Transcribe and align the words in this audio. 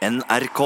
NRK. 0.00 0.60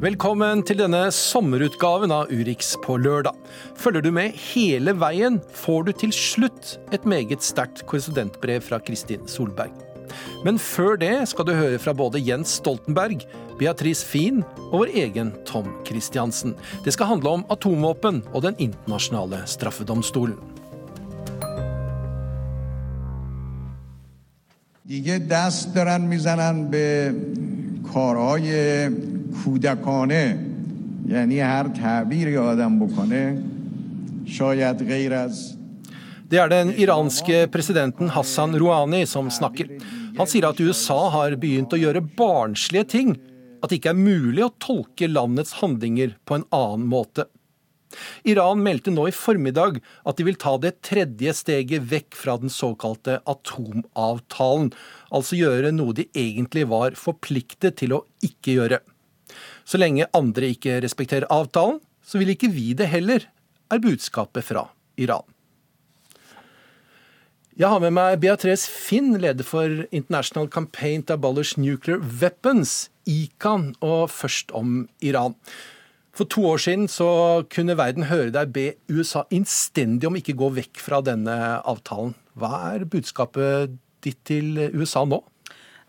Velkommen 0.00 0.62
til 0.64 0.78
denne 0.80 1.10
sommerutgaven 1.12 2.08
av 2.08 2.32
Urix 2.32 2.78
på 2.80 2.96
lørdag. 2.96 3.36
Følger 3.76 4.00
du 4.00 4.08
med 4.08 4.32
hele 4.54 4.96
veien, 4.96 5.42
får 5.52 5.90
du 5.90 5.96
til 6.06 6.16
slutt 6.16 6.78
et 6.96 7.04
meget 7.04 7.44
sterkt 7.44 7.84
korrespondentbrev 7.84 8.64
fra 8.64 8.80
Kristin 8.80 9.28
Solberg. 9.28 9.93
Men 10.45 10.59
før 10.59 10.95
det 10.99 11.15
skal 11.29 11.45
du 11.47 11.53
høre 11.53 11.79
fra 11.79 11.93
både 11.93 12.21
Jens 12.23 12.59
Stoltenberg, 12.59 13.25
Beatrice 13.59 14.05
Fien 14.07 14.43
og 14.69 14.83
vår 14.83 14.93
egen 15.03 15.33
Tom 15.45 15.67
Christiansen. 15.87 16.55
Det 16.85 16.95
skal 16.95 17.11
handle 17.11 17.39
om 17.39 17.45
atomvåpen 17.51 18.23
og 18.33 18.41
Den 18.47 18.55
internasjonale 18.59 19.43
straffedomstolen. 19.45 20.39
دیگه 24.89 25.19
دست 25.19 25.75
دارن 25.75 26.01
میزنن 26.01 26.67
به 26.67 27.13
کارهای 27.93 28.89
کودکانه 29.43 30.39
یعنی 31.07 31.39
هر 31.39 31.67
تعبیری 31.67 32.37
آدم 32.37 32.79
بکنه 32.79 33.37
شاید 34.25 34.87
غیر 34.87 35.13
از 35.13 35.55
Det 36.31 36.37
er 36.37 36.49
den 36.49 36.69
iranske 36.77 37.47
presidenten 37.47 38.09
Hassan 38.09 38.55
Rouhani 38.59 39.05
som 39.05 39.29
snakker. 39.29 39.67
Han 40.14 40.28
sier 40.30 40.46
at 40.46 40.60
USA 40.62 41.08
har 41.10 41.34
begynt 41.42 41.72
å 41.74 41.80
gjøre 41.80 42.04
barnslige 42.14 42.86
ting. 42.92 43.14
At 43.62 43.72
det 43.72 43.80
ikke 43.80 43.94
er 43.94 43.98
mulig 43.98 44.44
å 44.44 44.52
tolke 44.62 45.08
landets 45.10 45.56
handlinger 45.58 46.14
på 46.28 46.38
en 46.38 46.46
annen 46.54 46.86
måte. 46.90 47.26
Iran 48.26 48.62
meldte 48.62 48.92
nå 48.94 49.08
i 49.08 49.14
formiddag 49.14 49.80
at 50.06 50.18
de 50.18 50.26
vil 50.26 50.38
ta 50.38 50.54
det 50.62 50.76
tredje 50.86 51.34
steget 51.38 51.86
vekk 51.90 52.18
fra 52.18 52.36
den 52.42 52.52
såkalte 52.52 53.20
atomavtalen. 53.30 54.72
Altså 55.14 55.38
gjøre 55.38 55.74
noe 55.74 55.96
de 55.98 56.08
egentlig 56.10 56.66
var 56.70 56.98
forpliktet 56.98 57.78
til 57.82 57.98
å 57.98 58.04
ikke 58.26 58.58
gjøre. 58.58 58.80
Så 59.66 59.80
lenge 59.80 60.10
andre 60.14 60.52
ikke 60.54 60.80
respekterer 60.84 61.30
avtalen, 61.32 61.80
så 62.04 62.20
vil 62.20 62.34
ikke 62.34 62.52
vi 62.52 62.74
det 62.76 62.90
heller, 62.92 63.24
er 63.72 63.82
budskapet 63.82 64.44
fra 64.46 64.68
Iran. 65.00 65.24
Jeg 67.54 67.70
har 67.70 67.78
med 67.78 67.92
meg 67.94 68.16
Beatrice 68.18 68.66
Finn, 68.66 69.12
leder 69.22 69.46
for 69.46 69.84
International 69.94 70.48
Campaign 70.50 71.04
to 71.06 71.14
Abolish 71.14 71.54
Nuclear 71.54 72.00
Weapons, 72.02 72.88
ICAN, 73.06 73.68
og 73.78 74.08
først 74.10 74.50
om 74.58 74.88
Iran. 75.06 75.36
For 76.18 76.26
to 76.26 76.42
år 76.50 76.58
siden 76.64 76.88
så 76.90 77.06
kunne 77.54 77.76
verden 77.78 78.08
høre 78.08 78.32
deg 78.34 78.50
be 78.56 78.64
USA 78.90 79.22
innstendig 79.30 80.08
om 80.08 80.18
ikke 80.18 80.34
gå 80.40 80.48
vekk 80.56 80.82
fra 80.82 80.98
denne 81.06 81.36
avtalen. 81.62 82.16
Hva 82.34 82.58
er 82.72 82.88
budskapet 82.90 83.76
ditt 84.02 84.18
til 84.26 84.58
USA 84.74 85.04
nå? 85.06 85.20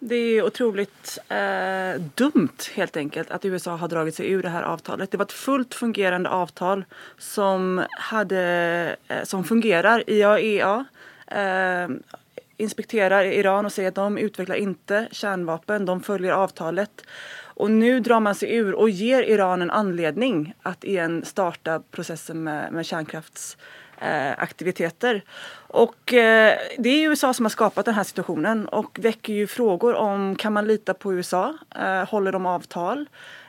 Det 0.05 0.21
er 0.35 0.45
utrolig 0.45 0.85
eh, 1.33 1.97
dumt 2.13 2.67
helt 2.75 3.01
enkelt 3.01 3.33
at 3.33 3.49
USA 3.49 3.73
har 3.81 3.89
dragit 3.89 4.19
seg 4.19 4.29
ur 4.29 4.45
det 4.45 4.53
her 4.53 4.69
avtalet. 4.69 5.09
Det 5.09 5.17
var 5.17 5.31
et 5.31 5.39
fullt 5.39 5.73
fungerende 5.73 6.29
avtal 6.29 6.85
som, 7.17 7.81
hade, 8.11 8.45
eh, 9.09 9.25
som 9.25 9.41
fungerer. 9.49 10.05
IAEA 10.05 10.75
inspekterar 12.57 13.23
Iran 13.23 13.65
och 13.65 13.71
säger 13.71 13.89
att 13.89 13.95
de 13.95 14.17
utvecklar 14.17 14.55
inte 14.55 15.07
kärnvapen, 15.11 15.85
de 15.85 16.01
följer 16.01 16.31
avtalet. 16.31 17.01
Och 17.43 17.71
nu 17.71 17.99
drar 17.99 18.19
man 18.19 18.35
sig 18.35 18.55
ur 18.55 18.73
och 18.73 18.89
ger 18.89 19.23
Iran 19.23 19.61
en 19.61 19.71
anledning 19.71 20.53
att 20.61 20.83
igen 20.83 21.25
starta 21.25 21.81
processen 21.91 22.43
med, 22.43 22.73
med 22.73 22.85
kärnkrafts 22.85 23.57
Eh, 24.01 24.43
Och 25.67 26.13
eh, 26.13 26.57
det 26.77 26.89
är 26.89 27.09
USA 27.09 27.33
som 27.33 27.45
har 27.45 27.49
skapat 27.49 27.85
den 27.85 27.93
här 27.93 28.03
situationen 28.03 28.67
och 28.67 28.99
väcker 29.01 29.33
ju 29.33 29.47
frågor 29.47 29.95
om 29.95 30.35
kan 30.35 30.53
man 30.53 30.67
lita 30.67 30.93
på 30.93 31.13
USA? 31.13 31.57
Eh, 31.75 32.09
håller 32.09 32.31
de 32.31 32.45
avtal? 32.45 33.05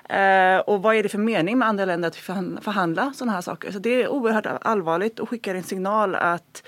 Eh, 0.09 0.59
och 0.59 0.83
vad 0.83 0.97
är 0.97 1.03
det 1.03 1.09
för 1.09 1.19
mening 1.19 1.59
med 1.59 1.69
andra 1.69 1.85
länder 1.85 2.09
att 2.09 2.17
förhandla 2.65 3.13
sådana 3.17 3.33
här 3.33 3.41
saker? 3.41 3.73
Så 3.73 3.79
det 3.79 4.03
är 4.03 4.09
oerhört 4.09 4.47
allvarligt 4.61 5.19
och 5.19 5.29
skickar 5.29 5.55
en 5.55 5.63
signal 5.63 6.15
att 6.15 6.63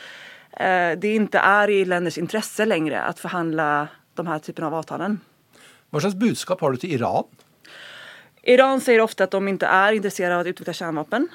det 0.58 1.10
ikke 1.14 1.38
er 1.38 1.70
i 1.70 1.84
länders 1.86 2.18
intresse 2.18 2.66
längre 2.66 3.02
att 3.02 3.18
förhandla 3.18 3.88
de 4.14 4.26
här 4.26 4.38
typen 4.38 4.64
av 4.64 4.74
avtalen. 4.74 5.20
Vad 5.90 6.02
slags 6.02 6.16
budskap 6.16 6.60
har 6.60 6.72
du 6.72 6.76
til 6.82 6.92
Iran? 6.92 7.24
Iran 8.42 8.80
sier 8.80 9.00
ofte 9.00 9.28
at 9.28 9.34
de 9.34 9.52
ikke 9.52 9.68
er 9.68 9.98
intresserade 9.98 10.40
av 10.40 10.48
å 10.48 10.52
utvikle 10.52 10.74
kärnvapen. 10.74 11.28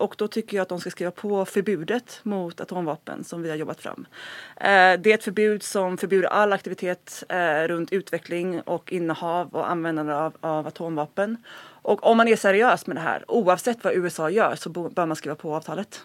Og 0.00 0.14
da 0.16 0.24
då 0.24 0.28
tycker 0.28 0.60
at 0.60 0.62
att 0.62 0.68
de 0.68 0.80
skal 0.80 0.92
skrive 0.92 1.10
på 1.10 1.44
forbudet 1.44 2.20
mot 2.22 2.60
atomvapen 2.60 3.24
som 3.24 3.42
vi 3.42 3.50
har 3.50 3.56
jobbet 3.56 3.80
fram. 3.80 4.06
Eh, 4.56 4.96
det 4.96 5.10
er 5.10 5.14
et 5.14 5.24
forbud 5.24 5.62
som 5.62 5.98
forbyr 5.98 6.24
all 6.30 6.52
aktivitet 6.52 7.24
rundt 7.68 7.92
utvikling 7.92 8.62
og 8.66 8.92
innehav 8.92 9.50
og 9.52 9.70
anvendelse 9.70 10.12
av, 10.12 10.38
av 10.42 10.66
atomvapen. 10.66 11.36
Og 11.84 12.00
om 12.06 12.16
man 12.16 12.28
er 12.28 12.36
seriøs 12.36 12.86
med 12.86 12.96
det 12.96 13.04
her, 13.04 13.24
oavsett 13.28 13.82
hva 13.82 13.92
USA 13.92 14.30
gjør, 14.30 14.56
så 14.56 14.70
bør 14.70 15.06
man 15.06 15.16
skrive 15.16 15.36
på 15.36 15.52
avtalet. 15.56 16.00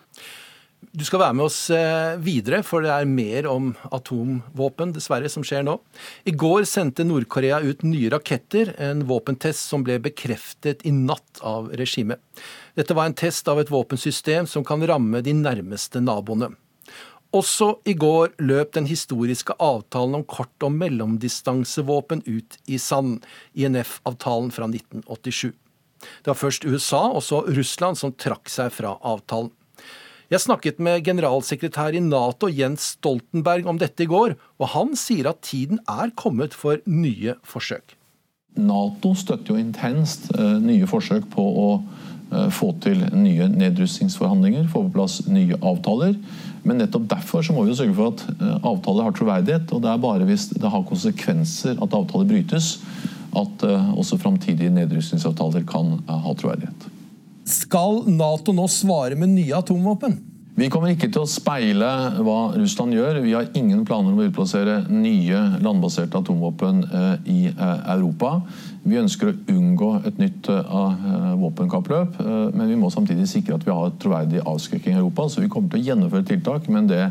Du 0.95 1.03
skal 1.03 1.19
være 1.19 1.35
med 1.35 1.43
oss 1.49 1.57
videre, 2.23 2.61
for 2.63 2.85
det 2.85 2.91
er 2.93 3.09
mer 3.09 3.49
om 3.51 3.73
atomvåpen 3.91 4.93
dessverre 4.95 5.27
som 5.31 5.43
skjer 5.43 5.65
nå. 5.67 5.73
I 6.23 6.31
går 6.31 6.63
sendte 6.69 7.03
Nord-Korea 7.03 7.57
ut 7.65 7.83
nye 7.83 8.07
raketter, 8.13 8.71
en 8.79 9.01
våpentest 9.09 9.67
som 9.67 9.83
ble 9.83 9.97
bekreftet 9.99 10.85
i 10.87 10.93
natt 10.95 11.41
av 11.43 11.67
regimet. 11.75 12.21
Dette 12.79 12.95
var 12.95 13.09
en 13.09 13.17
test 13.17 13.51
av 13.51 13.59
et 13.59 13.71
våpensystem 13.73 14.47
som 14.47 14.63
kan 14.63 14.85
ramme 14.87 15.19
de 15.25 15.33
nærmeste 15.35 15.99
naboene. 15.99 16.53
Også 17.35 17.73
i 17.83 17.97
går 17.99 18.37
løp 18.39 18.71
den 18.77 18.87
historiske 18.87 19.57
avtalen 19.59 20.21
om 20.21 20.23
kort- 20.23 20.63
og 20.63 20.71
mellomdistansevåpen 20.77 22.23
ut 22.23 22.55
i 22.71 22.79
sand, 22.79 23.25
INF-avtalen 23.51 24.47
fra 24.55 24.71
1987. 24.71 25.51
Det 26.23 26.31
var 26.31 26.39
først 26.39 26.63
USA 26.63 27.03
og 27.09 27.23
så 27.25 27.43
Russland 27.51 27.99
som 27.99 28.15
trakk 28.15 28.47
seg 28.47 28.71
fra 28.71 28.95
avtalen. 29.03 29.51
Jeg 30.25 30.41
snakket 30.41 30.79
med 30.81 31.03
generalsekretær 31.05 31.93
i 31.93 32.01
Nato 32.01 32.47
Jens 32.49 32.95
Stoltenberg 32.95 33.67
om 33.69 33.77
dette 33.77 34.07
i 34.07 34.09
går, 34.09 34.33
og 34.57 34.71
han 34.73 34.95
sier 34.97 35.29
at 35.29 35.43
tiden 35.45 35.77
er 35.85 36.13
kommet 36.17 36.55
for 36.57 36.81
nye 36.89 37.35
forsøk. 37.45 37.93
Nato 38.57 39.11
støtter 39.13 39.53
jo 39.53 39.61
intenst 39.61 40.31
uh, 40.33 40.57
nye 40.63 40.87
forsøk 40.89 41.27
på 41.29 41.45
å 41.45 41.67
uh, 41.77 42.49
få 42.49 42.71
til 42.81 43.03
nye 43.13 43.51
nedrustningsforhandlinger, 43.53 44.65
få 44.71 44.87
på 44.87 44.95
plass 44.97 45.19
nye 45.29 45.59
avtaler. 45.61 46.17
Men 46.65 46.81
nettopp 46.81 47.05
derfor 47.11 47.45
så 47.45 47.53
må 47.53 47.67
vi 47.67 47.77
sørge 47.77 47.93
for 47.99 48.15
at 48.15 48.25
uh, 48.41 48.57
avtaler 48.71 49.05
har 49.05 49.17
troverdighet. 49.19 49.69
Og 49.77 49.85
det 49.85 49.93
er 49.93 50.03
bare 50.07 50.25
hvis 50.25 50.49
det 50.55 50.73
har 50.73 50.89
konsekvenser 50.89 51.77
at 51.77 51.99
avtaler 52.01 52.31
brytes, 52.33 52.79
at 53.35 53.65
også 53.67 54.15
framtidige 54.15 54.71
nedrustningsavtaler 54.71 55.65
kan 55.67 55.97
ha 56.07 56.33
troverdighet. 56.39 56.85
Skal 57.45 58.07
Nato 58.09 58.53
nå 58.57 58.65
svare 58.67 59.15
med 59.15 59.29
nye 59.29 59.53
atomvåpen? 59.53 60.17
Vi 60.55 60.69
kommer 60.71 60.93
ikke 60.93 61.09
til 61.11 61.25
å 61.25 61.27
speile 61.27 61.87
hva 62.23 62.37
Russland 62.55 62.95
gjør. 62.95 63.19
Vi 63.25 63.33
har 63.35 63.49
ingen 63.59 63.83
planer 63.85 64.13
om 64.13 64.21
å 64.23 64.25
utplassere 64.29 64.77
nye 64.87 65.41
landbaserte 65.59 66.21
atomvåpen 66.23 66.79
eh, 66.87 67.27
i 67.27 67.37
eh, 67.51 67.83
Europa. 67.91 68.37
Vi 68.87 68.97
ønsker 69.01 69.29
å 69.33 69.35
unngå 69.51 69.91
et 70.07 70.23
nytt 70.23 70.49
eh, 70.49 70.79
våpenkappløp, 71.43 72.17
men 72.55 72.71
vi 72.71 72.79
må 72.79 72.89
samtidig 72.93 73.27
sikre 73.29 73.59
at 73.59 73.67
vi 73.67 73.75
har 73.75 73.93
troverdig 73.99 74.45
avskrekking 74.47 74.95
i 74.95 75.01
Europa. 75.03 75.27
Så 75.29 75.43
vi 75.43 75.51
kommer 75.51 75.73
til 75.73 75.83
å 75.83 75.89
gjennomføre 75.91 76.29
tiltak, 76.31 76.71
men 76.71 76.87
det 76.89 77.03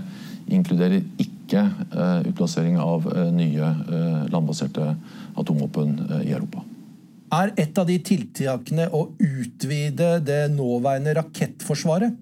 inkluderer 0.48 1.04
ikke 1.20 1.68
utplassering 2.26 2.80
av 2.82 3.06
nye 3.32 3.70
landbaserte 4.32 4.94
atomvåpen 5.40 5.98
i 6.24 6.32
Europa 6.32 6.64
er 7.34 7.54
et 7.60 7.78
av 7.80 7.88
de 7.88 7.98
tiltakene 8.04 8.90
å 8.94 9.06
utvide 9.18 10.18
det 10.24 10.42
nåværende 10.54 11.16
rakettforsvaret? 11.20 12.20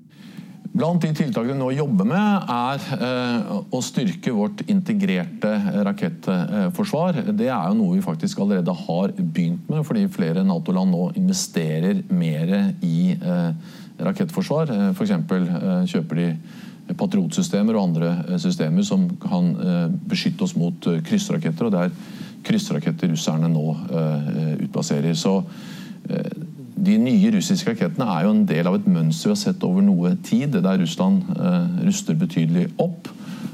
Blant 0.73 1.03
de 1.05 1.11
tiltakene 1.13 1.53
vi 1.53 1.61
nå 1.61 1.67
jobber 1.77 2.07
med, 2.09 2.47
er 2.49 2.85
eh, 2.97 3.51
å 3.77 3.81
styrke 3.85 4.33
vårt 4.33 4.63
integrerte 4.73 5.51
rakettforsvar. 5.85 7.19
Det 7.37 7.51
er 7.51 7.67
jo 7.69 7.77
noe 7.77 7.99
vi 7.99 8.05
faktisk 8.05 8.41
allerede 8.41 8.73
har 8.87 9.13
begynt 9.19 9.69
med, 9.69 9.85
fordi 9.85 10.07
flere 10.15 10.47
Nato-land 10.49 10.95
nå 10.95 11.11
investerer 11.21 12.01
mer 12.09 12.55
i 12.81 13.13
eh, 13.13 13.77
rakettforsvar. 14.01 14.73
F.eks. 14.95 15.13
Eh, 15.13 15.85
kjøper 15.93 16.23
de 16.23 16.31
patriotsystemer 16.97 17.77
og 17.77 17.91
andre 17.91 18.41
systemer 18.41 18.85
som 18.85 19.05
kan 19.23 19.53
beskytte 20.11 20.45
oss 20.45 20.57
mot 20.59 20.89
kryssraketter. 21.07 21.69
og 21.69 21.73
det 21.73 21.85
er 21.85 21.93
kryssraketter 22.47 23.13
russerne 23.13 23.51
nå 23.51 23.65
uh, 23.93 24.57
utplasserer. 24.63 25.15
Så 25.19 25.39
uh, 25.43 26.33
de 26.83 26.99
nye 26.99 27.33
russiske 27.37 27.73
rakettene 27.75 28.09
er 28.11 28.27
jo 28.27 28.35
en 28.35 28.45
del 28.49 28.69
av 28.69 28.79
et 28.79 28.89
mønster 28.91 29.31
vi 29.31 29.35
har 29.37 29.43
sett 29.45 29.67
over 29.67 29.85
noe 29.87 30.15
tid, 30.27 30.59
der 30.59 30.81
Russland 30.83 31.29
uh, 31.37 31.67
ruster 31.87 32.19
betydelig 32.19 32.71
opp. 32.83 33.11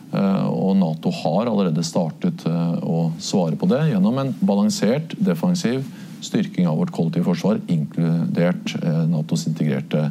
Og 0.08 0.70
Nato 0.80 1.10
har 1.12 1.50
allerede 1.50 1.82
startet 1.84 2.40
å 2.48 3.10
svare 3.20 3.58
på 3.60 3.66
det 3.68 3.82
gjennom 3.90 4.16
en 4.22 4.30
balansert, 4.40 5.12
defensiv 5.20 5.82
styrking 6.24 6.64
av 6.64 6.80
vårt 6.80 6.94
kollektive 6.96 7.28
forsvar, 7.28 7.60
inkludert 7.68 8.72
Natos 9.12 9.44
integrerte 9.52 10.06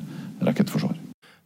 rakettforsvar. 0.46 0.94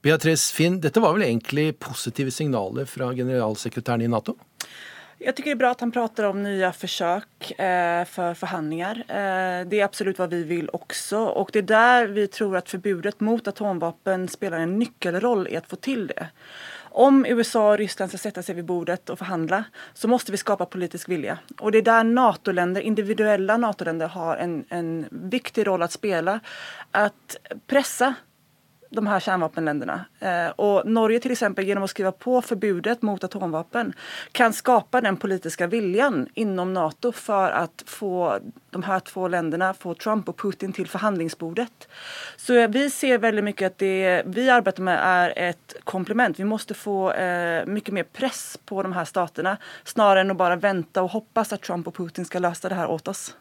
Beatrice 0.01 0.51
Finn, 0.51 0.81
dette 0.81 0.99
var 0.99 1.13
vel 1.13 1.27
egentlig 1.29 1.75
positive 1.79 2.33
signaler 2.33 2.87
fra 2.89 3.11
generalsekretæren 3.13 4.01
i 4.01 4.11
Nato? 4.11 4.35
Jag 5.23 5.35
tycker 5.35 5.49
det 5.49 5.53
är 5.53 5.55
bra 5.55 5.71
att 5.71 5.79
han 5.79 5.91
pratar 5.91 6.23
om 6.23 6.43
nya 6.43 6.73
försök 6.73 7.51
eh, 7.51 8.05
för 8.05 8.33
förhandlingar. 8.33 8.95
Eh, 9.07 9.67
det 9.67 9.79
är 9.79 9.83
absolut 9.83 10.19
vad 10.19 10.29
vi 10.29 10.43
vill 10.43 10.69
också. 10.73 11.17
Och 11.17 11.49
det 11.53 11.59
är 11.59 11.63
där 11.63 12.07
vi 12.07 12.27
tror 12.27 12.57
att 12.57 12.69
förbudet 12.69 13.19
mot 13.19 13.47
atomvapen 13.47 14.27
spelar 14.27 14.59
en 14.59 14.79
nyckelroll 14.79 15.47
i 15.47 15.55
att 15.55 15.67
få 15.67 15.75
till 15.75 16.07
det. 16.07 16.27
Om 16.93 17.25
USA 17.25 17.71
och 17.71 17.77
Ryssland 17.77 18.11
ska 18.11 18.17
sätta 18.17 18.43
sig 18.43 18.55
vid 18.55 18.65
bordet 18.65 19.09
och 19.09 19.19
förhandla 19.19 19.63
så 19.93 20.07
måste 20.07 20.31
vi 20.31 20.37
skapa 20.37 20.65
politisk 20.65 21.09
vilja. 21.09 21.37
Och 21.59 21.71
det 21.71 21.77
är 21.77 21.81
där 21.81 22.03
NATO-länder, 22.03 22.81
individuella 22.81 23.57
NATO-länder 23.57 24.07
har 24.07 24.37
en, 24.37 24.65
en 24.69 25.05
viktig 25.11 25.67
roll 25.67 25.81
att 25.81 25.91
spela. 25.91 26.39
Att 26.91 27.37
pressa 27.67 28.13
de 28.91 29.07
här 29.07 29.19
kärnvapenländerna. 29.19 30.05
Eh, 30.19 30.47
och 30.47 30.85
Norge 30.85 31.19
till 31.19 31.31
exempel 31.31 31.65
genom 31.65 31.83
att 31.83 31.89
skriva 31.89 32.11
på 32.11 32.41
förbudet 32.41 33.01
mot 33.01 33.23
atomvapen 33.23 33.93
kan 34.31 34.53
skapa 34.53 35.01
den 35.01 35.17
politiska 35.17 35.67
viljan 35.67 36.27
inom 36.33 36.73
Nato 36.73 37.11
för 37.11 37.51
att 37.51 37.83
få 37.85 38.39
de 38.69 38.83
här 38.83 38.99
två 38.99 39.27
länderna, 39.27 39.73
få 39.73 39.93
Trump 39.93 40.29
och 40.29 40.37
Putin 40.37 40.73
till 40.73 40.87
förhandlingsbordet. 40.87 41.87
Så 42.37 42.67
vi 42.67 42.89
ser 42.89 43.17
väldigt 43.17 43.43
mycket 43.43 43.67
att 43.67 43.77
det 43.77 44.23
vi 44.25 44.49
arbetar 44.49 44.83
med 44.83 44.99
är 45.03 45.33
ett 45.49 45.75
komplement. 45.83 46.39
Vi 46.39 46.43
måste 46.43 46.73
få 46.73 47.11
eh, 47.11 47.65
mycket 47.65 47.93
mer 47.93 48.03
press 48.03 48.59
på 48.65 48.83
de 48.83 48.93
här 48.93 49.05
staterna 49.05 49.57
snarare 49.83 50.21
än 50.21 50.31
att 50.31 50.37
bara 50.37 50.55
vänta 50.55 51.01
och 51.01 51.11
hoppas 51.11 51.53
att 51.53 51.61
Trump 51.61 51.87
och 51.87 51.95
Putin 51.95 52.25
ska 52.25 52.39
lösa 52.39 52.69
det 52.69 52.75
här 52.75 52.87
åt 52.87 53.07
oss. 53.07 53.35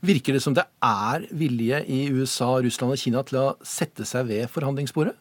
Virker 0.00 0.36
det 0.36 0.42
som 0.44 0.54
det 0.56 0.66
er 0.84 1.26
vilje 1.30 1.82
i 1.86 2.06
USA, 2.12 2.56
Russland 2.62 2.96
og 2.96 3.00
Kina 3.00 3.22
til 3.26 3.40
å 3.42 3.48
sette 3.64 4.06
seg 4.08 4.28
ved 4.30 4.50
forhandlingsbordet? 4.52 5.16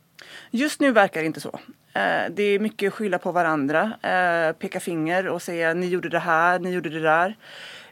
Just 0.52 0.82
nu 0.82 0.92
verkar 0.92 1.22
det 1.22 1.28
inte 1.28 1.44
så. 1.44 1.54
Eh, 1.96 2.32
det 2.32 2.44
är 2.44 2.60
mycket 2.60 2.94
skylla 2.94 3.18
på 3.18 3.32
varandra, 3.32 3.82
eh, 4.02 4.52
peka 4.54 4.80
finger 4.80 5.28
och 5.28 5.42
säga 5.42 5.74
ni 5.74 5.88
gjorde 5.88 6.10
det 6.10 6.20
här, 6.20 6.60
ni 6.60 6.72
gjorde 6.72 6.90
det 6.90 7.00
där. 7.00 7.36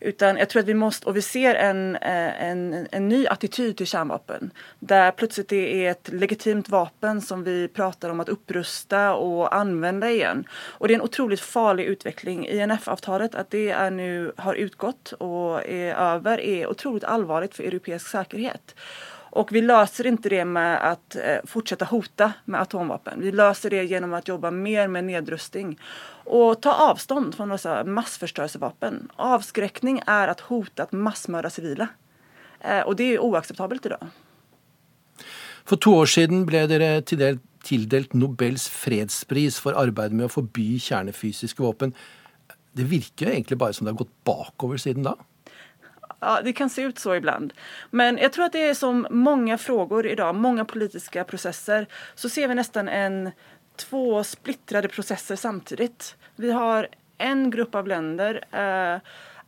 Utan 0.03 0.37
jag 0.37 0.49
tror 0.49 0.59
att 0.59 0.67
vi 0.67 0.73
måste, 0.73 1.07
och 1.07 1.15
vi 1.15 1.21
ser 1.21 1.55
en, 1.55 1.95
eh, 1.95 2.43
en, 2.43 2.87
en 2.91 3.09
ny 3.09 3.27
attityd 3.27 3.77
till 3.77 3.87
kärnvapen. 3.87 4.51
Där 4.79 5.11
plötsligt 5.11 5.49
det 5.49 5.85
är 5.85 5.91
ett 5.91 6.09
legitimt 6.13 6.69
vapen 6.69 7.21
som 7.21 7.43
vi 7.43 7.67
pratar 7.67 8.09
om 8.09 8.19
att 8.19 8.29
upprusta 8.29 9.13
och 9.13 9.55
använda 9.55 10.11
igen. 10.11 10.47
Och 10.51 10.87
det 10.87 10.93
är 10.93 10.95
en 10.95 11.01
otroligt 11.01 11.39
farlig 11.39 11.85
utveckling. 11.85 12.47
INF-avtalet, 12.47 13.35
att 13.35 13.49
det 13.49 13.69
är 13.69 14.41
har 14.41 14.53
utgått 14.53 15.11
och 15.11 15.69
är 15.69 15.95
över, 15.95 16.39
är 16.39 16.67
otroligt 16.67 17.03
allvarligt 17.03 17.55
för 17.55 17.63
europeisk 17.63 18.07
säkerhet. 18.07 18.75
Och 19.35 19.51
vi 19.51 19.61
löser 19.61 20.07
inte 20.07 20.29
det 20.29 20.45
med 20.45 20.91
att 20.91 20.99
fortsette 21.09 21.47
fortsätta 21.47 21.85
hota 21.85 22.33
med 22.45 22.61
atomvapen. 22.61 23.21
Vi 23.21 23.31
löser 23.31 23.69
det 23.69 23.83
genom 23.83 24.13
att 24.13 24.27
jobba 24.27 24.51
mer 24.51 24.87
med 24.87 25.03
nedrustning 25.03 25.79
och 26.25 26.61
ta 26.61 26.73
avstånd 26.73 27.35
från 27.35 27.49
dessa 27.49 27.83
massförstörelsevapen. 27.83 29.09
Avskräckning 29.15 30.01
är 30.07 30.27
att 30.27 30.39
hota 30.39 30.83
att 30.83 30.91
massmörda 30.91 31.49
civila. 31.49 31.87
Eh, 32.59 32.81
och 32.81 32.95
det 32.95 33.03
är 33.03 33.19
oacceptabelt 33.19 33.85
idag. 33.85 34.07
For 35.65 35.75
to 35.75 35.93
år 35.95 36.05
siden 36.05 36.45
ble 36.45 36.65
dere 36.67 37.01
tildelt 37.63 38.13
Nobels 38.13 38.67
fredspris 38.69 39.59
for 39.63 39.77
arbeidet 39.79 40.15
med 40.17 40.27
å 40.27 40.33
forby 40.33 40.79
kjernefysiske 40.79 41.63
våpen. 41.63 41.93
Det 42.75 42.83
virker 42.83 43.27
jo 43.27 43.31
egentlig 43.31 43.57
bare 43.61 43.73
som 43.73 43.85
det 43.85 43.93
har 43.93 44.01
gått 44.01 44.17
bakover 44.27 44.81
siden 44.81 45.07
da? 45.07 45.15
Ja, 46.23 46.41
det 46.43 46.53
kan 46.53 46.69
se 46.69 46.81
ut 46.81 46.99
så 46.99 47.15
ibland. 47.15 47.53
Men 47.91 48.17
jeg 48.17 48.31
tror 48.31 48.45
at 48.47 48.55
det 48.55 48.67
er 48.69 48.77
som 48.79 49.03
mange 49.11 49.57
frågor 49.59 50.07
dag, 50.15 50.35
mange 50.35 50.65
politiske 50.65 51.23
prosesser, 51.27 51.87
så 52.15 52.29
ser 52.29 52.47
vi 52.47 52.55
nesten 52.55 52.87
en 52.87 53.17
två 53.75 54.23
splittrade 54.23 54.87
processer 54.87 55.35
samtidigt. 55.35 56.15
Vi 56.35 56.51
har 56.51 56.87
en 57.17 57.51
grupp 57.51 57.75
av 57.75 57.87
länder 57.87 58.43
eh, 58.51 58.99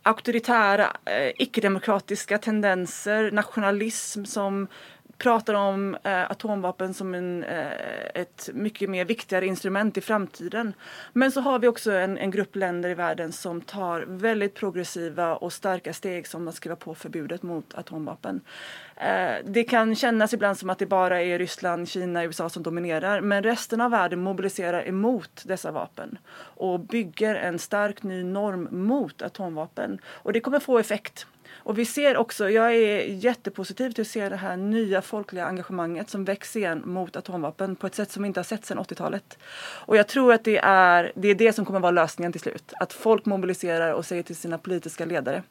auktoritära, 0.02 0.96
eh, 1.04 1.32
icke-demokratiska 1.36 2.38
tendenser, 2.38 3.30
nationalism 3.30 4.24
som 4.24 4.68
pratar 5.18 5.54
om 5.54 5.96
eh, 6.02 6.30
atomvapen 6.30 6.94
som 6.94 7.14
en, 7.14 7.44
eh, 7.44 7.72
ett 8.14 8.48
mycket 8.54 8.90
mer 8.90 9.04
viktigare 9.04 9.46
instrument 9.46 9.96
i 9.96 10.00
framtiden. 10.00 10.72
Men 11.12 11.32
så 11.32 11.40
har 11.40 11.58
vi 11.58 11.68
också 11.68 11.92
en, 11.92 12.18
en, 12.18 12.30
grupp 12.30 12.56
länder 12.56 12.90
i 12.90 12.94
världen 12.94 13.32
som 13.32 13.60
tar 13.60 14.00
väldigt 14.00 14.54
progressiva 14.54 15.36
och 15.36 15.52
starka 15.52 15.92
steg 15.92 16.26
som 16.26 16.48
att 16.48 16.54
skriva 16.54 16.76
på 16.76 16.94
förbudet 16.94 17.42
mot 17.42 17.74
atomvapen. 17.74 18.40
Eh, 18.96 19.34
det 19.44 19.64
kan 19.64 19.94
kännas 19.94 20.34
ibland 20.34 20.58
som 20.58 20.70
att 20.70 20.78
det 20.78 20.86
bara 20.86 21.22
är 21.22 21.38
Ryssland, 21.38 21.88
Kina, 21.88 22.24
USA 22.24 22.48
som 22.48 22.62
dominerar 22.62 23.20
men 23.20 23.42
resten 23.42 23.80
av 23.80 23.90
världen 23.90 24.22
mobiliserar 24.22 24.88
emot 24.88 25.42
dessa 25.44 25.70
vapen 25.70 26.18
och 26.38 26.80
bygger 26.80 27.34
en 27.34 27.58
stark 27.58 28.02
ny 28.02 28.24
norm 28.24 28.68
mot 28.70 29.22
atomvapen. 29.22 29.98
Och 30.06 30.32
det 30.32 30.40
kommer 30.40 30.60
få 30.60 30.78
effekt. 30.78 31.26
Och 31.66 31.78
vi 31.78 31.84
ser 31.84 32.16
också, 32.16 32.50
jag 32.50 32.74
är 32.74 33.02
jättepositiv 33.02 33.90
till 33.90 34.02
att 34.02 34.08
se 34.08 34.28
det 34.28 34.36
här 34.36 34.56
nya 34.56 35.02
folkliga 35.02 35.46
engagemanget 35.46 36.10
som 36.10 36.24
växer 36.24 36.60
igen 36.60 36.82
mot 36.84 37.16
atomvapen 37.16 37.76
på 37.76 37.86
ett 37.86 37.94
sätt 37.94 38.12
som 38.12 38.22
vi 38.22 38.26
inte 38.26 38.40
har 38.40 38.44
sett 38.44 38.66
sedan 38.66 38.78
80-talet. 38.78 39.38
Och 39.58 39.96
jag 39.96 40.08
tror 40.08 40.32
att 40.32 40.44
det 40.44 40.58
är, 40.58 41.12
det 41.14 41.28
är 41.28 41.34
det 41.34 41.52
som 41.52 41.64
kommer 41.64 41.80
vara 41.80 41.90
lösningen 41.90 42.32
till 42.32 42.40
slut. 42.40 42.72
Att 42.80 42.92
folk 42.92 43.26
mobiliserar 43.26 43.92
och 43.92 44.06
säger 44.06 44.22
till 44.22 44.36
sina 44.36 44.58
politiska 44.58 45.04
ledare. 45.04 45.42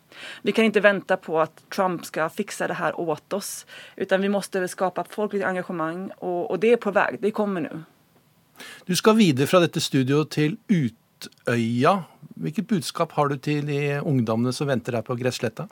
Vi 0.41 0.51
kan 0.51 0.65
inte 0.65 0.79
vänta 0.79 1.17
på 1.17 1.39
att 1.39 1.69
Trump 1.69 2.05
ska 2.05 2.29
fixa 2.29 2.67
det 2.67 2.73
här 2.73 2.99
åt 2.99 3.33
oss. 3.33 3.65
Utan 3.95 4.21
vi 4.21 4.29
måste 4.29 4.67
skapa 4.67 5.05
folkligt 5.09 5.43
engagemang 5.43 6.11
och, 6.17 6.51
och 6.51 6.59
det 6.59 6.71
är 6.71 6.77
på 6.77 6.91
väg, 6.91 7.17
det 7.19 7.31
kommer 7.31 7.61
nu. 7.61 7.83
Du 8.85 8.95
skal 8.95 9.15
videre 9.15 9.47
fra 9.47 9.59
dette 9.59 9.81
studioet 9.83 10.31
til 10.31 10.55
Utøya. 10.71 11.97
Hvilket 12.35 12.67
budskap 12.67 13.11
har 13.11 13.27
du 13.27 13.35
til 13.37 13.67
de 13.67 13.99
ungdommene 13.99 14.53
som 14.55 14.67
venter 14.71 14.95
deg 14.95 15.03
på 15.03 15.19
gressletta? 15.19 15.67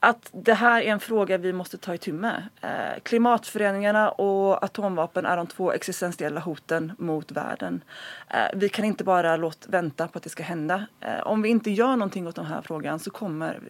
Att 0.00 0.30
det 0.32 0.54
här 0.54 0.82
är 0.82 0.86
en 0.86 1.00
fråga 1.00 1.38
vi 1.38 1.52
måste 1.52 1.78
ta 1.78 1.94
itu 1.94 2.12
med. 2.12 2.48
Eh, 2.60 3.00
klimatförändringarna 3.02 4.10
och 4.10 4.64
atomvapen 4.64 5.26
är 5.26 5.36
de 5.36 5.46
två 5.46 5.72
existentiella 5.72 6.40
hoten 6.40 6.92
mot 6.98 7.32
världen. 7.32 7.84
Eh, 8.28 8.58
vi 8.58 8.68
kan 8.68 8.84
inte 8.84 9.04
bara 9.04 9.36
låte 9.36 9.70
vänta 9.70 10.08
på 10.08 10.18
att 10.18 10.22
det 10.24 10.30
ska 10.30 10.42
hända. 10.42 10.86
Eh, 11.00 11.20
om 11.26 11.42
vi 11.42 11.48
inte 11.48 11.70
gör 11.70 11.96
någonting 11.96 12.26
åt 12.26 12.36
den 12.36 12.44
här 12.44 12.98
så 12.98 13.10
kommer 13.10 13.60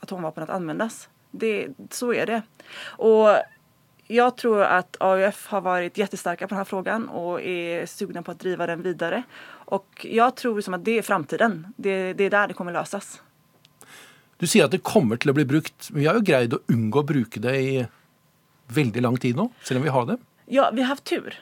atomvapen 0.00 0.42
att 0.42 0.50
användas. 0.50 1.08
Det, 1.30 1.68
så 1.90 2.14
är 2.14 2.26
det. 2.26 2.42
Och 2.82 3.28
jag 4.06 4.36
tror 4.36 4.62
att 4.62 4.96
AUF 5.00 5.46
har 5.46 5.60
varit 5.60 5.98
jättestarka 5.98 6.46
på 6.46 6.48
den 6.48 6.58
här 6.58 6.64
frågan 6.64 7.08
och 7.08 7.42
är 7.42 7.86
sugna 7.86 8.22
på 8.22 8.30
att 8.30 8.38
driva 8.38 8.66
den 8.66 8.82
vidare. 8.82 9.22
Och 9.48 10.06
jag 10.10 10.36
tror 10.36 10.56
liksom 10.56 10.74
att 10.74 10.84
det 10.84 10.98
är 10.98 11.02
framtiden. 11.02 11.74
Det, 11.76 12.12
det 12.12 12.24
är 12.24 12.30
där 12.30 12.48
det 12.48 12.54
kommer 12.54 12.72
lösas. 12.72 13.22
Du 14.38 14.46
sier 14.46 14.68
at 14.68 14.74
det 14.74 14.84
kommer 14.86 15.18
til 15.18 15.32
å 15.32 15.36
bli 15.36 15.46
brukt, 15.48 15.90
men 15.90 16.02
vi 16.02 16.06
har 16.06 16.18
jo 16.18 16.26
greid 16.26 16.54
å 16.54 16.62
unngå 16.70 17.02
å 17.02 17.08
bruke 17.08 17.42
det 17.42 17.54
i 17.58 17.72
veldig 18.74 19.02
lang 19.02 19.18
tid 19.18 19.38
nå, 19.38 19.48
selv 19.66 19.80
om 19.80 19.86
vi 19.88 19.94
har 19.94 20.08
det. 20.12 20.18
Ja, 20.46 20.70
vi 20.70 20.84
har 20.84 20.94
haft 20.94 21.08
tur. 21.08 21.34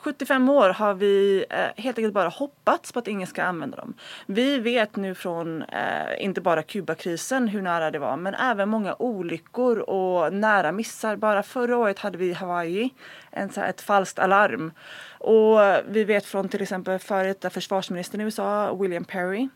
75 0.00 0.48
år 0.48 0.70
har 0.70 0.94
vi 0.94 1.44
eh, 1.50 1.70
helt 1.76 1.98
enkelt 1.98 2.14
bare 2.14 2.28
hoppats 2.28 2.92
på 2.92 2.98
at 2.98 3.08
ingen 3.08 3.26
skal 3.26 3.46
använda 3.46 3.76
dem. 3.76 3.94
Vi 4.26 4.58
vet 4.58 4.96
nu 4.96 5.14
från, 5.14 5.62
eh, 5.62 6.24
inte 6.24 6.40
bara 6.40 6.62
Kubakrisen 6.62 7.48
hur 7.48 7.62
nära 7.62 7.90
det 7.90 7.98
var, 7.98 8.16
men 8.16 8.34
även 8.34 8.68
många 8.68 8.94
olyckor 8.98 9.78
och 9.78 10.32
nära 10.32 10.72
missar. 10.72 11.16
Bara 11.16 11.42
förra 11.42 11.76
året 11.76 11.98
hade 11.98 12.18
vi 12.18 12.26
i 12.26 12.32
Hawaii 12.32 12.90
en, 13.30 13.52
så 13.52 13.72
falskt 13.76 14.18
alarm. 14.18 14.72
Och 15.18 15.58
vi 15.88 16.04
vet 16.04 16.26
från 16.26 16.48
till 16.48 16.62
exempel 16.62 16.98
före 16.98 17.28
detta 17.28 17.50
försvarsministern 17.50 18.20
i 18.20 18.24
USA, 18.24 18.74
William 18.74 19.04
Perry, 19.04 19.48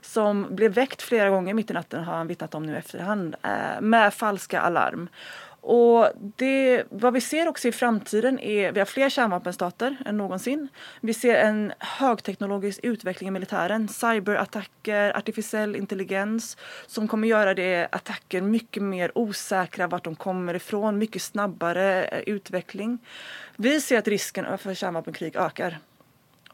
som 0.00 0.46
blev 0.50 0.72
väckt 0.72 1.02
flera 1.02 1.30
gånger 1.30 1.54
mitt 1.54 1.70
i 1.70 1.74
natten 1.74 2.04
har 2.04 2.14
han 2.14 2.26
vittnat 2.26 2.54
om 2.54 2.62
nu 2.62 2.76
efterhand 2.76 3.36
eh, 3.42 3.80
med 3.80 4.14
falska 4.14 4.60
alarm. 4.60 5.08
Och 5.62 6.08
det, 6.36 6.84
vad 6.90 7.12
vi 7.12 7.20
ser 7.20 7.48
också 7.48 7.68
i 7.68 7.72
framtiden 7.72 8.38
är, 8.38 8.72
vi 8.72 8.78
har 8.78 8.86
fler 8.86 9.08
kärnvapenstater 9.08 9.96
än 10.06 10.16
någonsin. 10.16 10.68
Vi 11.00 11.14
ser 11.14 11.34
en 11.34 11.72
högteknologisk 11.78 12.80
utveckling 12.82 13.28
i 13.28 13.30
militären, 13.30 13.88
cyberattacker, 13.88 15.16
artificiell 15.16 15.76
intelligens 15.76 16.56
som 16.86 17.08
kommer 17.08 17.28
göra 17.28 17.54
det 17.54 17.88
attacker 17.92 18.42
mycket 18.42 18.82
mer 18.82 19.18
osäkra 19.18 19.86
vart 19.86 20.04
de 20.04 20.16
kommer 20.16 20.54
ifrån, 20.54 20.98
mycket 20.98 21.22
snabbare 21.22 22.04
eh, 22.04 22.20
utveckling. 22.20 22.98
Vi 23.56 23.80
ser 23.80 23.98
att 23.98 24.08
risken 24.08 24.58
för 24.58 24.74
kärnvapenkrig 24.74 25.36
ökar. 25.36 25.78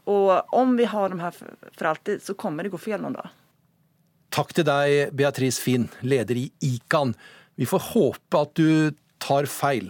Och 0.07 0.53
om 0.53 0.77
vi 0.77 0.85
har 0.85 1.09
de 1.09 1.19
her 1.19 1.33
för 1.77 1.85
alltid 1.85 2.21
så 2.23 2.33
kommer 2.33 2.63
det 2.63 2.69
gå 2.69 2.77
fel 2.79 3.01
noen 3.03 3.17
dag. 3.17 3.27
Takk 4.31 4.53
til 4.55 4.63
deg, 4.67 5.11
Beatrice 5.17 5.59
Finn, 5.59 5.87
leder 5.99 6.37
i 6.39 6.45
ICAN. 6.63 7.11
Vi 7.59 7.65
får 7.67 7.81
håpe 7.91 8.39
at 8.39 8.53
du 8.55 8.93
tar 9.19 9.49
feil. 9.51 9.89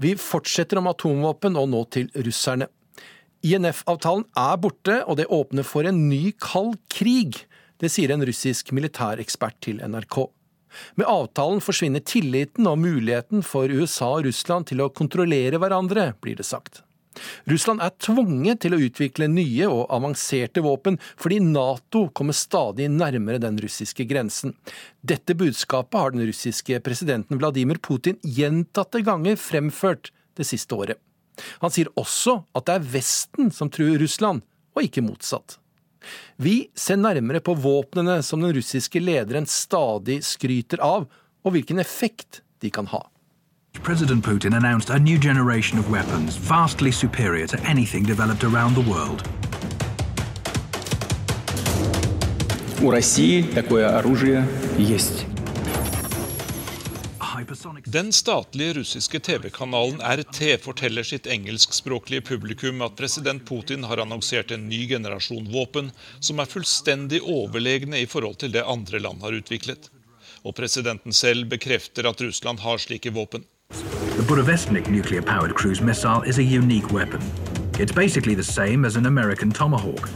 Vi 0.00 0.14
fortsetter 0.16 0.80
om 0.80 0.88
atomvåpen, 0.88 1.58
og 1.60 1.68
nå 1.72 1.82
til 1.92 2.08
russerne. 2.24 2.70
INF-avtalen 3.44 4.24
er 4.38 4.60
borte, 4.62 5.00
og 5.04 5.18
det 5.20 5.28
åpner 5.28 5.66
for 5.66 5.88
en 5.88 6.06
ny 6.08 6.32
kald 6.40 6.78
krig. 6.92 7.42
Det 7.82 7.90
sier 7.92 8.14
en 8.14 8.24
russisk 8.24 8.72
militærekspert 8.72 9.58
til 9.66 9.82
NRK. 9.82 10.22
Med 10.96 11.10
avtalen 11.10 11.60
forsvinner 11.60 12.00
tilliten 12.00 12.70
og 12.70 12.80
muligheten 12.80 13.44
for 13.44 13.68
USA 13.68 14.14
og 14.16 14.30
Russland 14.30 14.70
til 14.70 14.80
å 14.80 14.88
kontrollere 14.88 15.60
hverandre, 15.60 16.14
blir 16.24 16.40
det 16.40 16.48
sagt. 16.48 16.80
Russland 17.50 17.82
er 17.84 17.94
tvunget 18.02 18.62
til 18.64 18.76
å 18.76 18.80
utvikle 18.82 19.28
nye 19.30 19.68
og 19.68 19.90
avanserte 19.92 20.62
våpen 20.64 20.98
fordi 21.20 21.40
Nato 21.44 22.06
kommer 22.16 22.36
stadig 22.36 22.88
nærmere 22.92 23.42
den 23.42 23.58
russiske 23.62 24.06
grensen. 24.08 24.54
Dette 25.00 25.36
budskapet 25.38 25.98
har 25.98 26.14
den 26.14 26.26
russiske 26.28 26.80
presidenten 26.84 27.40
Vladimir 27.40 27.80
Putin 27.82 28.20
gjentatte 28.22 29.02
ganger 29.04 29.40
fremført 29.40 30.12
det 30.38 30.48
siste 30.48 30.76
året. 30.76 31.00
Han 31.64 31.72
sier 31.72 31.90
også 31.98 32.42
at 32.56 32.68
det 32.68 32.76
er 32.76 32.88
Vesten 32.94 33.52
som 33.54 33.70
truer 33.72 34.00
Russland, 34.02 34.42
og 34.72 34.86
ikke 34.86 35.04
motsatt. 35.04 35.58
Vi 36.36 36.68
ser 36.74 36.98
nærmere 36.98 37.42
på 37.44 37.54
våpnene 37.54 38.18
som 38.26 38.42
den 38.42 38.54
russiske 38.56 39.00
lederen 39.02 39.46
stadig 39.48 40.22
skryter 40.26 40.82
av, 40.82 41.06
og 41.42 41.54
hvilken 41.54 41.82
effekt 41.82 42.42
de 42.62 42.70
kan 42.74 42.88
ha. 42.90 43.04
President 43.87 44.25
Putin 44.25 44.57
announced 44.57 44.89
a 44.89 44.99
new 44.99 45.17
generation 45.17 45.79
of 45.79 45.89
weapons 45.89 46.35
vastly 46.35 46.91
superior 46.91 47.47
to 47.47 47.57
anything 47.61 48.03
developed 48.03 48.43
around 48.43 48.75
the 48.75 48.81
world. 48.81 49.23
У 52.81 52.91
России 52.91 53.43
такое 53.43 53.97
оружие 53.97 54.45
есть. 54.77 55.25
Den 57.85 58.13
statlige 58.13 58.73
russiske 58.73 59.19
TV-kanalen 59.19 60.01
RT 60.01 60.61
forteller 60.61 61.03
sitt 61.03 61.27
engelskspråklige 61.27 62.21
publikum 62.21 62.81
at 62.81 62.95
president 62.95 63.45
Putin 63.49 63.83
har 63.83 63.97
annonsert 63.97 64.51
en 64.51 64.69
ny 64.69 64.87
generasjon 64.87 65.47
våpen 65.53 65.91
som 66.19 66.39
er 66.39 66.45
fullstendig 66.45 67.21
overlegne 67.23 68.01
i 68.01 68.05
forhold 68.05 68.35
til 68.43 68.51
det 68.51 68.65
andre 68.67 68.99
land 68.99 69.21
har 69.21 69.37
utviklet. 69.37 69.89
Og 70.43 70.55
presidenten 70.55 71.13
selv 71.13 71.47
bekrefter 71.47 72.09
at 72.09 72.21
Russland 72.21 72.59
har 72.59 72.77
slike 72.77 73.15
våpen. 73.15 73.45
The 73.72 74.22
Budovestnik 74.28 74.90
nuclear-powered 74.90 75.54
cruise 75.54 75.80
missile 75.80 76.22
is 76.22 76.38
a 76.38 76.42
unique 76.42 76.92
weapon. 76.92 77.20
It's 77.78 77.92
basically 77.92 78.34
the 78.34 78.44
same 78.44 78.84
as 78.84 78.96
an 78.96 79.06
American 79.06 79.50
Tomahawk. 79.50 80.08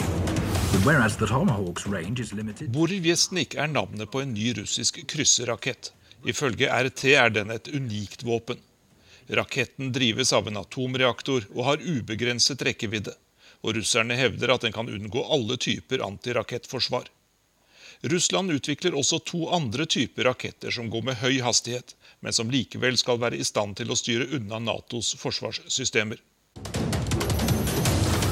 Borivjesnik 2.69 3.55
er 3.55 3.67
navnet 3.67 4.11
på 4.11 4.21
en 4.21 4.35
ny 4.35 4.53
russisk 4.55 5.07
krysserrakett. 5.09 5.93
Ifølge 6.25 6.69
RT 6.69 7.05
er 7.05 7.31
den 7.31 7.51
et 7.51 7.69
unikt 7.69 8.25
våpen. 8.25 8.61
Raketten 9.29 9.93
drives 9.93 10.33
av 10.33 10.49
en 10.49 10.61
atomreaktor 10.61 11.49
og 11.55 11.65
har 11.65 11.81
ubegrenset 11.81 12.63
rekkevidde. 12.63 13.15
Og 13.65 13.75
russerne 13.79 14.15
hevder 14.21 14.53
at 14.53 14.67
den 14.67 14.73
kan 14.77 14.89
unngå 14.89 15.25
alle 15.33 15.57
typer 15.57 16.05
antirakettforsvar. 16.05 17.09
Russland 18.03 18.53
utvikler 18.53 18.95
også 18.95 19.19
to 19.25 19.47
andre 19.49 19.87
typer 19.87 20.29
raketter 20.29 20.71
som 20.71 20.91
går 20.93 21.03
med 21.09 21.19
høy 21.23 21.41
hastighet, 21.41 21.95
men 22.21 22.33
som 22.33 22.51
likevel 22.51 22.97
skal 22.97 23.21
være 23.21 23.39
i 23.39 23.45
stand 23.45 23.77
til 23.81 23.91
å 23.91 23.99
styre 23.99 24.29
unna 24.39 24.59
Natos 24.63 25.15
forsvarssystemer. 25.21 26.23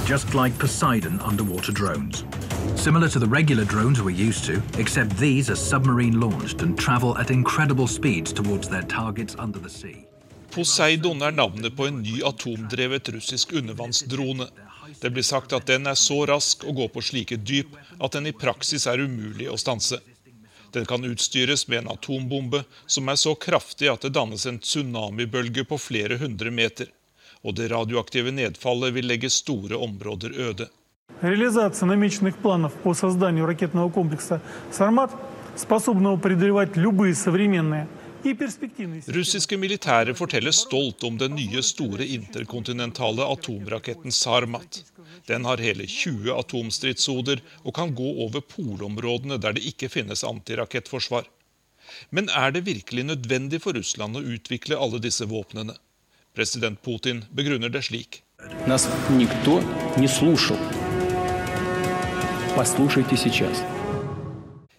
Just 0.09 0.35
like 0.35 0.59
Poseidon 0.59 1.21
underwater 1.21 1.73
drones. 1.73 2.25
Similar 2.77 3.09
to 3.09 3.19
the 3.19 3.27
regular 3.27 3.65
drones 3.65 4.03
we're 4.03 4.11
used 4.29 4.45
to, 4.45 4.61
except 4.79 5.17
these 5.17 5.49
are 5.51 5.57
submarine 5.57 6.21
launched 6.21 6.63
and 6.63 6.79
travel 6.79 7.17
at 7.17 7.31
incredible 7.31 7.87
speeds 7.87 8.33
towards 8.33 8.69
their 8.69 8.83
targets 8.83 9.35
under 9.39 9.59
the 9.59 9.71
sea. 9.71 10.07
Poseidon 10.51 11.23
er 11.23 11.33
navnet 11.33 11.77
på 11.77 11.87
en 11.87 12.03
ny 12.03 12.21
atomdrevet 12.23 13.09
russisk 13.15 13.53
undervannsdrone. 13.53 14.47
Det 15.01 15.11
blir 15.11 15.25
sagt 15.27 15.53
at 15.53 15.67
den 15.67 15.89
er 15.91 15.97
så 15.99 16.21
rask 16.31 16.63
og 16.69 16.77
går 16.77 16.93
på 16.95 17.03
slike 17.03 17.41
dyp 17.41 17.73
at 17.99 18.13
den 18.15 18.29
i 18.31 18.33
praksis 18.37 18.87
er 18.87 19.03
umulig 19.03 19.49
å 19.51 19.57
stanse. 19.59 19.99
Den 20.74 20.86
kan 20.86 21.06
utstyres 21.06 21.68
med 21.68 21.78
en 21.78 21.92
atombombe 21.92 22.64
som 22.86 23.10
er 23.10 23.16
så 23.16 23.36
kraftig 23.36 23.90
at 23.90 24.02
det 24.02 24.14
dannes 24.14 24.46
en 24.46 24.60
tsunamibølge 24.60 25.66
på 25.66 25.78
flere 25.78 26.18
hundre 26.18 26.52
meter. 26.52 26.92
Og 27.42 27.56
det 27.56 27.72
radioaktive 27.72 28.32
nedfallet 28.32 28.94
vil 28.94 29.08
legge 29.08 29.30
store 29.30 29.76
områder 29.76 30.36
øde. 30.36 30.68
Реализация 31.22 31.88
намеченных 31.88 32.38
планов 32.38 32.74
по 32.84 32.94
созданию 32.94 33.46
ракетного 33.46 33.90
комплекса 33.90 34.42
«Сармат», 34.72 35.12
способного 35.56 36.18
преодолевать 36.18 36.78
любые 36.78 37.14
современные 37.14 37.88
Russiske 39.08 39.58
militære 39.58 40.14
forteller 40.18 40.52
stolt 40.52 41.04
om 41.08 41.18
den 41.18 41.38
nye 41.38 41.62
store 41.64 42.06
interkontinentale 42.06 43.24
atomraketten 43.24 44.12
Sarmat. 44.12 44.82
Den 45.28 45.46
har 45.48 45.62
hele 45.64 45.88
20 45.88 46.34
atomstridshoder 46.36 47.40
og 47.64 47.76
kan 47.76 47.96
gå 47.96 48.10
over 48.26 48.44
polområdene 48.44 49.40
der 49.40 49.56
det 49.56 49.64
ikke 49.72 49.90
finnes 49.90 50.24
antirakettforsvar. 50.28 51.30
Men 52.12 52.30
er 52.30 52.52
det 52.52 52.66
virkelig 52.68 53.08
nødvendig 53.08 53.62
for 53.64 53.74
Russland 53.74 54.20
å 54.20 54.26
utvikle 54.36 54.78
alle 54.78 55.00
disse 55.00 55.26
våpnene? 55.26 55.78
President 56.36 56.82
Putin 56.84 57.24
begrunner 57.32 57.72
det 57.72 57.86
slik. 57.88 58.22
Нас 58.68 58.88
никто 59.10 59.62
не 59.98 60.08
слушал. 60.08 60.58
Послушайте 62.56 63.18
сейчас. 63.18 63.64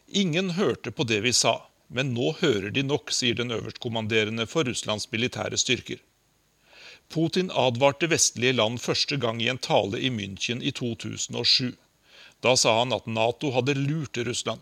Ingen 0.08 0.50
hørte 0.50 0.90
på 0.90 1.04
det 1.04 1.20
vi 1.20 1.32
sa, 1.32 1.62
men 1.87 2.13
nå 2.13 2.33
hører 2.41 2.71
de 2.73 2.83
nok, 2.83 3.11
sier 3.13 3.37
den 3.37 3.53
øverstkommanderende 3.55 4.47
for 4.49 4.67
Russlands 4.67 5.07
militære 5.11 5.57
styrker. 5.57 6.01
Putin 7.09 7.51
advarte 7.53 8.09
vestlige 8.09 8.55
land 8.57 8.79
første 8.81 9.17
gang 9.21 9.41
i 9.41 9.49
en 9.51 9.61
tale 9.61 10.01
i 10.01 10.09
München 10.09 10.63
i 10.63 10.71
2007. 10.71 11.75
Da 12.41 12.55
sa 12.57 12.79
han 12.79 12.93
at 12.95 13.07
Nato 13.07 13.51
hadde 13.53 13.77
lurt 13.77 14.17
Russland. 14.17 14.61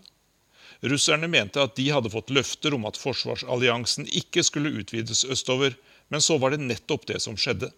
Russerne 0.84 1.30
mente 1.32 1.62
at 1.63 1.77
de 1.80 1.88
hadde 1.96 2.12
fått 2.12 2.34
løfter 2.36 2.75
om 2.75 2.84
at 2.89 3.00
forsvarsalliansen 3.00 4.10
ikke 4.12 4.44
skulle 4.44 4.74
utvides 4.82 5.24
østover, 5.24 5.77
men 6.12 6.22
så 6.22 6.38
var 6.38 6.51
det 6.51 6.65
nettopp 6.65 7.08
det 7.08 7.22
som 7.24 7.38
skjedde. 7.39 7.72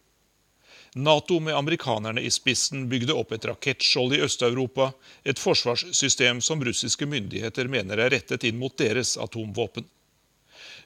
Nato 0.94 1.38
med 1.40 1.54
amerikanerne 1.54 2.20
i 2.20 2.30
spissen 2.30 2.88
bygde 2.90 3.14
opp 3.14 3.32
et 3.32 3.46
rakettskjold 3.46 4.16
i 4.16 4.20
Øst-Europa, 4.26 4.90
et 5.24 5.38
forsvarssystem 5.38 6.40
som 6.42 6.62
russiske 6.66 7.06
myndigheter 7.06 7.70
mener 7.70 7.98
er 7.98 8.10
rettet 8.16 8.44
inn 8.48 8.58
mot 8.58 8.74
deres 8.78 9.16
atomvåpen. 9.20 9.86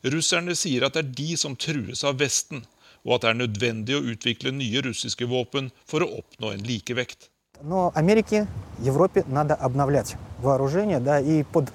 Russerne 0.05 0.55
sier 0.57 0.85
at 0.85 0.97
det 0.97 1.05
er 1.05 1.15
de 1.17 1.37
som 1.41 1.57
trues 1.57 2.05
av 2.05 2.19
Vesten, 2.21 2.67
og 3.05 3.17
at 3.17 3.25
det 3.25 3.31
er 3.31 3.41
nødvendig 3.41 3.97
å 3.97 4.05
utvikle 4.13 4.53
nye 4.53 4.83
russiske 4.85 5.29
våpen 5.29 5.71
for 5.89 6.05
å 6.05 6.11
oppnå 6.21 6.53
en 6.53 6.67
likevekt. 6.67 7.31
Но 7.63 7.93
Америке, 7.95 8.47
Европе 8.83 9.25
надо 9.27 9.55
обновлять 9.55 10.17
вооружение, 10.39 11.01
да, 11.01 11.21
и 11.21 11.43
под 11.45 11.73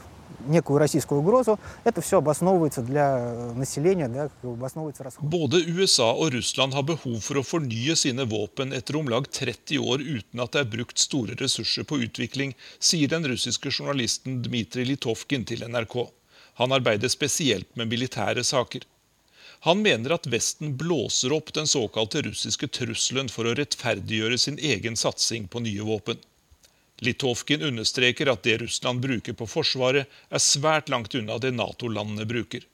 некую 0.48 0.80
российскую 0.80 1.22
угрозу, 1.22 1.60
это 1.84 2.02
все 2.02 2.18
обосновывается 2.18 2.82
для 2.82 3.52
населения, 3.56 4.08
да, 4.08 4.30
обосновывается 4.44 5.04
расход. 5.04 5.30
Både 5.30 5.64
USA 5.66 6.12
og 6.12 6.34
Russland 6.34 6.74
har 6.74 6.84
behov 6.84 7.20
for 7.22 7.40
å 7.40 7.44
fornye 7.44 7.96
sine 7.96 8.26
våpen 8.26 8.74
etter 8.74 8.96
om 8.96 9.10
lag 9.10 9.28
30 9.30 9.80
år 9.80 10.02
uten 10.02 10.40
at 10.40 10.54
det 10.54 10.64
er 10.64 10.72
brukt 10.78 10.98
store 10.98 11.36
ressurser 11.40 11.84
på 11.84 12.02
utvikling, 12.06 12.56
sier 12.80 13.08
den 13.08 13.28
russiske 13.28 13.70
journalisten 13.70 14.42
Dmitrij 14.44 14.86
Litovkin 14.86 15.46
til 15.46 15.66
NRK. 15.68 16.10
Han 16.60 16.72
arbeider 16.76 17.08
spesielt 17.08 17.70
med 17.76 17.88
militære 17.88 18.44
saker. 18.44 18.84
Han 19.68 19.82
mener 19.84 20.16
at 20.16 20.28
Vesten 20.32 20.78
blåser 20.80 21.34
opp 21.36 21.52
den 21.54 21.68
såkalte 21.68 22.22
russiske 22.24 22.68
trusselen 22.72 23.28
for 23.32 23.48
å 23.48 23.56
rettferdiggjøre 23.60 24.38
sin 24.40 24.60
egen 24.60 24.96
satsing 24.96 25.50
på 25.52 25.60
nye 25.66 25.84
våpen. 25.84 26.20
Litovkin 27.04 27.64
understreker 27.64 28.28
at 28.28 28.44
det 28.44 28.58
Russland 28.62 29.00
bruker 29.02 29.34
på 29.34 29.48
Forsvaret, 29.48 30.08
er 30.30 30.44
svært 30.44 30.90
langt 30.92 31.16
unna 31.16 31.38
det 31.40 31.54
Nato-landene 31.56 32.28
bruker. 32.28 32.66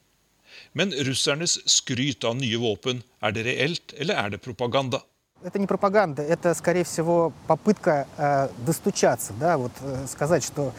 Men 0.73 0.93
russernes 1.07 1.59
skryt 1.69 2.25
av 2.25 2.37
nye 2.39 2.57
våpen, 2.57 3.03
er 3.21 3.35
det 3.35 3.45
reelt 3.45 3.93
eller 3.99 4.15
er 4.15 4.33
det 4.35 4.41
propaganda? 4.41 5.01
Это 5.43 5.59
не 5.59 5.67
пропаганда, 5.67 6.23
это, 6.23 6.55
скорее 6.55 6.83
всего, 6.85 7.33
попытка 7.45 8.07
э, 8.17 8.47
достучаться, 8.65 9.33
да, 9.39 9.57
вот 9.57 9.73
э, 9.81 10.07
сказать, 10.07 10.43
что 10.43 10.73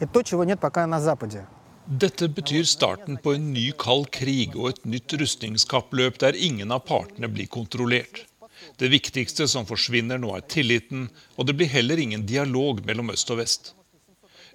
это 0.00 0.12
то, 0.12 0.22
чего 0.22 0.44
нет 0.44 0.60
пока 0.60 0.86
на 0.86 1.00
Западе. 1.00 1.44
Dette 1.86 2.28
betyr 2.28 2.64
starten 2.64 3.16
på 3.16 3.34
en 3.34 3.52
ny 3.52 3.72
kald 3.78 4.08
krig 4.10 4.56
og 4.56 4.70
et 4.72 4.86
nytt 4.90 5.12
rustningskappløp 5.20 6.18
der 6.18 6.34
ingen 6.34 6.72
av 6.74 6.82
partene 6.88 7.28
blir 7.30 7.46
kontrollert. 7.46 8.24
Det 8.81 8.89
viktigste 8.89 9.45
som 9.45 9.67
forsvinner 9.69 10.17
nå, 10.17 10.31
er 10.33 10.47
tilliten, 10.49 11.05
og 11.37 11.45
det 11.45 11.53
blir 11.53 11.69
heller 11.69 11.99
ingen 12.01 12.23
dialog 12.25 12.79
mellom 12.87 13.11
øst 13.13 13.29
og 13.29 13.37
vest. 13.37 13.75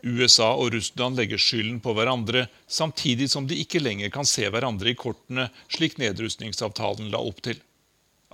USA 0.03 0.49
og 0.59 0.73
Russland 0.75 1.15
legger 1.19 1.39
skylden 1.39 1.79
på 1.83 1.95
hverandre, 1.95 2.49
samtidig 2.67 3.29
som 3.31 3.47
de 3.47 3.59
ikke 3.63 3.79
lenger 3.79 4.11
kan 4.11 4.27
se 4.27 4.49
hverandre 4.51 4.91
i 4.91 4.99
kortene, 4.99 5.47
slik 5.71 5.95
nedrustningsavtalen 6.03 7.13
la 7.15 7.23
opp 7.23 7.39
til. 7.47 7.63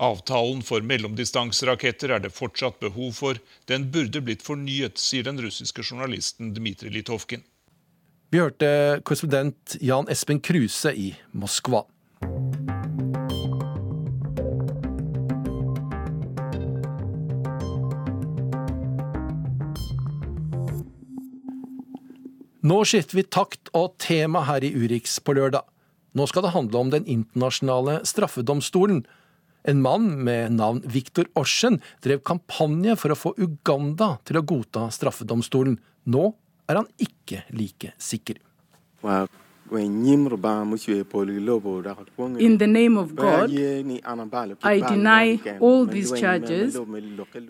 Avtalen 0.00 0.64
for 0.64 0.80
mellomdistanseraketter 0.80 2.16
er 2.16 2.24
det 2.24 2.32
fortsatt 2.32 2.80
behov 2.80 3.12
for. 3.18 3.36
Den 3.68 3.90
burde 3.92 4.24
blitt 4.24 4.40
fornyet, 4.42 4.96
sier 4.96 5.28
den 5.28 5.44
russiske 5.44 5.84
journalisten 5.84 6.54
Dmitrij 6.56 6.96
Litovkin. 6.96 7.44
Vi 8.32 8.40
hørte 8.40 9.02
korrespondent 9.04 9.76
Jan 9.84 10.08
Espen 10.08 10.40
Kruse 10.40 10.96
i 10.96 11.12
Moskva. 11.36 11.84
Nå 22.62 22.76
skifter 22.86 23.18
vi 23.18 23.22
takt 23.26 23.72
og 23.74 23.96
tema 23.98 24.44
her 24.46 24.62
i 24.62 24.68
Urix 24.70 25.16
på 25.18 25.34
lørdag. 25.34 25.64
Nå 26.14 26.26
skal 26.30 26.44
det 26.44 26.52
handle 26.54 26.78
om 26.78 26.90
Den 26.92 27.08
internasjonale 27.10 28.04
straffedomstolen. 28.06 29.00
En 29.66 29.82
mann 29.82 30.22
med 30.22 30.52
navn 30.54 30.82
Viktor 30.86 31.26
Orsen 31.34 31.80
drev 32.06 32.22
kampanje 32.22 32.94
for 32.98 33.10
å 33.10 33.18
få 33.18 33.32
Uganda 33.34 34.18
til 34.22 34.38
å 34.38 34.44
godta 34.46 34.86
straffedomstolen. 34.94 35.80
Nå 36.06 36.34
er 36.70 36.78
han 36.78 36.86
ikke 37.02 37.42
like 37.50 37.92
sikker. 37.98 38.38
In 42.38 42.58
the 42.58 42.66
name 42.66 42.96
of 42.96 43.16
God, 43.16 43.50
I 43.50 44.80
deny 44.86 45.40
all 45.58 45.86
these 45.86 46.14
charges. 46.14 46.78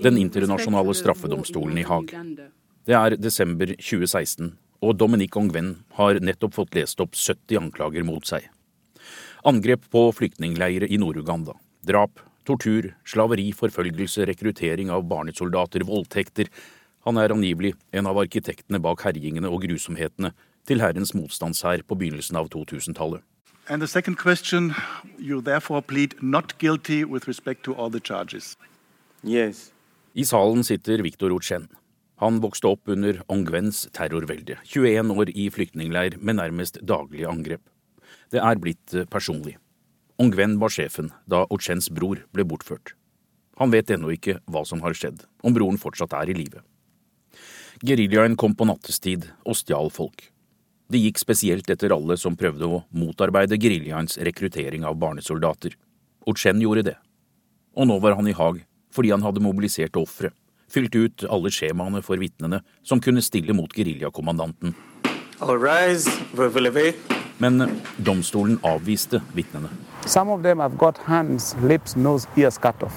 Den 0.00 0.16
internasjonale 0.16 0.94
straffedomstolen 0.96 1.76
i 1.76 1.82
Haag. 1.84 2.16
Det 2.86 2.94
er 2.98 3.14
desember 3.16 3.66
2016, 3.76 4.56
og 4.82 4.98
Dominique 4.98 5.38
Ongven 5.38 5.76
har 5.96 6.18
nettopp 6.20 6.58
fått 6.58 6.74
lest 6.76 7.00
opp 7.00 7.14
70 7.14 7.60
anklager 7.60 8.04
mot 8.06 8.26
seg. 8.26 8.48
Angrep 9.46 9.88
på 9.90 10.04
flyktningleirer 10.14 10.90
i 10.90 10.98
Nord-Uganda. 11.02 11.54
Drap, 11.86 12.20
tortur, 12.46 12.92
slaveri, 13.06 13.48
forfølgelse, 13.54 14.26
rekruttering 14.30 14.90
av 14.90 15.06
barnesoldater, 15.10 15.86
voldtekter. 15.86 16.50
Han 17.06 17.18
er 17.18 17.34
angivelig 17.34 17.74
en 17.90 18.10
av 18.10 18.20
arkitektene 18.22 18.82
bak 18.82 19.02
herjingene 19.06 19.50
og 19.50 19.64
grusomhetene 19.64 20.32
til 20.66 20.82
Herrens 20.82 21.14
motstandshær 21.18 21.82
på 21.86 21.98
begynnelsen 21.98 22.38
av 22.38 22.50
2000-tallet. 22.54 23.22
And 23.68 23.80
the 23.80 23.86
second 23.86 24.18
question, 24.18 24.74
you 25.18 25.40
therefore 25.40 25.82
plead 25.82 26.14
not 26.20 26.58
guilty 26.58 27.04
with 27.04 27.28
respect 27.28 27.62
to 27.64 27.74
all 27.74 27.90
the 27.90 28.00
charges. 28.00 28.56
Yes. 29.22 29.70
I 30.14 30.24
salen 30.24 30.64
sitter 30.64 31.02
Viktor 31.02 31.30
Ochen. 31.30 31.68
Han 32.22 32.38
vokste 32.38 32.70
opp 32.70 32.86
under 32.92 33.18
Ongwens 33.32 33.88
terrorvelde. 33.96 34.54
21 34.70 35.10
år 35.10 35.30
i 35.34 35.48
flyktningleir 35.50 36.20
med 36.22 36.38
nærmest 36.38 36.78
daglige 36.86 37.26
angrep. 37.26 37.62
Det 38.30 38.38
er 38.38 38.60
blitt 38.62 38.94
eh, 38.94 39.08
personlig. 39.10 39.56
Ongwen 40.22 40.54
var 40.62 40.70
sjefen 40.70 41.10
da 41.26 41.42
Ochens 41.50 41.88
bror 41.90 42.20
ble 42.30 42.44
bortført. 42.46 42.92
Han 43.58 43.72
vet 43.74 43.90
ennå 43.90 44.12
ikke 44.14 44.36
hva 44.46 44.62
som 44.68 44.84
har 44.84 44.94
skjedd, 44.94 45.24
om 45.42 45.56
broren 45.56 45.80
fortsatt 45.82 46.14
er 46.20 46.30
i 46.30 46.36
live. 46.36 46.62
Geriljaen 47.82 48.36
kom 48.38 48.54
på 48.54 48.68
nattestid 48.70 49.26
og 49.42 49.58
stjal 49.58 49.90
folk. 49.90 50.28
Det 50.92 51.00
gikk 51.02 51.18
spesielt 51.18 51.70
etter 51.74 51.90
alle 51.90 52.14
som 52.20 52.36
prøvde 52.38 52.68
å 52.68 52.84
motarbeide 52.94 53.58
geriljaens 53.58 54.14
rekruttering 54.22 54.86
av 54.86 54.94
barnesoldater. 55.02 55.74
Ochen 56.30 56.62
gjorde 56.62 56.86
det. 56.92 56.96
Og 57.74 57.90
nå 57.90 57.98
var 57.98 58.14
han 58.14 58.30
i 58.30 58.36
Haag 58.36 58.62
fordi 58.92 59.10
han 59.10 59.24
hadde 59.24 59.40
mobilisert 59.40 59.96
ofre, 59.96 60.28
fylt 60.72 60.94
ut 60.96 61.24
alle 61.28 61.52
skjemaene 61.52 62.02
for 62.02 62.20
vitnene 62.20 62.62
som 62.82 63.00
kunne 63.00 63.22
stille 63.22 63.54
mot 63.56 63.72
geriljakommandanten. 63.72 64.74
Men 67.42 67.64
domstolen 67.96 68.58
avviste 68.62 69.20
vitnene. 69.34 69.68
Some 70.06 70.30
of 70.30 70.42
them 70.42 70.60
have 70.60 70.78
got 70.78 70.98
hands, 70.98 71.56
lips, 71.62 71.96
nose, 71.96 72.28
ears 72.36 72.58
cut 72.58 72.82
off. 72.82 72.94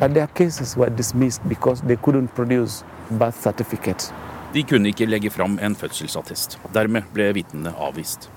But 0.00 0.14
their 0.14 0.26
cases 0.26 0.76
were 0.76 0.90
dismissed 0.90 1.42
because 1.48 1.82
they 1.82 1.96
couldn't 1.96 2.34
produce 2.34 2.84
birth 3.10 3.36
certificates. 3.42 4.12
De 4.52 4.62
kunne 4.62 4.88
ikke 4.88 5.06
legge 5.06 5.30
fram 5.30 5.58
en 5.62 5.76
fødselsattest. 5.76 6.58
Dermed 6.74 7.02
ble 7.14 7.28
vitnene 7.36 7.74
avvist. 7.78 8.30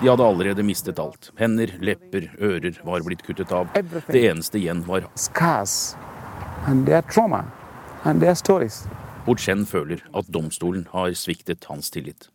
De 0.00 0.08
hadde 0.08 0.24
allerede 0.26 0.62
mistet 0.66 0.98
alt. 0.98 1.30
Hender, 1.38 1.70
lepper, 1.78 2.26
ører 2.42 2.80
var 2.82 3.04
blitt 3.06 3.22
kuttet 3.22 3.52
av. 3.54 3.70
Det 4.08 4.24
eneste 4.26 4.58
igjen 4.58 4.82
var 4.88 5.06
Borchen 9.24 9.62
føler 9.64 10.02
at 10.12 10.26
domstolen 10.28 10.88
har 10.90 11.14
sviktet 11.16 11.64
hans 11.70 11.90
tillit. 11.94 12.28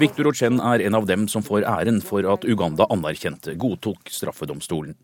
Victor 0.00 0.30
Ochen 0.30 0.60
er 0.64 0.86
en 0.86 0.94
av 0.94 1.04
dem 1.10 1.26
som 1.28 1.42
får 1.44 1.66
æren 1.68 1.98
for 2.00 2.24
at 2.24 2.46
Uganda 2.48 2.86
anerkjente, 2.88 3.58
godtok 3.60 4.08
straffedomstolen. 4.08 4.94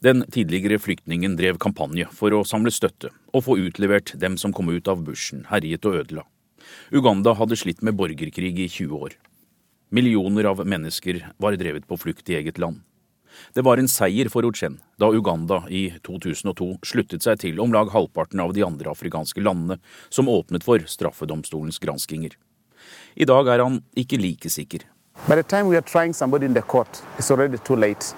Den 0.00 0.24
tidligere 0.32 0.80
flyktningen 0.80 1.36
drev 1.38 1.58
kampanje 1.62 2.08
for 2.16 2.34
å 2.34 2.44
samle 2.46 2.72
støtte 2.74 3.12
og 3.34 3.44
få 3.46 3.58
utlevert 3.60 4.14
dem 4.20 4.36
som 4.40 4.54
kom 4.56 4.70
ut 4.72 4.88
av 4.88 5.02
bushen, 5.06 5.46
herjet 5.50 5.86
og 5.88 6.02
ødela. 6.02 6.26
Uganda 6.90 7.34
hadde 7.38 7.58
slitt 7.58 7.82
med 7.82 7.96
borgerkrig 7.98 8.54
i 8.58 8.68
20 8.68 8.94
år. 8.96 9.16
Millioner 9.90 10.46
av 10.52 10.62
mennesker 10.66 11.24
var 11.42 11.56
drevet 11.58 11.86
på 11.88 11.98
flukt 11.98 12.30
i 12.30 12.38
eget 12.38 12.58
land. 12.62 12.82
Det 13.54 13.62
var 13.62 13.78
en 13.78 13.88
seier 13.90 14.28
for 14.30 14.46
Ochen 14.46 14.78
da 15.00 15.10
Uganda 15.14 15.62
i 15.70 15.88
2002 16.06 16.68
sluttet 16.86 17.24
seg 17.26 17.40
til 17.42 17.60
om 17.62 17.72
lag 17.74 17.90
halvparten 17.94 18.42
av 18.42 18.54
de 18.54 18.64
andre 18.66 18.90
afrikanske 18.90 19.42
landene 19.42 19.78
som 20.08 20.28
åpnet 20.28 20.66
for 20.66 20.82
straffedomstolens 20.86 21.80
granskinger. 21.82 22.34
I 23.14 23.26
dag 23.26 23.48
er 23.48 23.62
han 23.64 23.82
ikke 23.98 24.20
like 24.20 24.50
sikker. 24.50 24.86
By 25.28 25.36
the 25.36 25.42
time 25.42 25.68
we 25.68 25.76
are 25.76 25.84
trying 25.84 26.14
somebody 26.14 26.46
in 26.46 26.54
the 26.54 26.62
court, 26.62 27.02
it's 27.18 27.30
already 27.30 27.58
too 27.58 27.76
late. 27.76 28.14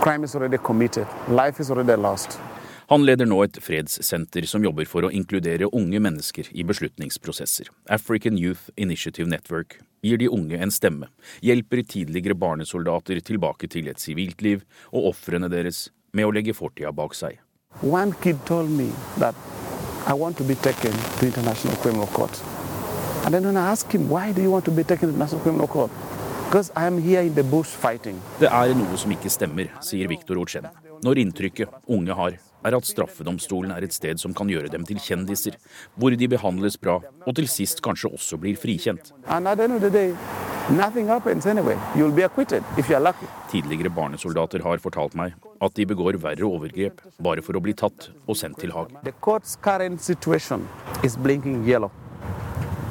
Crime 0.00 0.24
is 0.24 0.34
already 0.34 0.56
committed. 0.56 1.06
Life 1.28 1.60
is 1.60 1.70
already 1.70 1.96
lost. 1.96 2.38
Han 2.88 3.04
leder 3.04 3.28
nå 3.28 3.42
et 3.44 3.58
fredssenter 3.60 4.46
som 4.48 4.64
jobber 4.64 4.86
for 4.88 5.04
å 5.04 5.10
inkludere 5.12 5.68
unge 5.76 6.00
mennesker 6.00 6.48
i 6.56 6.64
beslutningsprosesser. 6.64 7.68
African 7.92 8.38
Youth 8.40 8.70
Initiative 8.80 9.28
Network 9.28 9.76
gir 10.00 10.16
de 10.16 10.30
unge 10.32 10.56
en 10.56 10.72
stemme, 10.72 11.10
hjelper 11.44 11.84
tidligere 11.84 12.34
barnesoldater 12.34 13.20
tilbake 13.20 13.68
til 13.68 13.92
et 13.92 14.00
sivilt 14.00 14.40
liv 14.40 14.64
og 14.88 15.12
ofrene 15.12 15.52
deres 15.52 15.90
med 16.16 16.30
å 16.30 16.32
legge 16.32 16.56
fortida 16.56 16.94
bak 16.96 17.12
seg. 17.14 17.36
One 17.84 18.16
kid 18.24 18.40
told 18.48 18.72
me 18.72 18.88
that 19.20 19.36
I 20.08 20.16
want 20.16 20.40
to 20.40 20.48
be 20.48 20.56
taken 20.56 20.96
to 21.20 21.28
International 21.28 21.76
Criminal 21.84 22.08
Court. 22.16 22.40
And 23.26 23.34
then 23.34 23.44
when 23.44 23.58
I 23.58 23.68
asked 23.68 23.92
him, 23.92 24.08
why 24.08 24.32
do 24.32 24.40
you 24.40 24.50
want 24.50 24.64
to 24.64 24.70
be 24.70 24.82
taken 24.82 25.10
to 25.10 25.14
International 25.14 25.42
Criminal 25.42 25.68
Court? 25.68 25.92
Det 28.40 28.48
er 28.50 28.72
noe 28.74 28.96
som 28.98 29.12
ikke 29.14 29.30
stemmer, 29.30 29.68
sier 29.86 30.08
Viktor 30.10 30.40
Otsjen. 30.42 30.64
Når 31.06 31.20
inntrykket 31.22 31.76
unge 31.94 32.16
har, 32.18 32.38
er 32.66 32.74
at 32.74 32.88
straffedomstolen 32.88 33.70
er 33.70 33.84
et 33.86 33.94
sted 33.94 34.18
som 34.18 34.34
kan 34.34 34.50
gjøre 34.50 34.66
dem 34.72 34.82
til 34.88 34.98
kjendiser, 34.98 35.54
hvor 35.94 36.10
de 36.10 36.28
behandles 36.32 36.74
bra 36.82 36.96
og 36.98 37.36
til 37.38 37.46
sist 37.46 37.78
kanskje 37.86 38.10
også 38.16 38.38
blir 38.42 38.58
frikjent. 38.58 39.12
Tidligere 43.54 43.94
barnesoldater 44.00 44.66
har 44.66 44.82
fortalt 44.82 45.14
meg 45.22 45.38
at 45.62 45.78
de 45.78 45.86
begår 45.86 46.18
verre 46.18 46.50
overgrep 46.50 46.98
bare 47.22 47.46
for 47.46 47.54
å 47.54 47.62
bli 47.62 47.76
tatt 47.78 48.10
og 48.26 48.34
sendt 48.42 48.58
til 48.64 48.74
Haag. 48.74 48.90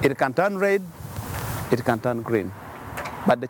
It 0.02 0.18
can 0.18 0.32
turn 0.32 0.58
red, 0.64 0.82
it 1.76 1.84
can 1.84 2.00
turn 2.00 2.24
green. 2.24 2.56
But. 3.30 3.46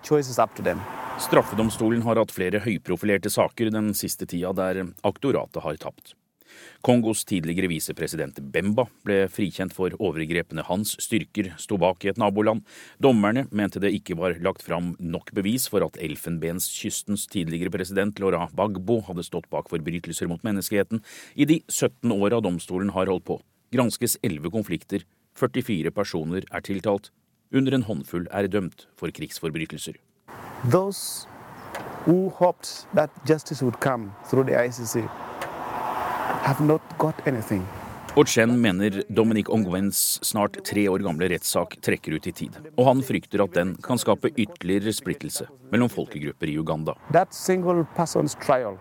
Straffedomstolen 1.24 2.02
har 2.04 2.20
hatt 2.20 2.34
flere 2.36 2.60
høyprofilerte 2.60 3.30
saker 3.32 3.70
den 3.72 3.94
siste 3.96 4.26
tida 4.28 4.50
der 4.52 4.82
aktoratet 5.08 5.64
har 5.64 5.78
tapt. 5.80 6.18
Kongos 6.84 7.22
tidligere 7.30 7.70
visepresident 7.72 8.42
Bemba 8.52 8.90
ble 9.08 9.22
frikjent 9.32 9.72
for 9.72 9.96
overgrepene 9.96 10.66
hans 10.68 10.98
styrker 11.00 11.54
sto 11.64 11.78
bak 11.80 12.04
i 12.04 12.10
et 12.12 12.20
naboland. 12.20 12.66
Dommerne 13.00 13.46
mente 13.56 13.80
det 13.80 13.94
ikke 13.96 14.18
var 14.20 14.36
lagt 14.44 14.66
fram 14.68 14.98
nok 15.00 15.32
bevis 15.38 15.70
for 15.72 15.86
at 15.86 16.00
Elfenbenskystens 16.04 17.24
tidligere 17.32 17.72
president 17.72 18.20
Laura 18.20 18.50
Bagbo 18.52 19.00
hadde 19.08 19.24
stått 19.30 19.48
bak 19.54 19.72
forbrytelser 19.72 20.28
mot 20.28 20.44
menneskeheten. 20.44 21.00
I 21.40 21.48
de 21.48 21.62
17 21.70 22.12
åra 22.18 22.42
domstolen 22.44 22.92
har 22.98 23.08
holdt 23.08 23.30
på, 23.32 23.40
granskes 23.72 24.20
11 24.28 24.52
konflikter, 24.58 25.08
44 25.40 25.96
personer 25.96 26.44
er 26.52 26.68
tiltalt, 26.68 27.14
under 27.54 27.74
en 27.74 27.84
håndfull 27.84 28.28
er 28.32 28.48
dømt 28.48 28.88
for 28.98 29.12
krigsforbrytelser. 29.12 29.98
Those 30.70 31.28
who 32.06 32.30
hoped 32.30 32.86
that 32.96 33.10
justice 33.26 33.64
would 33.64 33.80
come 33.80 34.12
through 34.30 34.46
the 34.46 34.56
ICC 34.56 35.08
have 36.44 36.62
not 36.66 36.82
got 36.98 37.28
anything. 37.28 37.66
Ochen 38.16 38.62
mener 38.62 39.04
Dominic 39.10 39.50
Ongwens 39.50 40.20
snart 40.26 40.58
tre 40.66 40.88
år 40.90 41.00
gamle 41.06 41.30
rettssak 41.30 41.78
trekker 41.86 42.16
ut 42.18 42.28
i 42.28 42.32
tid, 42.34 42.56
og 42.76 42.86
han 42.88 43.04
frykter 43.06 43.44
at 43.44 43.54
den 43.54 43.76
kan 43.86 44.02
skape 44.02 44.32
ytterligere 44.34 44.94
splittelse 44.94 45.46
mellom 45.72 45.90
folkegrupper 45.94 46.50
i 46.50 46.58
Uganda. 46.58 46.98
That 47.14 47.34
single 47.34 47.86
person's 47.96 48.36
trial 48.46 48.78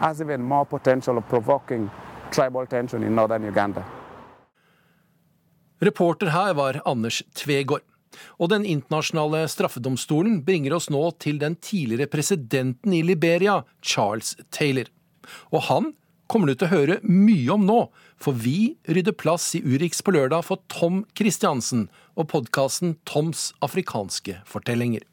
has 0.00 0.20
even 0.20 0.42
more 0.42 0.64
potential 0.64 1.16
of 1.18 1.28
provoking 1.30 1.88
tribal 2.32 2.66
tension 2.66 3.02
in 3.02 3.14
northern 3.14 3.44
Uganda. 3.44 3.84
Reporter 5.80 6.30
her 6.30 6.54
var 6.54 6.80
Anders 6.84 7.22
Tvegård. 7.34 7.84
Og 8.40 8.50
Den 8.52 8.64
internasjonale 8.64 9.44
straffedomstolen 9.50 10.40
bringer 10.46 10.76
oss 10.76 10.88
nå 10.92 11.02
til 11.22 11.40
den 11.42 11.56
tidligere 11.60 12.10
presidenten 12.10 12.94
i 12.96 13.02
Liberia, 13.04 13.62
Charles 13.82 14.36
Taylor. 14.50 14.88
Og 15.52 15.66
han 15.68 15.92
kommer 16.30 16.50
du 16.50 16.56
til 16.58 16.68
å 16.68 16.74
høre 16.74 16.98
mye 17.06 17.50
om 17.54 17.66
nå, 17.66 17.80
for 18.18 18.36
vi 18.38 18.76
rydder 18.88 19.14
plass 19.18 19.52
i 19.58 19.62
Urix 19.62 20.02
på 20.02 20.14
lørdag 20.16 20.46
for 20.46 20.62
Tom 20.72 21.04
Christiansen 21.18 21.86
og 22.16 22.30
podkasten 22.32 22.96
Toms 23.06 23.52
afrikanske 23.64 24.40
fortellinger. 24.48 25.04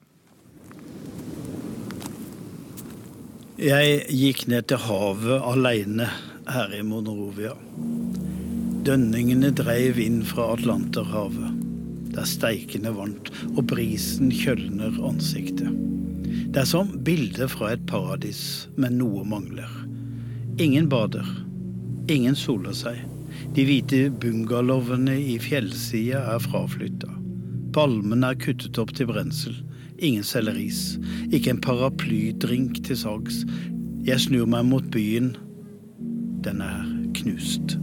Jeg 3.64 4.00
gikk 4.10 4.48
ned 4.50 4.66
til 4.72 4.82
havet 4.82 5.44
aleine 5.46 6.08
her 6.50 6.74
i 6.74 6.82
Monrovia. 6.84 7.54
Dønningene 8.84 9.54
dreiv 9.56 10.02
inn 10.02 10.24
fra 10.28 10.50
Atlanterhavet. 10.58 11.73
Det 12.14 12.22
er 12.22 12.30
steikende 12.30 12.94
varmt, 12.94 13.32
og 13.56 13.66
brisen 13.72 14.30
kjølner 14.34 14.96
ansiktet. 15.06 15.72
Det 16.54 16.62
er 16.62 16.70
som 16.70 16.92
bildet 17.06 17.50
fra 17.54 17.72
et 17.74 17.86
paradis, 17.90 18.68
men 18.78 19.00
noe 19.02 19.26
mangler. 19.26 19.70
Ingen 20.62 20.90
bader. 20.90 21.26
Ingen 22.14 22.38
soler 22.38 22.76
seg. 22.78 23.00
De 23.58 23.66
hvite 23.66 24.08
bungalowene 24.22 25.16
i 25.18 25.40
fjellsida 25.42 26.22
er 26.36 26.44
fraflytta. 26.44 27.10
Palmene 27.74 28.34
er 28.34 28.38
kuttet 28.38 28.78
opp 28.82 28.94
til 28.94 29.10
brensel. 29.10 29.56
Ingen 29.98 30.26
selger 30.26 30.58
ris. 30.58 30.82
Ikke 31.34 31.56
en 31.56 31.62
paraplydrink 31.64 32.84
til 32.86 33.00
salgs. 33.02 33.42
Jeg 34.06 34.22
snur 34.22 34.46
meg 34.50 34.68
mot 34.70 34.86
byen. 34.94 35.34
Den 36.46 36.62
er 36.62 36.86
knust. 37.18 37.78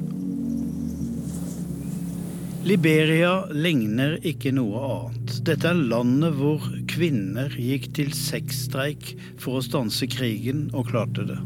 Liberia 2.60 3.46
ligner 3.56 4.18
ikke 4.26 4.50
noe 4.52 4.80
annet. 4.84 5.38
Dette 5.48 5.70
er 5.70 5.78
landet 5.78 6.34
hvor 6.36 6.60
kvinner 6.92 7.48
gikk 7.56 7.86
til 7.96 8.10
sexstreik 8.12 9.14
for 9.40 9.56
å 9.56 9.64
stanse 9.64 10.04
krigen, 10.12 10.66
og 10.76 10.90
klarte 10.92 11.24
det. 11.30 11.38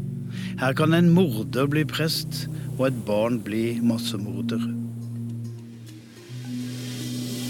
Her 0.59 0.75
kan 0.75 0.91
en 0.97 1.13
morder 1.15 1.69
bli 1.71 1.85
prest, 1.87 2.45
og 2.75 2.89
et 2.89 2.99
barn 3.07 3.39
bli 3.47 3.79
massemorder. 3.79 4.59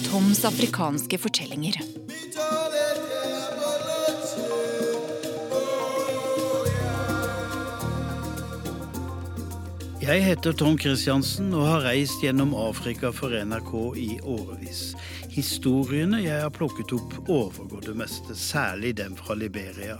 Toms 0.05 0.45
afrikanske 0.45 1.17
fortellinger. 1.25 1.81
Jeg 10.05 10.21
heter 10.21 10.53
Tom 10.53 10.75
Christiansen 10.77 11.47
og 11.57 11.63
har 11.65 11.79
reist 11.87 12.21
gjennom 12.21 12.51
Afrika 12.53 13.09
for 13.09 13.33
NRK 13.33 13.71
i 13.97 14.09
årevis. 14.21 14.91
Historiene 15.33 16.19
jeg 16.21 16.43
har 16.43 16.51
plukket 16.53 16.91
opp, 16.93 17.15
overgår 17.25 17.87
det 17.87 17.95
meste, 17.97 18.35
særlig 18.37 18.91
dem 18.99 19.15
fra 19.17 19.33
Liberia. 19.33 19.95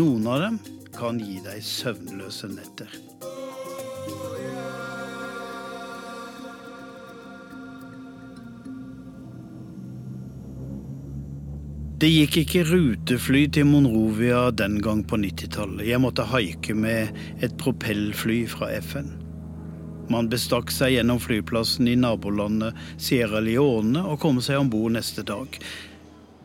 Noen 0.00 0.24
av 0.32 0.40
dem 0.46 0.56
kan 0.96 1.18
gi 1.20 1.42
deg 1.44 1.60
søvnløse 1.60 2.48
netter. 2.54 2.88
Det 12.00 12.10
gikk 12.14 12.38
ikke 12.46 12.64
rutefly 12.70 13.44
til 13.58 13.68
Monrovia 13.68 14.46
den 14.56 14.80
gang 14.80 15.04
på 15.04 15.20
90-tallet. 15.20 15.84
Jeg 15.90 16.00
måtte 16.00 16.24
haike 16.32 16.72
med 16.72 17.12
et 17.44 17.60
propellfly 17.60 18.40
fra 18.48 18.72
FN. 18.80 19.12
Man 20.12 20.28
bestakk 20.28 20.72
seg 20.74 20.96
gjennom 20.96 21.20
flyplassen 21.22 21.88
i 21.88 21.96
nabolandet 21.96 22.76
Sierra 23.00 23.40
Leone 23.40 24.02
og 24.04 24.20
kom 24.24 24.40
seg 24.44 24.60
om 24.60 24.70
bord 24.72 24.92
neste 24.98 25.24
dag. 25.24 25.58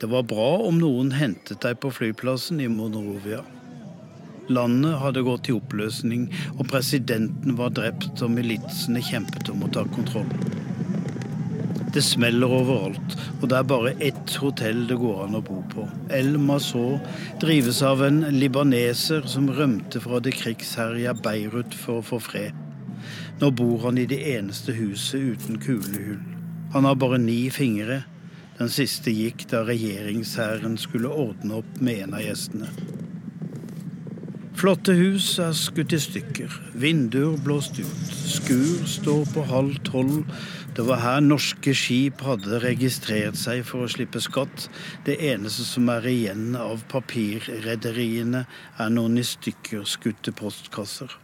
Det 0.00 0.08
var 0.08 0.24
bra 0.24 0.52
om 0.64 0.78
noen 0.80 1.12
hentet 1.12 1.60
deg 1.60 1.76
på 1.82 1.90
flyplassen 1.92 2.62
i 2.64 2.68
Monrovia. 2.72 3.42
Landet 4.50 4.96
hadde 4.98 5.22
gått 5.22 5.50
i 5.50 5.54
oppløsning, 5.54 6.24
og 6.56 6.64
presidenten 6.72 7.54
var 7.58 7.74
drept, 7.76 8.16
og 8.24 8.32
militsene 8.34 9.02
kjempet 9.04 9.52
om 9.52 9.62
å 9.62 9.70
ta 9.70 9.84
kontroll. 9.92 10.32
Det 11.94 12.02
smeller 12.06 12.50
overalt, 12.54 13.14
og 13.40 13.44
det 13.50 13.58
er 13.58 13.68
bare 13.70 13.92
ett 14.02 14.34
hotell 14.42 14.84
det 14.88 14.98
går 14.98 15.24
an 15.26 15.38
å 15.38 15.42
bo 15.44 15.60
på. 15.74 15.84
El 16.14 16.36
Mazor 16.38 16.98
drives 17.42 17.82
av 17.86 18.02
en 18.06 18.24
libaneser 18.38 19.28
som 19.30 19.52
rømte 19.52 20.02
fra 20.02 20.22
det 20.24 20.34
krigsherja 20.38 21.14
Beirut 21.18 21.76
for 21.76 22.00
å 22.00 22.08
få 22.12 22.22
fred. 22.30 22.69
Nå 23.40 23.48
bor 23.56 23.78
han 23.86 23.98
i 23.98 24.04
det 24.04 24.20
eneste 24.34 24.74
huset 24.76 25.20
uten 25.34 25.60
kulehull. 25.62 26.20
Han 26.74 26.84
har 26.84 26.94
bare 27.00 27.18
ni 27.18 27.48
fingre. 27.50 28.02
Den 28.58 28.68
siste 28.68 29.12
gikk 29.16 29.46
da 29.48 29.62
regjeringshæren 29.64 30.76
skulle 30.78 31.08
ordne 31.08 31.62
opp 31.62 31.78
med 31.80 32.02
en 32.04 32.18
av 32.18 32.20
gjestene. 32.20 32.68
Flotte 34.60 34.92
hus 34.92 35.38
er 35.40 35.54
skutt 35.56 35.94
i 35.96 36.00
stykker, 36.04 36.52
vinduer 36.76 37.38
blåst 37.40 37.78
ut, 37.80 38.10
skur 38.28 38.82
står 38.84 39.22
på 39.32 39.46
halv 39.48 39.78
tolv. 39.88 40.28
Det 40.76 40.84
var 40.84 41.00
her 41.00 41.24
norske 41.24 41.72
skip 41.72 42.20
hadde 42.26 42.60
registrert 42.60 43.40
seg 43.40 43.64
for 43.64 43.86
å 43.86 43.88
slippe 43.88 44.20
skatt. 44.20 44.68
Det 45.08 45.16
eneste 45.30 45.64
som 45.64 45.88
er 45.96 46.10
igjen 46.12 46.60
av 46.60 46.84
papirrederiene, 46.92 48.44
er 48.76 48.92
noen 48.92 49.16
i 49.16 49.24
stykker 49.24 49.88
skutte 49.88 50.36
postkasser. 50.36 51.16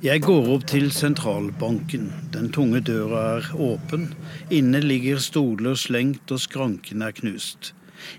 Jeg 0.00 0.22
går 0.24 0.46
opp 0.48 0.62
til 0.64 0.86
sentralbanken. 0.96 2.06
Den 2.32 2.46
tunge 2.56 2.78
døra 2.80 3.18
er 3.34 3.48
åpen. 3.60 4.06
Inne 4.48 4.80
ligger 4.80 5.20
stoler 5.20 5.76
slengt, 5.76 6.32
og 6.32 6.40
skranken 6.40 7.04
er 7.04 7.12
knust. 7.12 7.74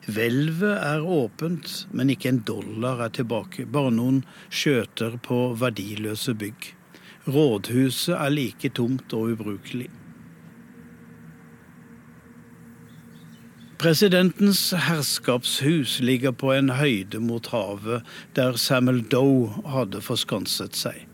Hvelvet 0.05 0.75
er 0.77 1.01
åpent, 1.01 1.87
men 1.89 2.13
ikke 2.13 2.29
en 2.29 2.43
dollar 2.45 3.01
er 3.07 3.15
tilbake. 3.17 3.65
Bare 3.65 3.89
noen 3.97 4.21
skjøter 4.53 5.17
på 5.25 5.41
verdiløse 5.57 6.37
bygg. 6.37 6.69
Rådhuset 7.25 8.13
er 8.13 8.29
like 8.37 8.75
tomt 8.77 9.17
og 9.17 9.33
ubrukelig. 9.33 9.89
Presidentens 13.81 14.67
herskapshus 14.85 15.97
ligger 16.05 16.37
på 16.37 16.53
en 16.53 16.75
høyde 16.77 17.25
mot 17.25 17.49
havet, 17.49 18.05
der 18.37 18.53
Samuel 18.53 19.01
Doe 19.01 19.49
hadde 19.65 20.05
forskanset 20.05 20.77
seg. 20.77 21.07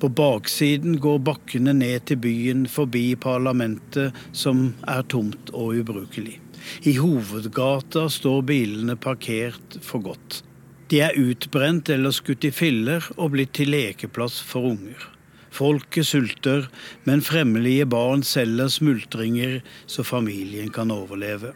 På 0.00 0.08
baksiden 0.12 0.98
går 1.00 1.22
bakkene 1.24 1.72
ned 1.72 2.04
til 2.08 2.20
byen 2.20 2.66
forbi 2.68 3.14
parlamentet, 3.16 4.16
som 4.36 4.74
er 4.84 5.06
tomt 5.08 5.52
og 5.56 5.78
ubrukelig. 5.80 6.36
I 6.84 6.96
hovedgata 6.98 8.08
står 8.12 8.42
bilene 8.50 8.96
parkert 9.00 9.78
for 9.80 10.04
godt. 10.04 10.42
De 10.90 11.00
er 11.02 11.16
utbrent 11.18 11.88
eller 11.90 12.12
skutt 12.14 12.44
i 12.46 12.52
filler 12.54 13.06
og 13.16 13.32
blitt 13.34 13.54
til 13.58 13.72
lekeplass 13.72 14.38
for 14.44 14.68
unger. 14.74 15.08
Folket 15.56 16.06
sulter, 16.06 16.66
men 17.08 17.24
fremmelige 17.24 17.86
barn 17.88 18.22
selger 18.26 18.68
smultringer 18.68 19.62
så 19.88 20.04
familien 20.04 20.68
kan 20.74 20.92
overleve. 20.92 21.54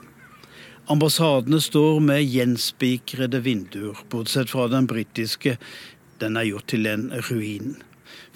Ambassadene 0.91 1.61
står 1.63 2.01
med 2.03 2.25
gjenspikrede 2.25 3.43
vinduer, 3.45 4.01
bortsett 4.11 4.51
fra 4.51 4.67
den 4.73 4.89
britiske. 4.91 5.59
Den 6.19 6.41
er 6.41 6.49
gjort 6.49 6.71
til 6.73 6.89
en 6.91 7.11
ruin. 7.29 7.77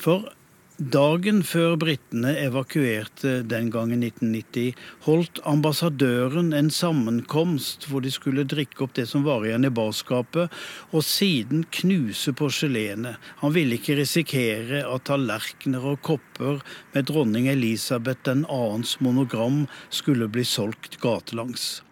For 0.01 0.27
dagen 0.75 1.45
før 1.47 1.77
britene 1.79 2.33
evakuerte 2.43 3.37
den 3.47 3.69
gangen 3.71 4.03
1990, 4.03 4.75
holdt 5.07 5.39
ambassadøren 5.47 6.51
en 6.57 6.71
sammenkomst 6.75 7.87
hvor 7.87 8.03
de 8.03 8.11
skulle 8.11 8.47
drikke 8.51 8.83
opp 8.83 8.97
det 8.99 9.07
som 9.07 9.23
var 9.27 9.47
igjen 9.47 9.69
i 9.69 9.73
barskapet, 9.75 10.51
og 10.91 11.07
siden 11.07 11.63
knuse 11.79 12.35
porselenet. 12.35 13.23
Han 13.45 13.55
ville 13.55 13.79
ikke 13.79 14.01
risikere 14.01 14.83
at 14.83 15.07
tallerkener 15.07 15.87
og 15.95 16.03
kopper 16.03 16.59
med 16.97 17.11
dronning 17.13 17.47
Elisabeth 17.55 18.27
den 18.27 18.43
annens 18.51 18.99
monogram 18.99 19.69
skulle 19.95 20.27
bli 20.27 20.43
solgt 20.43 20.99
gatelangs. 21.05 21.85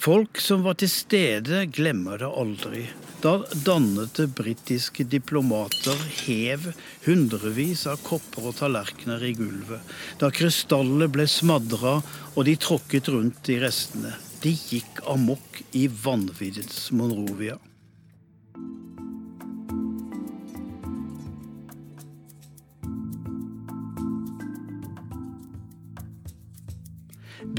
Folk 0.00 0.38
som 0.40 0.62
var 0.64 0.78
til 0.80 0.88
stede, 0.88 1.66
glemmer 1.68 2.22
det 2.22 2.28
aldri. 2.40 2.86
Da 3.20 3.34
dannete 3.66 4.24
britiske 4.32 5.04
diplomater 5.04 5.98
hev 6.22 6.70
hundrevis 7.04 7.82
av 7.84 8.00
kopper 8.06 8.46
og 8.48 8.54
tallerkener 8.56 9.20
i 9.28 9.34
gulvet. 9.36 9.84
Da 10.16 10.30
krystallet 10.32 11.12
ble 11.12 11.26
smadra 11.28 11.98
og 12.32 12.46
de 12.48 12.54
tråkket 12.56 13.10
rundt 13.12 13.50
i 13.52 13.58
restene. 13.60 14.14
De 14.40 14.54
gikk 14.56 15.02
amok 15.04 15.60
i 15.76 15.84
vanviddets 15.92 16.86
Monrovia. 16.96 17.58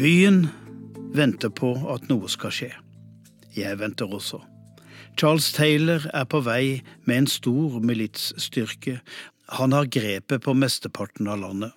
Byen 0.01 0.47
venter 1.15 1.49
på 1.49 1.73
at 1.93 2.07
noe 2.09 2.29
skal 2.31 2.53
skje. 2.55 2.71
Jeg 3.55 3.79
venter 3.79 4.11
også. 4.11 4.39
Charles 5.19 5.51
Taylor 5.53 6.05
er 6.13 6.23
på 6.23 6.39
vei 6.45 6.81
med 7.05 7.17
en 7.17 7.27
stor 7.27 7.79
militsstyrke. 7.83 8.99
Han 9.59 9.75
har 9.75 9.91
grepet 9.91 10.41
på 10.41 10.55
mesteparten 10.55 11.27
av 11.27 11.41
landet. 11.43 11.71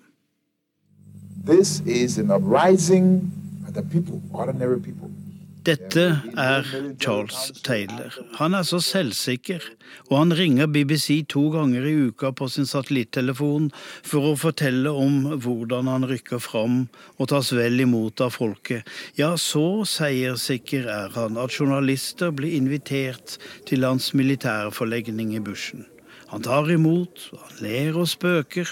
This 1.44 1.80
is 1.84 2.18
an 2.18 2.30
uprising 2.30 3.32
of 3.66 3.74
the 3.74 3.82
people, 3.82 4.22
ordinary 4.32 4.80
people. 4.80 5.10
Dette 5.64 6.02
er 6.36 6.66
Charles 7.00 7.62
Taylor. 7.64 8.12
Han 8.36 8.52
er 8.52 8.66
så 8.68 8.82
selvsikker, 8.84 9.62
og 10.10 10.18
han 10.18 10.34
ringer 10.36 10.68
BBC 10.68 11.22
to 11.32 11.46
ganger 11.54 11.86
i 11.88 11.94
uka 12.10 12.34
på 12.36 12.50
sin 12.52 12.68
satellittelefon 12.68 13.70
for 14.04 14.28
å 14.28 14.34
fortelle 14.36 14.92
om 14.92 15.38
hvordan 15.40 15.88
han 15.88 16.04
rykker 16.10 16.42
fram 16.44 16.82
og 17.16 17.30
tas 17.32 17.54
vel 17.56 17.80
imot 17.80 18.20
av 18.26 18.36
folket. 18.36 18.84
Ja, 19.16 19.38
så 19.40 19.86
seierssikker 19.88 20.84
er 20.84 21.16
han 21.16 21.40
at 21.40 21.56
journalister 21.56 22.34
blir 22.36 22.58
invitert 22.58 23.38
til 23.64 23.88
hans 23.88 24.12
militærforlegning 24.12 25.32
i 25.38 25.42
bushen. 25.48 25.86
Han 26.34 26.44
tar 26.44 26.68
imot, 26.72 27.28
han 27.30 27.58
ler 27.64 27.96
og 27.96 28.08
spøker. 28.10 28.68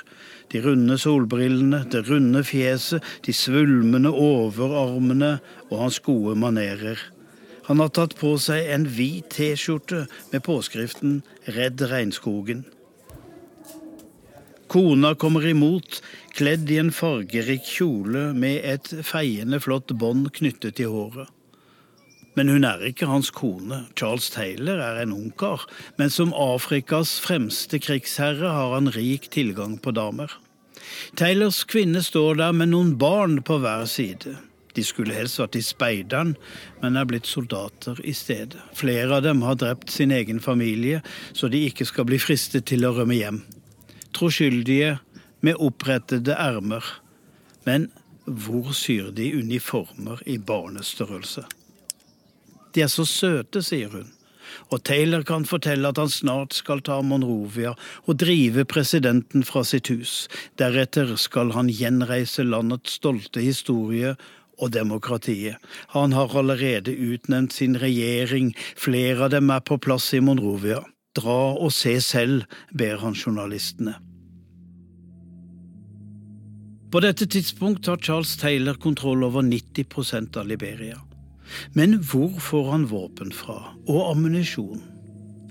De 0.52 0.60
runde 0.60 0.98
solbrillene, 1.00 1.84
det 1.88 2.04
runde 2.10 2.44
fjeset, 2.44 3.00
de 3.24 3.32
svulmende 3.32 4.12
overarmene 4.12 5.38
og 5.70 5.78
hans 5.86 5.98
gode 6.04 6.36
manerer. 6.36 7.00
Han 7.70 7.80
har 7.80 7.92
tatt 7.94 8.18
på 8.18 8.34
seg 8.42 8.68
en 8.74 8.84
hvit 8.90 9.30
T-skjorte 9.32 10.04
med 10.32 10.44
påskriften 10.44 11.22
'Redd 11.46 11.80
regnskogen'. 11.88 12.64
Kona 14.72 15.14
kommer 15.14 15.44
imot, 15.46 16.00
kledd 16.32 16.70
i 16.72 16.78
en 16.80 16.92
fargerik 16.96 17.64
kjole 17.68 18.30
med 18.32 18.64
et 18.64 18.88
feiende 19.04 19.60
flott 19.60 19.92
bånd 20.00 20.30
knyttet 20.32 20.78
til 20.80 20.88
håret. 20.88 21.28
Men 22.36 22.48
hun 22.48 22.64
er 22.64 22.80
ikke 22.88 23.10
hans 23.10 23.28
kone. 23.36 23.82
Charles 23.92 24.30
Taylor 24.32 24.80
er 24.80 25.02
en 25.02 25.12
ungkar, 25.12 25.66
men 26.00 26.08
som 26.10 26.32
Afrikas 26.32 27.18
fremste 27.20 27.80
krigsherre 27.84 28.48
har 28.48 28.72
han 28.72 28.88
rik 28.96 29.28
tilgang 29.34 29.76
på 29.76 29.92
damer. 29.92 30.32
Taylors 31.16 31.62
kvinne 31.68 32.02
står 32.04 32.40
der 32.40 32.56
med 32.56 32.72
noen 32.72 32.96
barn 32.98 33.40
på 33.46 33.58
hver 33.62 33.84
side. 33.90 34.36
De 34.72 34.84
skulle 34.84 35.14
helst 35.14 35.40
vært 35.40 35.58
i 35.58 35.64
speideren, 35.64 36.34
men 36.80 36.96
er 36.96 37.08
blitt 37.08 37.28
soldater 37.28 37.98
i 38.08 38.14
stedet. 38.16 38.60
Flere 38.76 39.18
av 39.18 39.26
dem 39.26 39.42
har 39.44 39.58
drept 39.60 39.92
sin 39.92 40.12
egen 40.14 40.40
familie, 40.40 41.02
så 41.36 41.50
de 41.52 41.60
ikke 41.68 41.86
skal 41.88 42.08
bli 42.08 42.20
fristet 42.22 42.70
til 42.70 42.86
å 42.88 42.94
rømme 42.96 43.18
hjem. 43.18 43.42
Troskyldige 44.16 44.96
med 45.44 45.60
opprettede 45.60 46.36
ermer. 46.38 46.84
Men 47.68 47.90
hvor 48.24 48.72
syr 48.76 49.10
de 49.12 49.28
uniformer 49.36 50.22
i 50.26 50.38
barnestørrelse? 50.38 51.44
De 52.72 52.80
er 52.80 52.88
så 52.88 53.04
søte, 53.04 53.60
sier 53.64 53.92
hun. 53.92 54.08
Og 54.72 54.80
Taylor 54.88 55.24
kan 55.28 55.44
fortelle 55.44 55.90
at 55.92 55.98
han 56.00 56.10
snart 56.10 56.56
skal 56.56 56.80
ta 56.84 57.00
Monrovia 57.04 57.74
og 58.06 58.20
drive 58.22 58.64
presidenten 58.68 59.44
fra 59.44 59.64
sitt 59.68 59.90
hus. 59.92 60.26
Deretter 60.60 61.12
skal 61.20 61.52
han 61.56 61.68
gjenreise 61.68 62.46
landets 62.46 62.96
stolte 63.00 63.44
historie 63.44 64.14
og 64.62 64.72
demokratiet. 64.72 65.58
Han 65.92 66.14
har 66.16 66.32
allerede 66.38 66.94
utnevnt 66.94 67.52
sin 67.52 67.76
regjering, 67.76 68.54
flere 68.76 69.26
av 69.26 69.34
dem 69.34 69.50
er 69.52 69.60
på 69.60 69.78
plass 69.82 70.12
i 70.16 70.22
Monrovia. 70.24 70.80
Dra 71.16 71.52
og 71.52 71.72
se 71.76 71.98
selv, 72.00 72.46
ber 72.72 73.02
han 73.02 73.16
journalistene. 73.18 73.98
På 76.92 77.00
dette 77.00 77.26
tidspunkt 77.26 77.88
har 77.88 78.00
Charles 78.04 78.36
Taylor 78.36 78.76
kontroll 78.80 79.24
over 79.24 79.44
90% 79.44 80.36
av 80.36 80.48
Liberia. 80.48 81.00
Men 81.76 81.98
hvor 82.06 82.32
får 82.40 82.70
han 82.70 82.88
våpen 82.90 83.32
fra, 83.34 83.58
og 83.86 84.10
ammunisjon? 84.12 84.82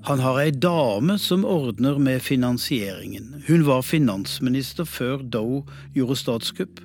Han 0.07 0.21
har 0.23 0.39
ei 0.41 0.51
dame 0.51 1.17
som 1.21 1.43
ordner 1.45 1.99
med 2.01 2.23
finansieringen. 2.25 3.43
Hun 3.45 3.67
var 3.67 3.83
finansminister 3.85 4.87
før 4.89 5.21
Doe 5.21 5.61
gjorde 5.93 6.17
statskupp. 6.17 6.81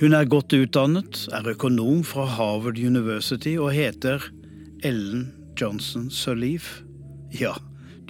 Hun 0.00 0.12
er 0.12 0.28
godt 0.28 0.52
utdannet, 0.52 1.22
er 1.32 1.54
økonom 1.54 2.02
fra 2.04 2.26
Harvard 2.28 2.76
University 2.76 3.54
og 3.56 3.72
heter 3.72 4.28
Ellen 4.84 5.30
Johnson 5.56 6.10
Sirleaf. 6.12 6.82
Ja, 7.32 7.54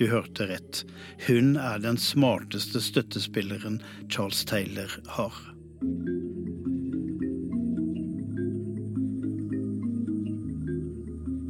du 0.00 0.08
hørte 0.10 0.48
rett. 0.50 0.82
Hun 1.28 1.54
er 1.60 1.78
den 1.78 2.00
smarteste 2.00 2.82
støttespilleren 2.82 3.78
Charles 4.10 4.42
Taylor 4.48 4.98
har. 5.14 5.36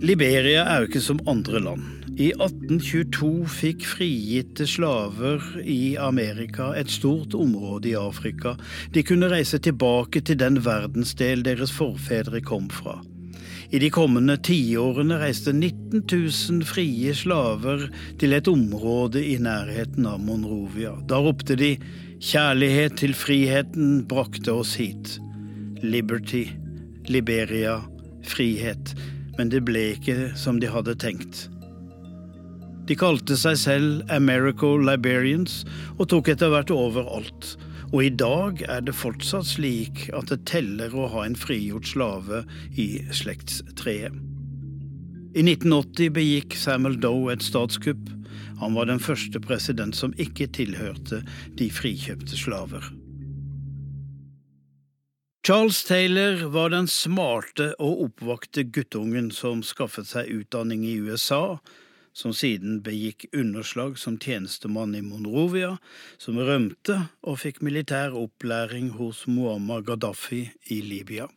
Liberia 0.03 0.65
er 0.67 0.83
jo 0.83 0.89
ikke 0.89 1.01
som 1.01 1.21
andre 1.31 1.61
land. 1.63 1.83
I 2.19 2.29
1822 2.35 3.47
fikk 3.51 3.85
frigitte 3.87 4.67
slaver 4.71 5.43
i 5.63 5.95
Amerika 5.99 6.73
et 6.79 6.91
stort 6.91 7.35
område 7.35 7.93
i 7.93 7.97
Afrika. 7.99 8.57
De 8.95 9.03
kunne 9.07 9.31
reise 9.31 9.59
tilbake 9.63 10.23
til 10.27 10.39
den 10.39 10.61
verdensdel 10.67 11.45
deres 11.47 11.73
forfedre 11.75 12.43
kom 12.43 12.67
fra. 12.71 13.01
I 13.75 13.81
de 13.83 13.91
kommende 13.91 14.37
tiårene 14.47 15.19
reiste 15.23 15.55
19 15.55 16.05
000 16.11 16.67
frie 16.69 17.15
slaver 17.15 17.89
til 18.21 18.35
et 18.37 18.51
område 18.51 19.23
i 19.23 19.39
nærheten 19.43 20.07
av 20.11 20.21
Monrovia. 20.23 20.95
Da 21.09 21.23
ropte 21.23 21.57
de 21.59 21.77
'Kjærlighet 22.19 22.99
til 22.99 23.15
friheten 23.15 24.07
brakte 24.09 24.53
oss 24.53 24.77
hit'. 24.79 25.19
Liberty, 25.83 26.47
Liberia, 27.09 27.83
frihet 28.23 28.95
men 29.39 29.51
det 29.53 29.65
ble 29.67 29.91
ikke 29.97 30.33
som 30.39 30.61
de 30.63 30.71
hadde 30.71 30.97
tenkt. 31.01 31.47
De 32.85 32.97
kalte 33.01 33.37
seg 33.41 33.57
selv 33.57 34.13
Americo 34.13 34.75
Liberians 34.77 35.63
og 35.97 36.11
tok 36.13 36.29
etter 36.35 36.53
hvert 36.53 36.73
over 36.75 37.09
alt. 37.17 37.55
Og 37.95 38.03
i 38.05 38.11
dag 38.11 38.61
er 38.69 38.83
det 38.85 38.97
fortsatt 38.99 39.47
slik 39.49 40.09
at 40.17 40.29
det 40.33 40.43
teller 40.51 40.93
å 40.93 41.07
ha 41.13 41.25
en 41.25 41.39
frigjort 41.39 41.89
slave 41.89 42.43
i 42.77 42.89
slektstreet. 43.15 44.17
I 45.35 45.43
1980 45.43 46.13
begikk 46.15 46.59
Samuel 46.59 46.99
Doe 47.03 47.33
et 47.33 47.43
statskupp. 47.43 48.11
Han 48.61 48.77
var 48.77 48.87
den 48.91 49.03
første 49.03 49.41
president 49.43 49.97
som 49.99 50.15
ikke 50.21 50.47
tilhørte 50.55 51.25
de 51.59 51.71
frikjøpte 51.75 52.39
slaver. 52.39 52.85
Charles 55.47 55.85
Taylor 55.85 56.47
var 56.49 56.71
den 56.73 56.87
smarte 56.89 57.67
og 57.77 57.99
oppvakte 58.07 58.63
guttungen 58.73 59.27
som 59.29 59.59
skaffet 59.61 60.09
seg 60.09 60.31
utdanning 60.33 60.87
i 60.89 60.95
USA, 61.05 61.59
som 62.17 62.33
siden 62.33 62.79
begikk 62.87 63.27
underslag 63.37 63.99
som 64.01 64.17
tjenestemann 64.17 64.97
i 64.97 65.03
Monrovia, 65.05 65.75
som 66.17 66.41
rømte 66.41 66.97
og 67.29 67.43
fikk 67.43 67.61
militær 67.61 68.17
opplæring 68.17 68.95
hos 68.97 69.27
Muammar 69.29 69.85
Gaddafi 69.85 70.47
i 70.73 70.81
Libya. 70.81 71.29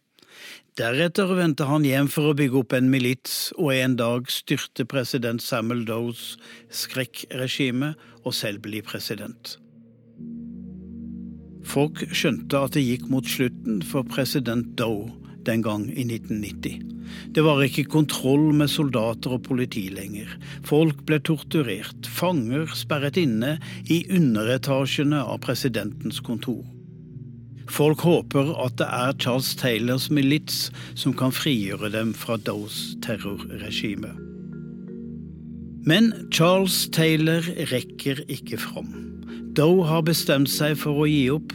Deretter 0.80 1.36
vendte 1.36 1.68
han 1.68 1.84
hjem 1.84 2.08
for 2.08 2.32
å 2.32 2.40
bygge 2.40 2.62
opp 2.64 2.80
en 2.80 2.88
milits 2.88 3.38
og 3.60 3.76
en 3.76 4.00
dag 4.00 4.32
styrte 4.32 4.88
president 4.88 5.44
Samuel 5.44 5.84
Does 5.84 6.38
skrekkregime 6.72 7.98
og 8.24 8.40
selv 8.40 8.64
bli 8.72 8.80
president. 8.88 9.58
Folk 11.68 12.04
skjønte 12.16 12.60
at 12.64 12.78
det 12.78 12.86
gikk 12.86 13.08
mot 13.12 13.28
slutten 13.28 13.82
for 13.86 14.08
president 14.08 14.76
Doe 14.80 15.10
den 15.48 15.64
gang 15.64 15.88
i 15.92 16.04
1990. 16.04 16.80
Det 17.36 17.44
var 17.44 17.62
ikke 17.64 17.88
kontroll 17.92 18.50
med 18.56 18.72
soldater 18.72 19.38
og 19.38 19.46
politi 19.48 19.88
lenger. 19.94 20.32
Folk 20.68 21.06
ble 21.08 21.20
torturert, 21.24 22.08
fanger 22.08 22.68
sperret 22.76 23.20
inne 23.20 23.56
i 23.88 24.02
underetasjene 24.12 25.22
av 25.24 25.40
presidentens 25.46 26.20
kontor. 26.24 26.66
Folk 27.72 28.04
håper 28.08 28.54
at 28.64 28.78
det 28.80 28.88
er 28.88 29.18
Charles 29.20 29.52
Taylors 29.60 30.08
milits 30.12 30.70
som 30.96 31.16
kan 31.16 31.36
frigjøre 31.36 31.92
dem 31.92 32.14
fra 32.16 32.38
Does 32.40 32.96
terrorregime. 33.04 34.14
Men 35.88 36.12
Charles 36.32 36.88
Taylor 36.96 37.44
rekker 37.72 38.24
ikke 38.32 38.60
fram. 38.60 39.17
Doe 39.58 39.88
har 39.90 40.04
bestemt 40.06 40.52
seg 40.54 40.76
for 40.78 41.02
å 41.02 41.06
gi 41.10 41.32
opp. 41.34 41.54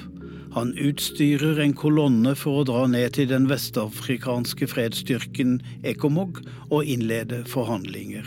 Han 0.56 0.72
utstyrer 0.74 1.60
en 1.62 1.72
kolonne 1.78 2.32
for 2.36 2.60
å 2.60 2.64
dra 2.66 2.80
ned 2.90 3.14
til 3.14 3.28
den 3.30 3.46
vestafrikanske 3.46 4.66
fredsstyrken 4.68 5.60
Ekomog 5.86 6.40
og 6.68 6.82
innlede 6.82 7.44
forhandlinger. 7.48 8.26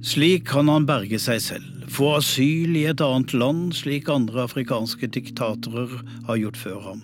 Slik 0.00 0.46
kan 0.48 0.72
han 0.72 0.86
berge 0.88 1.20
seg 1.20 1.42
selv, 1.44 1.66
få 1.92 2.14
asyl 2.16 2.72
i 2.80 2.86
et 2.88 3.02
annet 3.04 3.34
land 3.36 3.74
slik 3.76 4.08
andre 4.08 4.46
afrikanske 4.48 5.10
diktatorer 5.12 5.92
har 6.30 6.40
gjort 6.40 6.60
før 6.62 6.80
ham. 6.86 7.02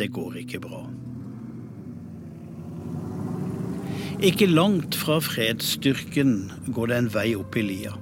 Det 0.00 0.08
går 0.16 0.38
ikke 0.40 0.62
bra. 0.64 0.86
Ikke 4.24 4.48
langt 4.48 4.96
fra 4.96 5.20
fredsstyrken 5.20 6.48
går 6.72 6.88
det 6.88 7.02
en 7.02 7.12
vei 7.12 7.28
opp 7.36 7.60
i 7.60 7.66
lia. 7.68 7.92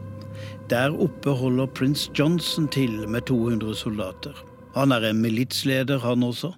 Der 0.70 0.94
oppe 0.94 1.30
holder 1.34 1.66
prins 1.66 2.10
Johnson 2.18 2.68
til 2.68 3.08
med 3.08 3.26
200 3.26 3.74
soldater. 3.74 4.36
Han 4.76 4.92
er 4.92 5.08
en 5.08 5.22
militsleder, 5.22 5.98
han 5.98 6.22
også. 6.22 6.52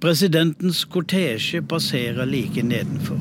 Presidentens 0.00 0.84
kortesje 0.84 1.62
passerer 1.62 2.24
like 2.24 2.62
nedenfor. 2.62 3.18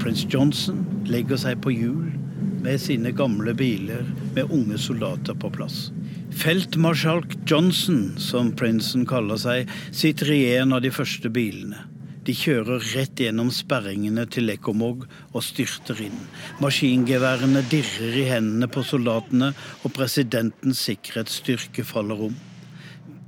Prins 0.00 0.26
Johnson 0.34 0.84
legger 1.08 1.40
seg 1.40 1.62
på 1.64 1.72
hjul 1.72 2.12
med 2.60 2.76
sine 2.82 3.14
gamle 3.16 3.54
biler 3.56 4.04
med 4.34 4.52
unge 4.52 4.76
soldater 4.78 5.34
på 5.34 5.48
plass. 5.56 5.90
Feltmarskalk 6.36 7.38
Johnson, 7.48 8.10
som 8.20 8.52
prinsen 8.52 9.06
kaller 9.08 9.40
seg, 9.40 9.72
sitter 9.88 10.34
i 10.36 10.42
en 10.58 10.76
av 10.76 10.84
de 10.84 10.92
første 10.92 11.32
bilene. 11.32 11.86
De 12.26 12.34
kjører 12.34 12.82
rett 12.96 13.20
gjennom 13.22 13.52
sperringene 13.54 14.24
til 14.26 14.48
Lekomog 14.50 15.04
og 15.06 15.44
styrter 15.46 16.00
inn. 16.08 16.16
Maskingeværene 16.58 17.62
dirrer 17.70 18.16
i 18.18 18.24
hendene 18.26 18.66
på 18.66 18.82
soldatene, 18.86 19.52
og 19.86 19.94
presidentens 19.94 20.82
sikkerhetsstyrke 20.88 21.86
faller 21.86 22.26
om. 22.28 22.34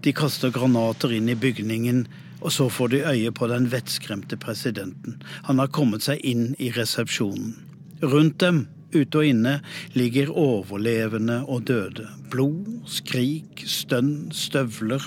De 0.02 0.14
kaster 0.14 0.50
granater 0.54 1.14
inn 1.14 1.30
i 1.30 1.38
bygningen, 1.38 2.06
og 2.42 2.50
så 2.54 2.68
får 2.70 2.90
de 2.94 3.04
øye 3.06 3.30
på 3.34 3.46
den 3.50 3.70
vettskremte 3.70 4.38
presidenten. 4.38 5.20
Han 5.46 5.62
har 5.62 5.70
kommet 5.74 6.06
seg 6.06 6.22
inn 6.26 6.52
i 6.58 6.70
resepsjonen. 6.74 7.54
Rundt 8.02 8.38
dem 8.42 8.66
Ute 8.94 9.20
og 9.20 9.26
inne 9.28 9.58
ligger 9.92 10.30
overlevende 10.32 11.42
og 11.44 11.66
døde. 11.68 12.06
Blod, 12.32 12.64
skrik, 12.88 13.64
stønn, 13.68 14.30
støvler. 14.32 15.04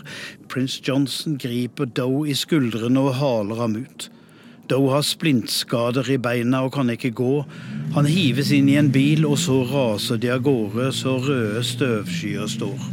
Prins 0.51 0.77
Johnson 0.85 1.39
griper 1.41 1.89
Doe 1.89 2.27
i 2.29 2.37
skuldrene 2.37 3.01
og 3.01 3.15
haler 3.17 3.63
ham 3.63 3.79
ut. 3.81 4.11
Doe 4.69 4.93
har 4.93 5.03
splintskader 5.03 6.07
i 6.13 6.19
beina 6.21 6.61
og 6.63 6.75
kan 6.77 6.93
ikke 6.93 7.11
gå. 7.17 7.33
Han 7.97 8.07
hives 8.07 8.53
inn 8.55 8.69
i 8.71 8.77
en 8.79 8.91
bil, 8.93 9.25
og 9.27 9.39
så 9.41 9.63
raser 9.67 10.21
de 10.21 10.29
av 10.31 10.45
gårde 10.45 10.91
så 10.95 11.17
røde 11.19 11.65
støvskyer 11.65 12.47
står. 12.53 12.89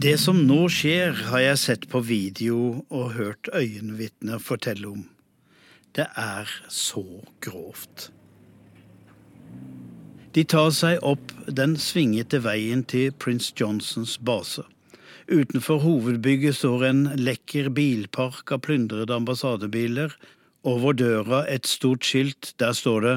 Det 0.00 0.14
som 0.16 0.38
nå 0.48 0.62
skjer, 0.72 1.26
har 1.28 1.42
jeg 1.44 1.60
sett 1.60 1.88
på 1.92 2.00
video 2.00 2.86
og 2.88 3.16
hørt 3.18 3.50
øyenvitner 3.52 4.40
fortelle 4.40 4.88
om. 4.94 5.02
Det 5.96 6.06
er 6.16 6.50
så 6.68 7.04
grovt. 7.42 8.10
De 10.34 10.44
tar 10.46 10.70
seg 10.70 11.00
opp 11.02 11.32
den 11.50 11.74
svingete 11.80 12.38
veien 12.44 12.84
til 12.86 13.10
Prince 13.18 13.50
Johnsons 13.58 14.14
base. 14.22 14.62
Utenfor 15.30 15.82
hovedbygget 15.82 16.56
står 16.60 16.84
en 16.86 17.00
lekker 17.18 17.72
bilpark 17.74 18.52
av 18.54 18.62
plyndrede 18.66 19.14
ambassadebiler. 19.14 20.14
Over 20.62 20.94
døra 20.94 21.44
et 21.50 21.66
stort 21.66 22.06
skilt. 22.06 22.52
Der 22.62 22.72
står 22.72 23.00
det 23.06 23.16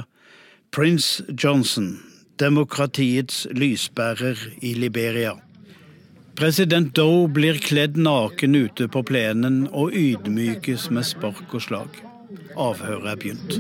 Prince 0.73 1.25
Johnson, 1.43 1.99
demokratiets 2.41 3.45
lysbærer 3.53 4.39
i 4.61 4.73
Liberia. 4.73 5.35
President 6.33 6.95
Doe 6.97 7.27
blir 7.29 7.59
kledd 7.61 7.97
naken 7.97 8.57
ute 8.57 8.87
på 8.89 9.03
plenen 9.05 9.67
og 9.69 9.93
ydmykes 9.93 10.89
med 10.89 11.05
spark 11.05 11.53
og 11.53 11.61
slag. 11.61 12.01
Avhøret 12.59 13.09
er 13.11 13.15
begynt. 13.15 13.57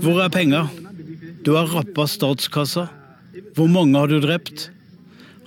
Hvor 0.00 0.22
er 0.22 0.28
penger? 0.28 0.70
Du 1.44 1.54
har 1.56 1.70
rappa 1.74 2.06
statskassa. 2.06 2.88
Hvor 3.54 3.66
mange 3.70 3.98
har 3.98 4.10
du 4.10 4.20
drept? 4.20 4.70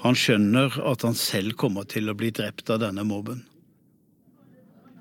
Han 0.04 0.16
skjønner 0.20 0.76
at 0.84 1.04
han 1.08 1.16
selv 1.16 1.56
kommer 1.60 1.88
til 1.88 2.12
å 2.12 2.18
bli 2.18 2.32
drept 2.36 2.70
av 2.74 2.82
denne 2.84 3.06
mobben. 3.08 3.44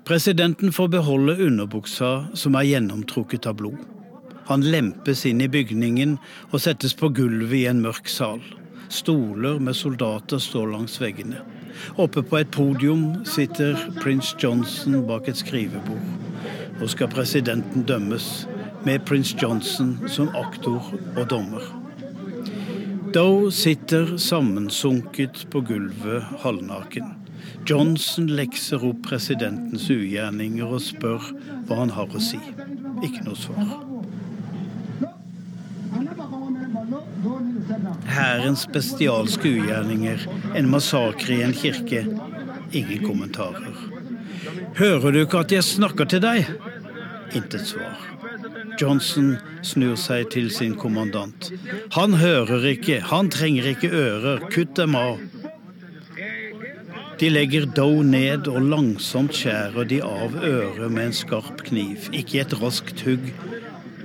Presidenten 0.07 0.71
får 0.75 0.89
beholde 0.97 1.39
underbuksa 1.45 2.11
som 2.39 2.55
er 2.59 2.67
gjennomtrukket 2.67 3.47
av 3.47 3.57
blod. 3.59 3.79
Han 4.49 4.65
lempes 4.67 5.23
inn 5.27 5.39
i 5.43 5.47
bygningen 5.51 6.17
og 6.51 6.59
settes 6.63 6.95
på 6.99 7.09
gulvet 7.15 7.61
i 7.61 7.65
en 7.71 7.79
mørk 7.83 8.09
sal. 8.11 8.41
Stoler 8.91 9.61
med 9.63 9.77
soldater 9.79 10.43
står 10.43 10.73
langs 10.73 10.99
veggene. 11.01 11.39
Oppe 11.97 12.23
på 12.23 12.39
et 12.39 12.51
podium 12.51 13.23
sitter 13.25 13.77
prins 14.01 14.33
Johnson 14.41 15.01
bak 15.07 15.29
et 15.29 15.39
skrivebord. 15.39 16.09
Nå 16.79 16.89
skal 16.91 17.11
presidenten 17.13 17.85
dømmes, 17.87 18.47
med 18.83 19.05
prins 19.07 19.31
Johnson 19.41 19.95
som 20.11 20.31
aktor 20.35 20.91
og 21.15 21.29
dommer. 21.31 21.63
Doe 23.13 23.51
sitter 23.53 24.15
sammensunket 24.17 25.45
på 25.53 25.61
gulvet 25.69 26.25
halvnaken. 26.43 27.13
Johnson 27.69 28.27
lekser 28.27 28.83
opp 28.83 29.05
presidentens 29.07 29.85
ugjerninger 29.93 30.67
og 30.67 30.81
spør 30.83 31.31
hva 31.67 31.83
han 31.83 31.93
har 31.95 32.09
å 32.11 32.23
si. 32.23 32.41
Ikke 33.05 33.23
noe 33.27 33.39
svar. 33.39 33.92
Hærens 38.13 38.67
spesialske 38.67 39.49
ugjerninger, 39.57 40.27
en 40.55 40.69
massakre 40.69 41.39
i 41.39 41.43
en 41.45 41.53
kirke. 41.57 42.05
Ingen 42.71 43.05
kommentarer. 43.05 43.73
Hører 44.77 45.11
du 45.11 45.19
ikke 45.23 45.43
at 45.43 45.51
jeg 45.53 45.65
snakker 45.65 46.09
til 46.09 46.21
deg? 46.23 46.49
Intet 47.33 47.67
svar. 47.73 48.01
Johnson 48.81 49.35
snur 49.65 49.95
seg 49.99 50.29
til 50.33 50.49
sin 50.53 50.73
kommandant. 50.79 51.51
Han 51.97 52.17
hører 52.17 52.65
ikke, 52.73 52.99
han 53.09 53.29
trenger 53.33 53.69
ikke 53.73 53.91
ører, 53.93 54.45
kutt 54.53 54.75
dem 54.79 54.97
av. 54.97 55.21
De 57.21 57.29
legger 57.29 57.67
Doe 57.77 58.01
ned 58.03 58.49
og 58.51 58.65
langsomt 58.73 59.35
skjærer 59.37 59.85
de 59.87 60.01
av 60.03 60.33
øret 60.41 60.89
med 60.91 61.09
en 61.09 61.15
skarp 61.15 61.61
kniv. 61.69 62.09
Ikke 62.11 62.41
et 62.41 62.55
raskt 62.61 63.05
hugg, 63.05 63.29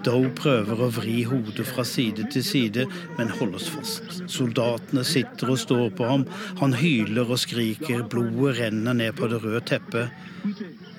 Doe 0.07 0.31
prøver 0.39 0.81
å 0.83 0.91
vri 0.95 1.23
hodet 1.29 1.67
fra 1.69 1.85
side 1.87 2.29
til 2.33 2.45
side, 2.45 2.87
men 3.19 3.33
holdes 3.39 3.69
fast. 3.73 4.23
Soldatene 4.31 5.05
sitter 5.07 5.53
og 5.55 5.61
står 5.63 5.89
på 5.99 6.09
ham. 6.09 6.27
Han 6.63 6.77
hyler 6.79 7.29
og 7.29 7.41
skriker. 7.43 8.05
Blodet 8.11 8.59
renner 8.61 8.97
ned 8.99 9.17
på 9.19 9.31
det 9.31 9.43
røde 9.45 9.63
teppet. 9.69 10.15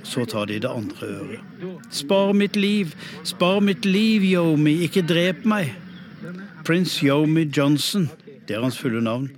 Så 0.03 0.25
tar 0.29 0.49
de 0.49 0.59
det 0.63 0.71
andre 0.71 1.11
øret. 1.19 1.75
Spar 1.93 2.33
mitt 2.33 2.55
liv! 2.59 2.95
Spar 3.23 3.59
mitt 3.63 3.85
liv, 3.85 4.25
Yomi! 4.25 4.79
Ikke 4.87 5.05
drep 5.05 5.45
meg! 5.49 5.75
Prins 6.67 6.99
Yomi 7.03 7.47
Johnson, 7.57 8.09
det 8.47 8.55
er 8.57 8.61
hans 8.61 8.77
fulle 8.77 9.01
navn, 9.01 9.29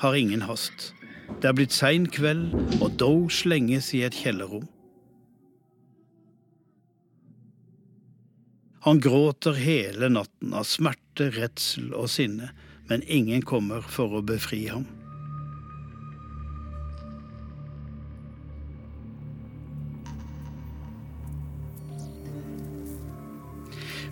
har 0.00 0.14
ingen 0.14 0.44
hast. 0.46 0.92
Det 1.42 1.50
er 1.50 1.56
blitt 1.56 1.74
sein 1.74 2.06
kveld, 2.08 2.54
og 2.80 2.94
Doe 3.00 3.30
slenges 3.32 3.90
i 3.96 4.04
et 4.06 4.16
kjellerrom. 4.16 4.68
Han 8.84 9.00
gråter 9.00 9.52
hele 9.52 10.08
natten 10.10 10.54
av 10.58 10.64
smerte, 10.66 11.28
redsel 11.36 11.92
og 11.94 12.08
sinne, 12.10 12.48
men 12.90 13.04
ingen 13.06 13.44
kommer 13.46 13.84
for 13.86 14.18
å 14.18 14.22
befri 14.26 14.64
ham. 14.72 14.88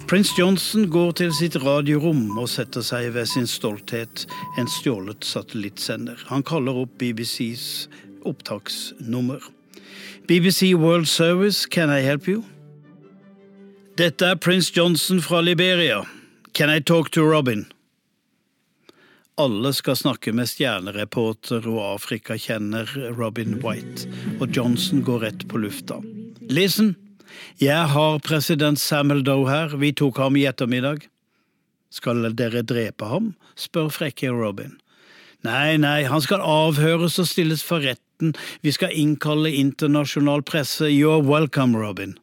Prins 0.06 0.30
Johnson 0.38 0.86
går 0.90 1.12
til 1.18 1.34
sitt 1.34 1.58
radiorom 1.62 2.38
og 2.38 2.46
setter 2.50 2.86
seg 2.86 3.12
ved 3.14 3.26
sin 3.30 3.50
stolthet, 3.50 4.24
en 4.58 4.70
stjålet 4.70 5.26
satellittsender. 5.26 6.18
Han 6.30 6.46
kaller 6.46 6.78
opp 6.84 6.94
BBCs 7.02 7.66
opptaksnummer. 8.26 9.42
BBC 10.30 10.76
World 10.78 11.10
Service, 11.10 11.66
can 11.66 11.90
I 11.90 12.02
help 12.06 12.30
you? 12.30 12.42
Dette 14.00 14.30
er 14.32 14.38
prins 14.40 14.70
Johnson 14.72 15.18
fra 15.20 15.42
Liberia. 15.44 16.06
Can 16.54 16.70
I 16.70 16.80
talk 16.80 17.10
to 17.10 17.20
Robin? 17.20 17.66
Alle 19.36 19.74
skal 19.76 19.98
snakke 19.98 20.32
med 20.32 20.48
stjernereporter 20.48 21.66
og 21.68 21.82
Afrikakjenner 21.98 22.88
Robin 23.18 23.58
White, 23.60 24.08
og 24.38 24.56
Johnson 24.56 25.02
går 25.04 25.20
rett 25.26 25.44
på 25.50 25.60
lufta. 25.60 25.98
Listen, 26.48 26.94
jeg 27.60 27.90
har 27.92 28.22
president 28.24 28.80
Samuel 28.80 29.20
Doe 29.26 29.44
her, 29.50 29.76
vi 29.76 29.92
tok 29.92 30.22
ham 30.22 30.40
i 30.40 30.46
ettermiddag. 30.48 31.04
Skal 31.92 32.24
dere 32.40 32.64
drepe 32.64 33.10
ham? 33.10 33.34
spør 33.52 33.92
frekke 33.92 34.32
Robin. 34.32 34.78
Nei, 35.44 35.76
nei, 35.76 36.08
han 36.08 36.24
skal 36.24 36.40
avhøres 36.40 37.20
og 37.20 37.28
stilles 37.28 37.66
for 37.66 37.84
retten, 37.84 38.32
vi 38.64 38.72
skal 38.72 38.96
innkalle 38.96 39.52
internasjonal 39.60 40.40
presse, 40.40 40.88
you're 40.88 41.20
welcome, 41.20 41.76
Robin. 41.76 42.16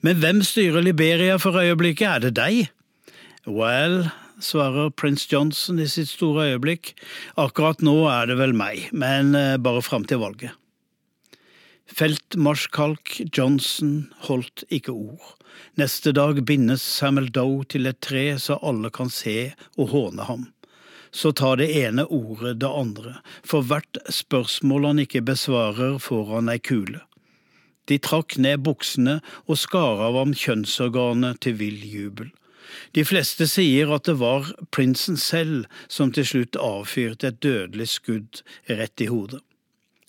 Men 0.00 0.20
hvem 0.22 0.42
styrer 0.46 0.84
Liberia 0.84 1.38
for 1.40 1.56
øyeblikket, 1.60 2.08
er 2.08 2.24
det 2.26 2.34
deg? 2.38 2.70
Well, 3.46 4.10
svarer 4.40 4.90
prins 4.90 5.26
Johnson 5.32 5.80
i 5.80 5.88
sitt 5.88 6.10
store 6.10 6.50
øyeblikk, 6.52 6.94
akkurat 7.40 7.82
nå 7.84 7.96
er 8.12 8.30
det 8.30 8.38
vel 8.40 8.56
meg, 8.56 8.88
men 8.92 9.34
eh, 9.36 9.56
bare 9.60 9.84
fram 9.84 10.06
til 10.08 10.22
valget. 10.22 10.56
Feltmarskalk 11.90 13.16
Johnson 13.34 14.12
holdt 14.28 14.62
ikke 14.70 14.94
ord. 14.94 15.34
Neste 15.80 16.12
dag 16.14 16.38
bindes 16.46 16.84
Samuel 16.84 17.28
Doe 17.34 17.64
til 17.66 17.88
et 17.90 17.98
tre 18.04 18.24
så 18.38 18.60
alle 18.62 18.92
kan 18.94 19.10
se 19.10 19.52
og 19.76 19.90
håne 19.94 20.26
ham. 20.28 20.48
Så 21.10 21.32
tar 21.34 21.58
det 21.58 21.72
ene 21.74 22.04
ordet 22.06 22.60
det 22.62 22.70
andre, 22.70 23.16
for 23.42 23.66
hvert 23.66 23.98
spørsmål 24.06 24.92
han 24.92 25.02
ikke 25.02 25.24
besvarer, 25.26 25.98
får 25.98 26.36
han 26.36 26.52
ei 26.52 26.60
kule. 26.62 27.02
De 27.90 27.98
trakk 27.98 28.38
ned 28.38 28.62
buksene 28.66 29.18
og 29.46 29.58
skar 29.58 30.02
av 30.06 30.18
ham 30.20 30.36
kjønnsorganet 30.36 31.42
til 31.44 31.58
vill 31.58 31.80
jubel. 31.82 32.30
De 32.94 33.02
fleste 33.06 33.48
sier 33.50 33.90
at 33.94 34.06
det 34.06 34.16
var 34.20 34.52
prinsen 34.74 35.18
selv 35.18 35.66
som 35.90 36.12
til 36.14 36.28
slutt 36.32 36.58
avfyrte 36.60 37.32
et 37.32 37.40
dødelig 37.42 37.88
skudd 37.96 38.42
rett 38.70 39.02
i 39.02 39.10
hodet. 39.10 39.42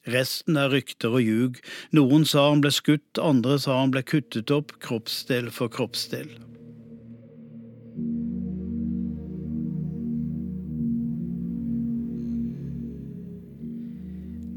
Resten 0.10 0.58
er 0.58 0.72
rykter 0.74 1.14
og 1.14 1.26
ljug. 1.26 1.60
Noen 1.94 2.26
sa 2.26 2.48
han 2.50 2.64
ble 2.64 2.72
skutt, 2.74 3.22
andre 3.22 3.60
sa 3.62 3.82
han 3.84 3.94
ble 3.94 4.02
kuttet 4.06 4.54
opp 4.54 4.74
kroppsdel 4.82 5.52
for 5.54 5.70
kroppsdel. 5.74 6.32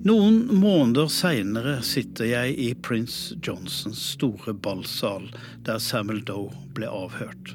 Noen 0.04 0.42
måneder 0.60 1.06
seinere 1.08 1.78
sitter 1.80 2.26
jeg 2.28 2.56
i 2.60 2.66
prins 2.76 3.32
Johnsons 3.40 4.02
store 4.12 4.52
ballsal, 4.52 5.30
der 5.64 5.78
Samuel 5.80 6.20
Doe 6.28 6.50
ble 6.76 6.90
avhørt. 6.92 7.54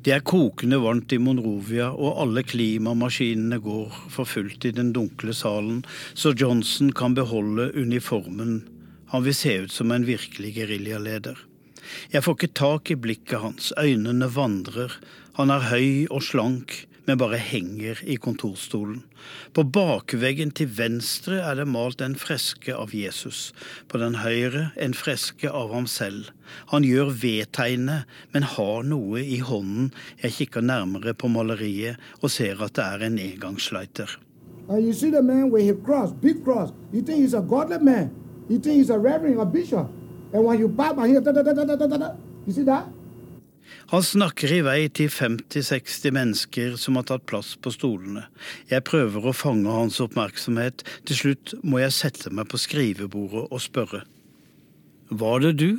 Det 0.00 0.14
er 0.14 0.24
kokende 0.24 0.78
varmt 0.80 1.12
i 1.12 1.18
Monrovia, 1.20 1.90
og 1.92 2.22
alle 2.22 2.46
klimamaskinene 2.48 3.60
går 3.60 3.92
for 4.08 4.24
fullt 4.24 4.64
i 4.64 4.72
den 4.72 4.94
dunkle 4.96 5.36
salen, 5.36 5.82
så 6.16 6.32
Johnson 6.32 6.94
kan 6.96 7.18
beholde 7.18 7.68
uniformen 7.76 8.62
Han 9.12 9.24
vil 9.24 9.36
se 9.36 9.52
ut 9.66 9.72
som 9.72 9.92
en 9.92 10.08
virkelig 10.08 10.54
geriljaleder. 10.56 11.36
Jeg 12.12 12.24
får 12.24 12.34
ikke 12.36 12.54
tak 12.56 12.90
i 12.90 12.96
blikket 12.96 13.40
hans, 13.44 13.72
øynene 13.76 14.32
vandrer, 14.32 14.96
han 15.36 15.52
er 15.52 15.68
høy 15.68 16.06
og 16.08 16.24
slank, 16.24 16.87
men 17.08 17.16
bare 17.16 17.38
henger 17.40 18.02
i 18.04 18.18
kontorstolen. 18.20 19.00
På 19.56 19.64
bakveggen 19.64 20.50
til 20.52 20.68
venstre 20.76 21.38
er 21.40 21.56
det 21.56 21.64
malt 21.72 22.02
en 22.04 22.18
freske 22.20 22.74
av 22.76 22.92
Jesus, 22.92 23.54
på 23.88 24.00
den 24.02 24.18
høyre 24.20 24.68
en 24.76 24.92
freske 24.96 25.48
av 25.48 25.72
ham 25.72 25.88
selv. 25.88 26.28
Han 26.68 26.84
gjør 26.84 27.14
V-tegnet, 27.22 28.04
men 28.34 28.44
har 28.44 28.84
noe 28.84 29.24
i 29.24 29.40
hånden. 29.40 29.88
Jeg 30.20 30.36
kikker 30.36 30.68
nærmere 30.68 31.16
på 31.16 31.32
maleriet 31.32 31.96
og 32.20 32.32
ser 32.34 32.60
at 32.60 32.76
det 32.76 32.84
er 32.84 33.06
en 33.08 33.18
engangslighter. 33.24 34.18
Uh, 34.68 34.76
you 34.76 34.92
see 34.92 35.10
the 35.10 35.22
man 35.22 35.50
with 35.50 35.64
his 35.64 35.76
cross, 35.82 36.12
big 36.12 36.44
cross. 36.44 36.74
You 36.92 37.00
think 37.00 37.24
he's 37.24 37.32
a 37.32 37.40
godly 37.40 37.78
man. 37.80 38.10
You 38.50 38.58
think 38.58 38.76
he's 38.76 38.90
a 38.90 38.98
reverend 38.98 39.38
or 39.38 39.46
bishop. 39.46 39.88
And 40.34 40.44
when 40.44 40.58
you 40.60 40.68
da, 40.68 40.92
da, 40.92 41.42
da, 41.42 41.64
da, 41.64 41.86
da, 41.86 42.16
you 42.46 42.52
see 42.52 42.64
that? 42.64 42.84
Han 43.88 44.04
snakker 44.04 44.52
i 44.52 44.60
vei 44.66 44.80
til 44.92 45.08
50-60 45.12 46.12
mennesker 46.12 46.76
som 46.80 46.98
har 46.98 47.06
tatt 47.08 47.24
plass 47.28 47.54
på 47.56 47.72
stolene. 47.72 48.26
Jeg 48.68 48.84
prøver 48.88 49.28
å 49.28 49.36
fange 49.36 49.72
hans 49.72 50.00
oppmerksomhet. 50.04 50.84
Til 51.08 51.20
slutt 51.22 51.54
må 51.64 51.80
jeg 51.80 51.96
sette 51.96 52.32
meg 52.34 52.50
på 52.52 52.60
skrivebordet 52.60 53.46
og 53.48 53.62
spørre. 53.64 54.02
Var 55.08 55.44
det 55.44 55.54
du 55.62 55.70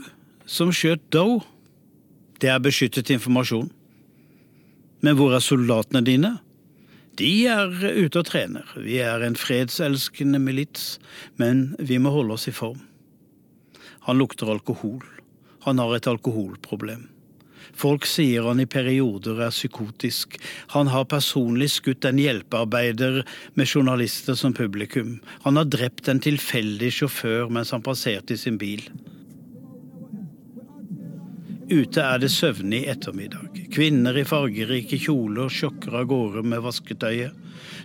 som 0.50 0.74
skjøt 0.74 1.06
Doe? 1.14 1.44
Det 2.42 2.50
er 2.50 2.64
beskyttet 2.64 3.12
informasjon. 3.14 3.70
Men 5.06 5.16
hvor 5.20 5.36
er 5.36 5.44
soldatene 5.44 6.02
dine? 6.08 6.34
De 7.20 7.30
er 7.52 7.68
ute 8.00 8.22
og 8.22 8.28
trener. 8.30 8.66
Vi 8.80 8.98
er 9.04 9.22
en 9.26 9.36
fredselskende 9.36 10.40
milits, 10.40 10.98
men 11.36 11.74
vi 11.78 12.00
må 12.00 12.14
holde 12.16 12.38
oss 12.38 12.48
i 12.48 12.56
form. 12.56 12.80
Han 14.08 14.18
lukter 14.18 14.50
alkohol. 14.50 15.04
Han 15.68 15.82
har 15.84 15.98
et 15.98 16.08
alkoholproblem. 16.08 17.10
Folk 17.80 18.04
sier 18.10 18.44
han 18.44 18.60
i 18.60 18.68
perioder 18.68 19.40
er 19.46 19.54
psykotisk. 19.56 20.36
Han 20.76 20.90
har 20.92 21.08
personlig 21.08 21.70
skutt 21.78 22.08
en 22.10 22.20
hjelpearbeider 22.20 23.22
med 23.56 23.70
journalister 23.70 24.36
som 24.36 24.56
publikum. 24.56 25.20
Han 25.46 25.56
har 25.60 25.70
drept 25.72 26.12
en 26.12 26.20
tilfeldig 26.20 26.92
sjåfør 26.98 27.48
mens 27.54 27.72
han 27.76 27.86
passerte 27.86 28.36
i 28.36 28.42
sin 28.42 28.60
bil. 28.60 28.84
Ute 31.70 32.02
er 32.02 32.18
det 32.20 32.32
søvnig 32.34 32.82
ettermiddag. 32.90 33.62
Kvinner 33.72 34.18
i 34.18 34.26
fargerike 34.26 34.98
kjoler 35.00 35.52
sjokker 35.54 36.00
av 36.02 36.10
gårde 36.10 36.42
med 36.42 36.64
vasketøyet. 36.66 37.36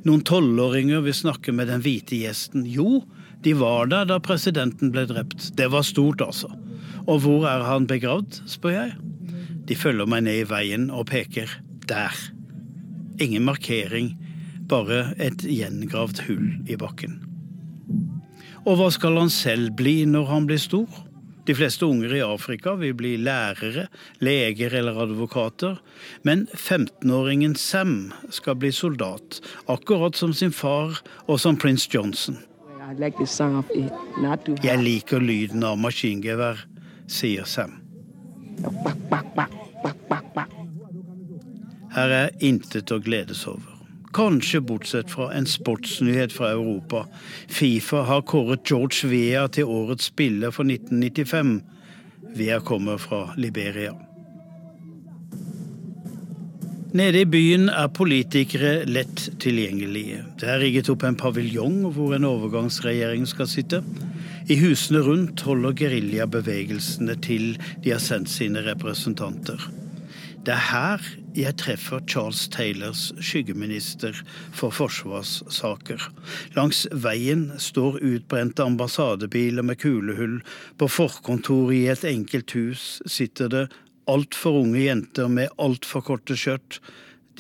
Noen 0.09 0.25
tolvåringer 0.25 1.05
vil 1.05 1.15
snakke 1.15 1.53
med 1.53 1.69
den 1.69 1.85
hvite 1.85 2.17
gjesten. 2.17 2.65
Jo, 2.67 3.05
de 3.45 3.53
var 3.61 3.93
der 3.93 4.09
da 4.09 4.19
presidenten 4.25 4.91
ble 4.95 5.05
drept. 5.11 5.53
Det 5.55 5.69
var 5.71 5.85
stort, 5.85 6.25
altså. 6.25 6.49
Og 7.05 7.21
hvor 7.27 7.45
er 7.47 7.67
han 7.69 7.87
begravd, 7.87 8.41
spør 8.49 8.79
jeg. 8.79 8.95
De 9.69 9.77
følger 9.77 10.09
meg 10.11 10.27
ned 10.27 10.43
i 10.43 10.49
veien 10.49 10.91
og 10.93 11.09
peker 11.13 11.51
der. 11.89 12.17
Ingen 13.23 13.47
markering, 13.47 14.15
bare 14.69 15.15
et 15.23 15.45
gjengravd 15.45 16.25
hull 16.27 16.51
i 16.69 16.77
bakken. 16.81 17.21
Og 18.65 18.79
hva 18.81 18.89
skal 18.93 19.19
han 19.21 19.33
selv 19.33 19.75
bli 19.77 20.03
når 20.09 20.31
han 20.31 20.49
blir 20.49 20.61
stor? 20.61 20.89
De 21.45 21.53
fleste 21.53 21.85
unger 21.85 22.15
i 22.17 22.23
Afrika 22.25 22.73
vil 22.81 22.95
bli 22.97 23.13
lærere, 23.21 23.87
leger 24.25 24.73
eller 24.81 24.97
advokater, 25.05 25.77
men 26.25 26.47
15-åringen 26.57 27.53
Sam 27.61 28.15
skal 28.33 28.57
bli 28.57 28.73
soldat, 28.73 29.43
akkurat 29.69 30.17
som 30.17 30.33
sin 30.33 30.57
far 30.57 31.03
og 31.27 31.41
som 31.41 31.61
prins 31.61 31.85
Johnson. 31.93 32.41
Jeg 34.65 34.79
liker 34.81 35.21
lyden 35.21 35.65
av 35.69 35.81
maskingevær, 35.85 36.65
sier 37.05 37.45
Sam. 37.49 37.84
Her 41.95 42.11
er 42.11 42.33
intet 42.43 42.91
å 42.91 42.99
gledes 43.03 43.45
over. 43.47 43.75
Kanskje 44.15 44.61
bortsett 44.63 45.11
fra 45.11 45.29
en 45.35 45.47
sportsnyhet 45.47 46.33
fra 46.35 46.53
Europa. 46.55 47.05
Fifa 47.51 48.05
har 48.07 48.23
kåret 48.27 48.67
George 48.71 49.11
Vea 49.11 49.47
til 49.51 49.71
årets 49.71 50.11
spiller 50.11 50.55
for 50.55 50.67
1995. 50.67 51.61
Vea 52.35 52.59
kommer 52.63 52.99
fra 52.99 53.29
Liberia. 53.37 53.95
Nede 56.95 57.25
i 57.25 57.27
byen 57.27 57.67
er 57.75 57.89
politikere 57.91 58.85
lett 58.87 59.25
tilgjengelige. 59.43 60.21
Det 60.39 60.47
er 60.47 60.61
rigget 60.63 60.91
opp 60.93 61.03
en 61.03 61.19
paviljong 61.19 61.81
hvor 61.97 62.15
en 62.15 62.27
overgangsregjering 62.29 63.27
skal 63.27 63.51
sitte. 63.51 63.83
I 64.45 64.59
husene 64.61 65.01
rundt 65.01 65.41
holder 65.47 65.73
geriljabevegelsene 65.73 67.15
til 67.25 67.55
de 67.81 67.95
har 67.95 68.01
sendt 68.05 68.29
sine 68.29 68.61
representanter. 68.67 69.63
Det 70.45 70.53
er 70.53 70.67
her 70.69 71.07
jeg 71.35 71.57
treffer 71.57 72.03
Charles 72.05 72.43
Taylors 72.53 73.07
skyggeminister 73.25 74.19
for 74.53 74.75
forsvarssaker. 74.77 76.05
Langs 76.59 76.83
veien 76.93 77.47
står 77.57 77.97
utbrente 78.05 78.67
ambassadebiler 78.67 79.65
med 79.65 79.81
kulehull. 79.81 80.37
På 80.77 80.91
forkontoret 80.93 81.79
i 81.79 81.89
et 81.95 82.05
enkelt 82.13 82.53
hus 82.53 82.85
sitter 83.09 83.49
det 83.49 83.65
altfor 84.13 84.61
unge 84.61 84.85
jenter 84.85 85.33
med 85.33 85.57
altfor 85.57 86.05
korte 86.05 86.37
skjørt. 86.37 86.83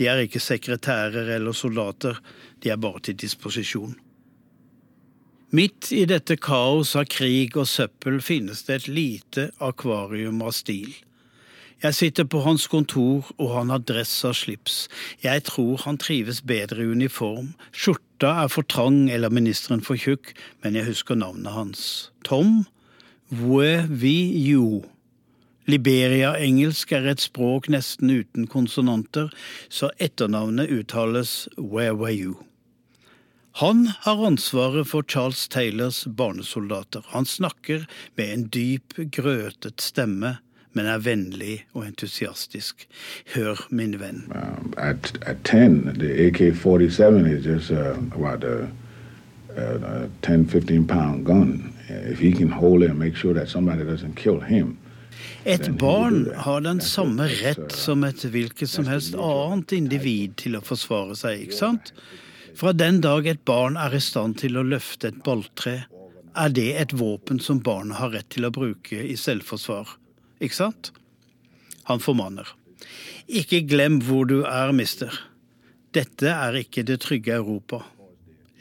De 0.00 0.08
er 0.08 0.24
ikke 0.24 0.40
sekretærer 0.40 1.36
eller 1.36 1.52
soldater, 1.52 2.16
de 2.64 2.72
er 2.72 2.80
bare 2.80 3.04
til 3.04 3.20
disposisjon. 3.20 3.92
Midt 5.54 5.92
i 5.94 6.00
dette 6.10 6.34
kaos 6.42 6.96
av 6.98 7.04
krig 7.14 7.52
og 7.54 7.68
søppel 7.70 8.16
finnes 8.26 8.64
det 8.66 8.74
et 8.74 8.86
lite 8.90 9.42
akvarium 9.62 10.40
av 10.42 10.50
stil. 10.56 10.88
Jeg 11.84 11.94
sitter 11.94 12.24
på 12.26 12.40
hans 12.42 12.64
kontor, 12.72 13.28
og 13.38 13.52
han 13.52 13.68
har 13.70 13.84
dress 13.86 14.16
og 14.26 14.34
slips. 14.34 14.88
Jeg 15.22 15.44
tror 15.46 15.84
han 15.84 16.00
trives 16.02 16.40
bedre 16.42 16.82
i 16.82 16.88
uniform. 16.90 17.52
Skjorta 17.70 18.32
er 18.42 18.50
for 18.50 18.66
trang 18.66 19.04
eller 19.14 19.30
ministeren 19.30 19.84
for 19.84 19.94
tjukk, 19.94 20.32
men 20.64 20.74
jeg 20.74 20.88
husker 20.88 21.20
navnet 21.20 21.54
hans. 21.54 21.84
Tom 22.26 22.64
Wue-Vi-Yu. 23.30 24.82
Liberia-engelsk 25.70 26.96
er 26.98 27.06
et 27.12 27.22
språk 27.22 27.70
nesten 27.70 28.10
uten 28.10 28.50
konsonanter, 28.50 29.30
så 29.70 29.92
etternavnet 30.02 30.74
uttales 30.80 31.44
Where 31.54 31.94
were 31.94 32.10
you? 32.10 32.42
Han 33.56 33.90
har 34.00 34.26
ansvaret 34.26 34.88
for 34.88 35.02
Charles 35.02 35.48
Taylors 35.48 36.06
barnesoldater. 36.06 37.04
Han 37.06 37.26
snakker 37.26 37.86
med 38.16 38.32
en 38.32 38.48
dyp, 38.48 38.96
grøtet 38.96 39.80
stemme, 39.80 40.36
men 40.72 40.88
er 40.90 40.98
vennlig 40.98 41.60
og 41.72 41.84
entusiastisk. 41.86 42.88
Hør, 43.34 43.62
min 43.70 43.94
venn. 44.00 44.24
Um, 44.34 44.72
at, 44.76 45.12
at 45.22 45.44
10, 45.44 46.02
AK-47 46.26 47.28
is 47.30 47.46
just 47.46 47.70
uh, 47.70 47.94
about 48.10 48.42
a, 48.42 48.66
a 49.54 50.08
10-15 50.22 50.88
pound 50.88 51.24
gun. 51.24 51.72
If 51.88 52.18
he 52.18 52.32
can 52.32 52.50
hold 52.50 52.82
it 52.82 52.90
and 52.90 52.98
make 52.98 53.14
sure 53.14 53.34
that 53.34 53.48
somebody 53.48 53.84
doesn't 53.84 54.16
kill 54.16 54.40
him, 54.40 54.78
et 55.44 55.78
barn 55.78 56.26
har 56.34 56.60
den 56.60 56.80
samme 56.80 57.28
rett 57.28 57.72
som 57.72 58.04
et 58.04 58.24
hvilket 58.24 58.68
som 58.68 58.86
helst 58.88 59.14
annet 59.14 59.72
individ 59.76 60.34
til 60.40 60.56
å 60.58 60.62
forsvare 60.64 61.14
seg, 61.14 61.46
ikke 61.46 61.58
sant? 61.58 61.92
Fra 62.54 62.72
den 62.72 63.00
dag 63.02 63.26
et 63.26 63.42
barn 63.44 63.74
er 63.80 63.96
i 63.96 64.00
stand 64.02 64.38
til 64.38 64.58
å 64.58 64.62
løfte 64.66 65.10
et 65.10 65.22
balltre, 65.26 65.74
er 66.34 66.52
det 66.54 66.70
et 66.78 66.92
våpen 66.94 67.40
som 67.42 67.62
barnet 67.62 67.98
har 67.98 68.12
rett 68.14 68.28
til 68.30 68.46
å 68.46 68.52
bruke 68.54 68.98
i 69.02 69.16
selvforsvar. 69.18 69.96
Ikke 70.42 70.58
sant? 70.58 70.92
Han 71.90 72.02
formaner. 72.02 72.46
Ikke 73.26 73.62
glem 73.66 74.00
hvor 74.06 74.28
du 74.30 74.42
er, 74.46 74.70
mister. 74.76 75.10
Dette 75.94 76.30
er 76.30 76.60
ikke 76.62 76.84
det 76.86 77.00
trygge 77.02 77.36
Europa. 77.38 77.82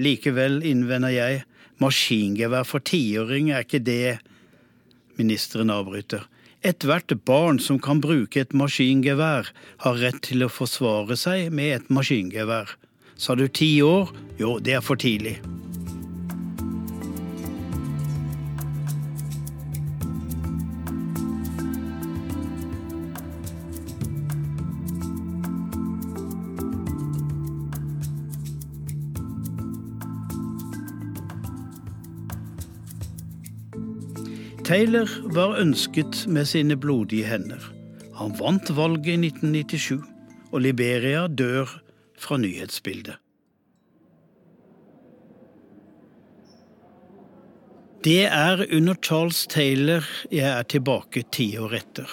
Likevel 0.01 0.61
innvender 0.65 1.13
jeg, 1.13 1.43
maskingevær 1.81 2.65
for 2.65 2.81
tiåring 2.85 3.51
er 3.53 3.65
ikke 3.65 3.83
det 3.83 4.19
Ministeren 5.19 5.69
avbryter. 5.69 6.23
Ethvert 6.65 7.11
barn 7.27 7.59
som 7.61 7.77
kan 7.77 7.99
bruke 8.01 8.41
et 8.41 8.55
maskingevær, 8.57 9.51
har 9.85 9.99
rett 10.01 10.21
til 10.25 10.45
å 10.45 10.49
forsvare 10.49 11.17
seg 11.19 11.51
med 11.53 11.75
et 11.75 11.91
maskingevær. 11.93 12.71
Sa 13.15 13.35
du 13.35 13.47
ti 13.47 13.81
år? 13.81 14.11
Jo, 14.39 14.57
det 14.59 14.73
er 14.73 14.81
for 14.81 14.95
tidlig. 14.95 15.39
Taylor 34.63 35.09
var 35.35 35.57
ønsket 35.59 36.23
med 36.27 36.47
sine 36.49 36.77
blodige 36.79 37.27
hender. 37.27 37.59
Han 38.17 38.31
vant 38.39 38.69
valget 38.73 39.11
i 39.11 39.17
1997, 39.27 39.99
og 40.51 40.61
Liberia 40.63 41.27
dør 41.27 41.82
fra 42.23 42.39
nyhetsbildet. 42.41 43.19
Det 48.03 48.25
er 48.27 48.65
under 48.75 48.97
Charles 48.99 49.45
Taylor 49.47 50.03
jeg 50.27 50.49
er 50.49 50.65
tilbake 50.67 51.23
ti 51.31 51.53
år 51.55 51.77
etter. 51.77 52.09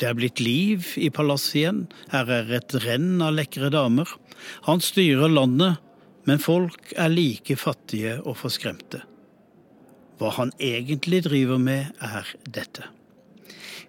Det 0.00 0.08
er 0.08 0.16
blitt 0.16 0.40
liv 0.40 0.86
i 0.96 1.10
palasset 1.12 1.58
igjen, 1.60 1.82
her 2.14 2.30
er 2.32 2.48
et 2.56 2.72
renn 2.80 3.20
av 3.20 3.36
lekre 3.36 3.68
damer. 3.74 4.08
Han 4.64 4.80
styrer 4.80 5.28
landet, 5.28 5.82
men 6.24 6.40
folk 6.40 6.94
er 6.96 7.12
like 7.12 7.58
fattige 7.60 8.16
og 8.22 8.38
forskremte. 8.40 9.02
Hva 10.16 10.32
han 10.38 10.54
egentlig 10.62 11.24
driver 11.28 11.60
med, 11.60 11.92
er 12.00 12.32
dette. 12.48 12.88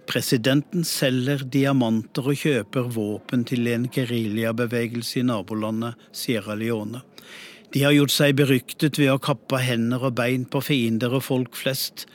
Presidenten 0.09 0.83
selger 0.83 1.45
diamanter 1.47 2.27
og 2.27 2.39
kjøper 2.41 2.89
våpen 2.91 3.45
til 3.47 3.69
en 3.71 3.87
geriljabevegelse 3.91 5.21
i 5.21 5.25
nabolandet 5.27 5.99
Sierra 6.11 6.57
Leone. 6.59 7.01
De 7.73 7.81
har 7.85 7.95
gjort 7.95 8.13
seg 8.13 8.35
beryktet 8.37 8.99
ved 8.99 9.09
å 9.13 9.21
kappe 9.23 9.61
hender 9.63 10.03
og 10.09 10.17
bein 10.19 10.43
på 10.45 10.61
fiender 10.61 11.15
og 11.17 11.23
folk 11.25 11.57
flest. 11.57 12.05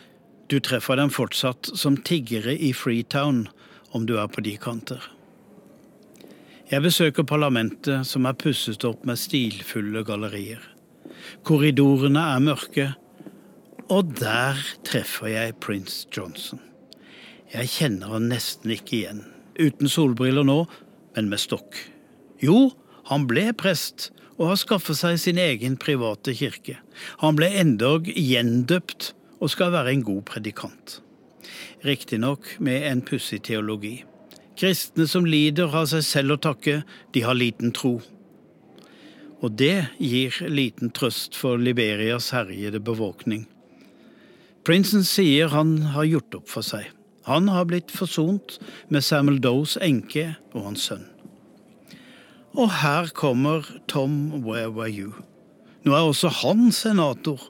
Du 0.52 0.60
treffer 0.62 1.00
dem 1.00 1.10
fortsatt 1.10 1.72
som 1.74 1.96
tiggere 1.98 2.54
i 2.54 2.70
Freetown, 2.76 3.46
om 3.90 4.06
du 4.06 4.18
er 4.20 4.28
på 4.30 4.44
de 4.44 4.54
kanter. 4.60 5.02
Jeg 6.68 6.84
besøker 6.84 7.24
parlamentet, 7.24 8.04
som 8.06 8.28
er 8.28 8.36
pusset 8.36 8.84
opp 8.84 9.06
med 9.08 9.18
stilfulle 9.18 10.04
gallerier. 10.04 10.60
Korridorene 11.48 12.22
er 12.36 12.44
mørke, 12.44 12.88
og 13.88 14.12
der 14.20 14.60
treffer 14.84 15.32
jeg 15.32 15.56
prins 15.64 16.02
Johnson. 16.12 16.67
Jeg 17.48 17.70
kjenner 17.72 18.12
han 18.12 18.28
nesten 18.28 18.72
ikke 18.74 18.96
igjen. 18.98 19.22
Uten 19.58 19.88
solbriller 19.88 20.44
nå, 20.44 20.62
men 21.16 21.30
med 21.32 21.40
stokk. 21.40 21.78
Jo, 22.44 22.70
han 23.08 23.24
ble 23.30 23.48
prest 23.56 24.10
og 24.36 24.52
har 24.52 24.60
skaffet 24.60 24.98
seg 25.00 25.16
sin 25.22 25.40
egen 25.40 25.78
private 25.80 26.34
kirke. 26.36 26.76
Han 27.24 27.38
ble 27.38 27.48
endog 27.58 28.06
gjendøpt 28.12 29.12
og 29.40 29.50
skal 29.50 29.72
være 29.74 29.94
en 29.96 30.04
god 30.06 30.22
predikant. 30.28 30.98
Riktignok 31.86 32.56
med 32.62 32.84
en 32.90 33.02
pussig 33.06 33.40
teologi. 33.48 34.02
Kristne 34.58 35.06
som 35.06 35.26
lider, 35.26 35.70
har 35.70 35.86
seg 35.90 36.04
selv 36.04 36.34
å 36.34 36.40
takke, 36.48 36.82
de 37.14 37.22
har 37.22 37.38
liten 37.38 37.72
tro. 37.74 37.96
Og 39.38 39.54
det 39.54 39.88
gir 40.02 40.34
liten 40.50 40.90
trøst 40.90 41.38
for 41.38 41.58
Liberias 41.62 42.32
herjede 42.34 42.82
bevåkning. 42.82 43.46
Prinsen 44.66 45.06
sier 45.06 45.54
han 45.54 45.78
har 45.94 46.10
gjort 46.10 46.40
opp 46.40 46.50
for 46.50 46.66
seg. 46.66 46.90
Han 47.28 47.50
har 47.52 47.68
blitt 47.68 47.92
forsont 47.92 48.56
med 48.88 49.04
Samuel 49.04 49.40
Does 49.44 49.76
enke 49.84 50.30
og 50.54 50.70
hans 50.70 50.88
sønn. 50.88 51.04
Og 52.56 52.72
her 52.80 53.10
kommer 53.14 53.66
Tom 53.90 54.40
Where 54.46 54.72
Were 54.72 54.88
You. 54.88 55.12
Nå 55.84 55.92
er 55.94 56.08
også 56.08 56.32
han 56.40 56.72
senator. 56.72 57.42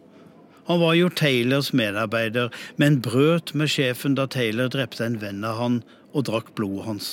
Han 0.68 0.83
var 0.83 0.99
jo 0.99 1.09
Taylors 1.09 1.70
medarbeider, 1.72 2.51
men 2.76 2.99
brøt 3.01 3.55
med 3.55 3.70
sjefen 3.72 4.18
da 4.18 4.26
Taylor 4.29 4.68
drepte 4.74 5.07
en 5.07 5.20
venn 5.22 5.47
av 5.47 5.62
han 5.62 5.81
og 6.12 6.26
drakk 6.29 6.53
blodet 6.59 6.85
hans. 6.91 7.09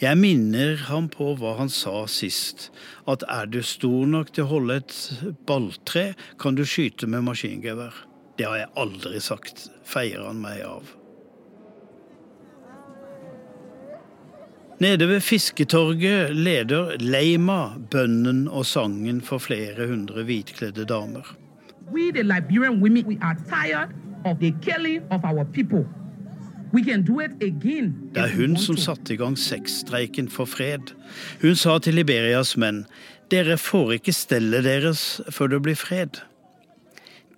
Jeg 0.00 0.16
minner 0.20 0.78
ham 0.88 1.10
på 1.12 1.32
hva 1.40 1.56
han 1.58 1.72
sa 1.72 2.04
sist, 2.08 2.68
at 3.10 3.24
er 3.28 3.50
du 3.50 3.58
stor 3.66 4.06
nok 4.08 4.30
til 4.36 4.46
å 4.46 4.52
holde 4.54 4.78
et 4.80 4.94
balltre, 5.48 6.12
kan 6.40 6.56
du 6.56 6.62
skyte 6.64 7.08
med 7.10 7.26
maskingevær. 7.26 8.04
Det 8.38 8.46
har 8.48 8.62
jeg 8.62 8.72
aldri 8.80 9.20
sagt, 9.20 9.66
feier 9.84 10.22
han 10.24 10.40
meg 10.40 10.62
av. 10.68 10.99
Nede 14.80 15.08
ved 15.08 15.20
Fisketorget 15.20 16.36
leder 16.36 16.96
Leima 17.00 17.68
bønnen 17.90 18.46
og 18.48 18.66
sangen 18.66 19.20
for 19.20 19.38
flere 19.38 19.86
hundre 19.86 20.22
hvitkledde 20.24 20.84
damer. 20.88 21.36
We, 21.92 22.12
the 22.12 22.22
Liberian 22.22 22.80
women, 22.82 23.06
we 23.06 23.18
are 23.20 23.36
tired 23.48 23.90
of 24.24 24.38
the 24.40 24.54
killing 24.62 25.02
of 25.10 25.20
our 25.24 25.44
people. 25.44 25.84
We 26.72 26.84
can 26.84 27.04
do 27.04 27.20
it 27.20 27.30
again. 27.42 27.94
Det 28.14 28.22
er 28.22 28.36
hun 28.36 28.56
som 28.56 28.76
satte 28.76 29.14
i 29.14 29.16
gang 29.16 29.38
sexstreiken 29.38 30.30
for 30.30 30.44
fred. 30.44 30.94
Hun 31.42 31.54
sa 31.54 31.78
til 31.78 31.94
Liberias 31.94 32.56
menn, 32.56 32.86
dere 33.30 33.58
får 33.58 33.98
ikke 33.98 34.12
stellet 34.16 34.64
deres 34.64 35.20
før 35.28 35.46
det 35.46 35.62
blir 35.62 35.76
fred. 35.76 36.22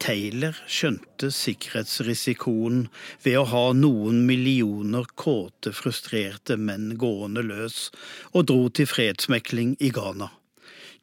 Taylor 0.03 0.57
skjønte 0.67 1.29
sikkerhetsrisikoen 1.31 2.89
ved 3.23 3.37
å 3.39 3.45
ha 3.53 3.67
noen 3.79 4.25
millioner 4.27 5.07
kåte, 5.15 5.71
frustrerte 5.79 6.57
menn 6.59 6.97
gående 6.99 7.45
løs, 7.47 7.93
og 8.35 8.49
dro 8.51 8.67
til 8.75 8.91
fredsmekling 8.91 9.77
i 9.79 9.93
Ghana. 9.95 10.33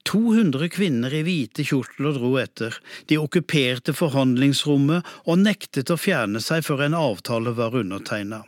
200 0.09 0.67
kvinner 0.75 1.15
i 1.15 1.23
hvite 1.23 1.63
kjortler 1.69 2.15
dro 2.17 2.33
etter, 2.41 2.75
de 3.07 3.21
okkuperte 3.23 3.95
forhandlingsrommet 3.95 5.07
og 5.31 5.43
nektet 5.45 5.91
å 5.95 5.99
fjerne 5.99 6.43
seg 6.43 6.67
før 6.67 6.87
en 6.89 6.99
avtale 6.99 7.55
var 7.55 7.79
undertegna. 7.79 8.43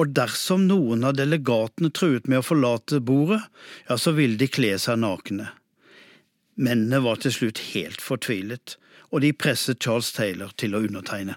Og 0.00 0.16
dersom 0.16 0.68
noen 0.70 1.04
av 1.04 1.16
delegatene 1.20 1.92
truet 1.92 2.28
med 2.28 2.40
å 2.40 2.46
forlate 2.46 3.04
bordet, 3.04 3.42
ja, 3.88 4.00
så 4.00 4.16
ville 4.16 4.40
de 4.40 4.48
kle 4.48 4.76
seg 4.80 5.04
nakne. 5.04 5.52
Mennene 6.56 7.04
var 7.04 7.20
til 7.20 7.36
slutt 7.36 7.68
helt 7.74 8.00
fortvilet 8.04 8.79
og 9.10 9.22
de 9.24 9.32
presset 9.34 9.80
Charles 9.82 10.12
Taylor 10.14 10.52
til 10.56 10.74
å 10.74 10.82
undertegne. 10.86 11.36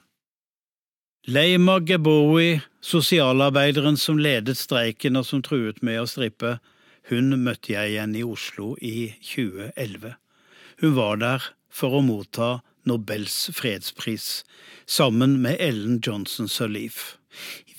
Leima 1.23 1.77
Gebowi, 1.79 2.59
sosialarbeideren 2.83 3.95
som 3.97 4.17
ledet 4.19 4.57
streiken 4.59 5.15
og 5.15 5.25
som 5.29 5.41
truet 5.45 5.79
med 5.85 6.01
å 6.01 6.07
strippe, 6.09 6.57
hun 7.07 7.31
møtte 7.43 7.73
jeg 7.73 7.93
igjen 7.93 8.15
i 8.15 8.23
Oslo 8.27 8.73
i 8.83 9.13
2011. 9.23 10.17
Hun 10.83 10.95
var 10.97 11.19
der 11.21 11.49
for 11.71 11.95
å 11.95 12.03
motta 12.03 12.57
Nobels 12.83 13.37
fredspris, 13.55 14.43
sammen 14.85 15.37
med 15.43 15.61
Ellen 15.63 16.01
Johnson 16.03 16.49
Sirleaf. 16.51 17.15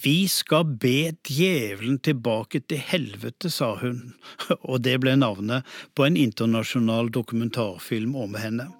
Vi 0.00 0.24
skal 0.28 0.64
be 0.80 1.12
djevelen 1.28 1.98
tilbake 2.00 2.62
til 2.64 2.80
helvete, 2.80 3.52
sa 3.52 3.74
hun, 3.80 4.14
og 4.70 4.80
det 4.88 4.96
ble 5.04 5.18
navnet 5.20 5.68
på 5.92 6.08
en 6.08 6.16
internasjonal 6.16 7.12
dokumentarfilm 7.12 8.16
om 8.16 8.40
henne. 8.40 8.70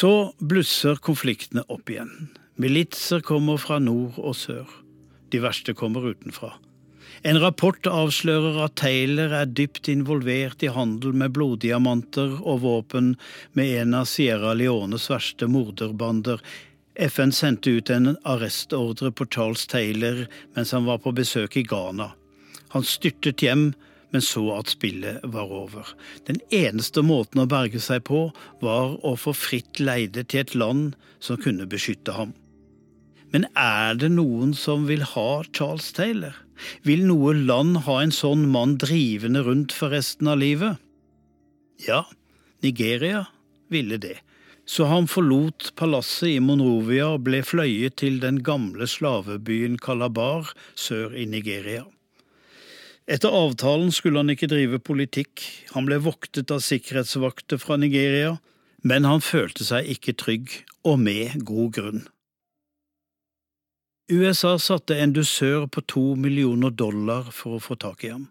Så 0.00 0.32
blusser 0.38 0.96
konfliktene 1.04 1.66
opp 1.68 1.90
igjen. 1.92 2.30
Militser 2.60 3.20
kommer 3.20 3.58
fra 3.60 3.76
nord 3.82 4.16
og 4.16 4.32
sør. 4.38 4.68
De 5.28 5.40
verste 5.42 5.74
kommer 5.76 6.06
utenfra. 6.14 6.54
En 7.26 7.36
rapport 7.42 7.84
avslører 7.90 8.62
at 8.64 8.78
Taylor 8.80 9.34
er 9.36 9.50
dypt 9.58 9.90
involvert 9.92 10.64
i 10.64 10.70
handel 10.72 11.12
med 11.20 11.34
bloddiamanter 11.36 12.38
og 12.38 12.62
våpen 12.62 13.12
med 13.58 13.74
en 13.82 13.98
av 13.98 14.08
Sierra 14.08 14.54
Leones 14.56 15.10
verste 15.12 15.50
morderbander. 15.50 16.40
FN 16.96 17.34
sendte 17.36 17.76
ut 17.76 17.92
en 17.92 18.14
arrestordre 18.24 19.12
på 19.12 19.28
Charles 19.28 19.66
Taylor 19.68 20.24
mens 20.56 20.72
han 20.72 20.88
var 20.88 21.04
på 21.04 21.12
besøk 21.12 21.60
i 21.60 21.66
Ghana. 21.68 22.08
Han 22.72 22.88
styrtet 22.88 23.44
hjem 23.44 23.72
men 24.10 24.24
så 24.24 24.42
at 24.56 24.72
spillet 24.72 25.22
var 25.34 25.50
over. 25.54 25.94
Den 26.26 26.40
eneste 26.54 27.02
måten 27.06 27.42
å 27.42 27.48
berge 27.50 27.80
seg 27.82 28.04
på 28.08 28.28
var 28.62 28.96
å 29.06 29.14
få 29.18 29.34
fritt 29.36 29.80
leide 29.82 30.24
til 30.26 30.44
et 30.44 30.54
land 30.58 30.96
som 31.22 31.40
kunne 31.40 31.68
beskytte 31.70 32.14
ham. 32.16 32.34
Men 33.30 33.46
er 33.54 33.94
det 33.94 34.10
noen 34.10 34.54
som 34.58 34.88
vil 34.88 35.04
ha 35.12 35.42
Charles 35.54 35.92
Taylor? 35.94 36.34
Vil 36.84 37.06
noe 37.06 37.32
land 37.36 37.84
ha 37.86 38.00
en 38.02 38.14
sånn 38.14 38.48
mann 38.50 38.76
drivende 38.82 39.44
rundt 39.46 39.74
for 39.76 39.94
resten 39.94 40.28
av 40.28 40.40
livet? 40.42 40.80
Ja, 41.86 42.04
Nigeria 42.64 43.24
ville 43.72 43.96
det, 44.02 44.18
så 44.68 44.90
han 44.90 45.08
forlot 45.08 45.70
palasset 45.78 46.34
i 46.34 46.42
Monrovia 46.44 47.12
og 47.14 47.24
ble 47.28 47.40
fløyet 47.46 47.96
til 48.02 48.18
den 48.20 48.42
gamle 48.44 48.90
slavebyen 48.90 49.78
Kalabar 49.80 50.50
sør 50.74 51.14
i 51.16 51.24
Nigeria. 51.30 51.86
Etter 53.10 53.34
avtalen 53.34 53.90
skulle 53.90 54.22
han 54.22 54.30
ikke 54.30 54.46
drive 54.52 54.78
politikk, 54.86 55.42
han 55.74 55.88
ble 55.88 55.98
voktet 56.04 56.52
av 56.54 56.62
sikkerhetsvakter 56.62 57.58
fra 57.58 57.74
Nigeria, 57.80 58.36
men 58.86 59.08
han 59.08 59.24
følte 59.24 59.66
seg 59.66 59.90
ikke 59.96 60.14
trygg, 60.14 60.60
og 60.86 61.00
med 61.02 61.42
god 61.44 61.72
grunn. 61.74 62.04
USA 64.10 64.56
satte 64.58 64.96
en 64.98 65.12
dusør 65.14 65.66
på 65.70 65.82
to 65.90 66.04
millioner 66.18 66.70
dollar 66.70 67.28
for 67.34 67.58
å 67.58 67.62
få 67.62 67.76
tak 67.78 68.06
i 68.06 68.14
ham. 68.14 68.30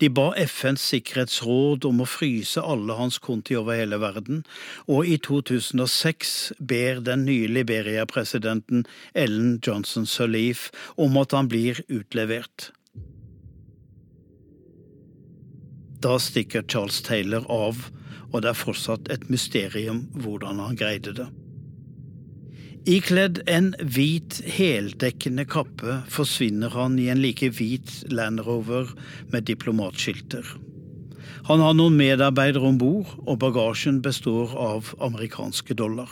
De 0.00 0.08
ba 0.12 0.30
FNs 0.40 0.84
sikkerhetsråd 0.92 1.84
om 1.88 2.00
å 2.00 2.08
fryse 2.08 2.60
alle 2.60 2.96
hans 2.96 3.18
konti 3.20 3.56
over 3.56 3.76
hele 3.76 3.98
verden, 4.00 4.44
og 4.88 5.08
i 5.08 5.18
2006 5.20 6.54
ber 6.60 7.02
den 7.04 7.26
nye 7.28 7.48
Liberia-presidenten 7.52 8.86
Ellen 9.12 9.58
Johnson 9.60 10.08
Sirleaf 10.08 10.70
om 10.96 11.20
at 11.20 11.36
han 11.36 11.52
blir 11.52 11.80
utlevert. 11.88 12.70
Da 16.04 16.18
stikker 16.22 16.62
Charles 16.70 17.00
Taylor 17.02 17.46
av, 17.50 17.88
og 18.30 18.42
det 18.44 18.52
er 18.52 18.58
fortsatt 18.58 19.08
et 19.10 19.26
mysterium 19.32 20.04
hvordan 20.22 20.60
han 20.62 20.78
greide 20.78 21.14
det. 21.16 21.26
Ikledd 22.88 23.42
en 23.50 23.72
hvit, 23.82 24.38
heldekkende 24.48 25.44
kappe 25.50 25.98
forsvinner 26.08 26.72
han 26.72 26.96
i 27.02 27.08
en 27.12 27.20
like 27.20 27.50
hvit 27.58 27.90
Land 28.14 28.40
Rover 28.46 28.94
med 29.32 29.44
diplomatskilter. 29.50 30.46
Han 31.50 31.60
har 31.64 31.74
noen 31.76 31.98
medarbeidere 31.98 32.70
om 32.70 32.78
bord, 32.80 33.10
og 33.26 33.40
bagasjen 33.42 34.00
består 34.04 34.54
av 34.56 34.94
amerikanske 35.04 35.76
dollar. 35.76 36.08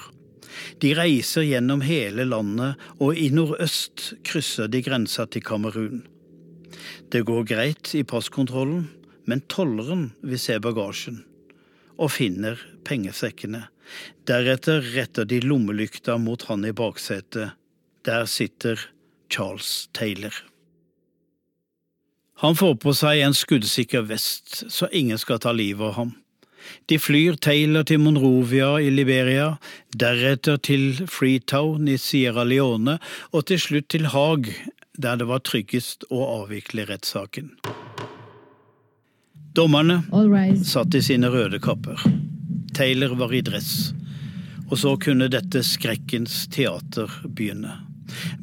De 0.80 0.92
reiser 0.96 1.46
gjennom 1.46 1.82
hele 1.84 2.26
landet, 2.28 2.76
og 3.00 3.16
i 3.16 3.30
nordøst 3.32 4.12
krysser 4.26 4.68
de 4.72 4.82
grensa 4.84 5.26
til 5.30 5.44
Kamerun. 5.44 6.04
Det 7.12 7.24
går 7.28 7.44
greit 7.48 7.92
i 7.96 8.04
passkontrollen, 8.04 8.88
men 9.26 9.42
tolleren 9.52 10.10
vil 10.22 10.40
se 10.40 10.58
bagasjen, 10.62 11.22
og 11.98 12.12
finner 12.14 12.60
pengesekkene. 12.86 13.66
Deretter 14.28 14.82
retter 14.94 15.28
de 15.28 15.40
lommelykta 15.44 16.16
mot 16.18 16.42
han 16.50 16.66
i 16.66 16.74
baksetet. 16.76 17.54
Der 18.06 18.26
sitter 18.30 18.80
Charles 19.30 19.88
Taylor. 19.92 20.34
Han 22.42 22.56
får 22.56 22.74
på 22.82 22.92
seg 22.92 23.22
en 23.24 23.34
skuddsikker 23.34 24.04
vest, 24.10 24.66
så 24.68 24.90
ingen 24.92 25.18
skal 25.18 25.40
ta 25.40 25.54
livet 25.56 25.88
av 25.88 25.94
ham. 26.00 26.12
De 26.90 26.98
flyr 26.98 27.38
Taylor 27.40 27.86
til 27.86 28.02
Monrovia 28.02 28.74
i 28.82 28.90
Liberia, 28.90 29.54
deretter 29.94 30.58
til 30.58 31.06
Freetown 31.08 31.88
i 31.88 31.96
Sierra 32.00 32.44
Leone 32.44 32.98
og 33.30 33.46
til 33.50 33.62
slutt 33.62 33.88
til 33.94 34.10
Haag, 34.12 34.50
der 34.98 35.20
det 35.20 35.30
var 35.30 35.44
tryggest 35.46 36.08
å 36.10 36.24
avvikle 36.42 36.88
rettssaken. 36.90 37.54
Dommerne 39.56 40.02
satt 40.64 40.94
i 40.94 41.00
sine 41.02 41.30
røde 41.32 41.56
kapper. 41.64 42.02
Taylor 42.76 43.14
var 43.16 43.32
i 43.32 43.40
dress. 43.40 43.94
Og 44.68 44.78
så 44.78 44.90
kunne 45.00 45.30
dette 45.32 45.62
skrekkens 45.64 46.42
teater 46.52 47.08
begynne. 47.24 47.72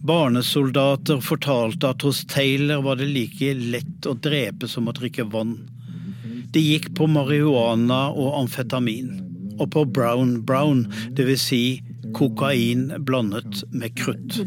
Barnesoldater 0.01 1.21
fortalte 1.21 1.91
at 1.93 2.01
hos 2.01 2.23
Taylor 2.25 2.81
var 2.81 2.97
det 2.97 3.11
like 3.11 3.53
lett 3.59 4.09
å 4.09 4.15
drepe 4.17 4.67
som 4.67 4.89
å 4.89 4.95
drikke 4.97 5.27
vann. 5.29 5.53
De 6.49 6.63
gikk 6.65 6.89
på 6.97 7.05
marihuana 7.05 8.07
og 8.09 8.39
amfetamin. 8.41 9.13
Og 9.59 9.69
på 9.69 9.85
brown 9.85 10.39
brown, 10.41 10.87
dvs. 11.13 11.45
Si 11.45 11.63
kokain 12.13 12.93
blandet 13.05 13.63
med 13.71 13.95
krutt. 13.95 14.39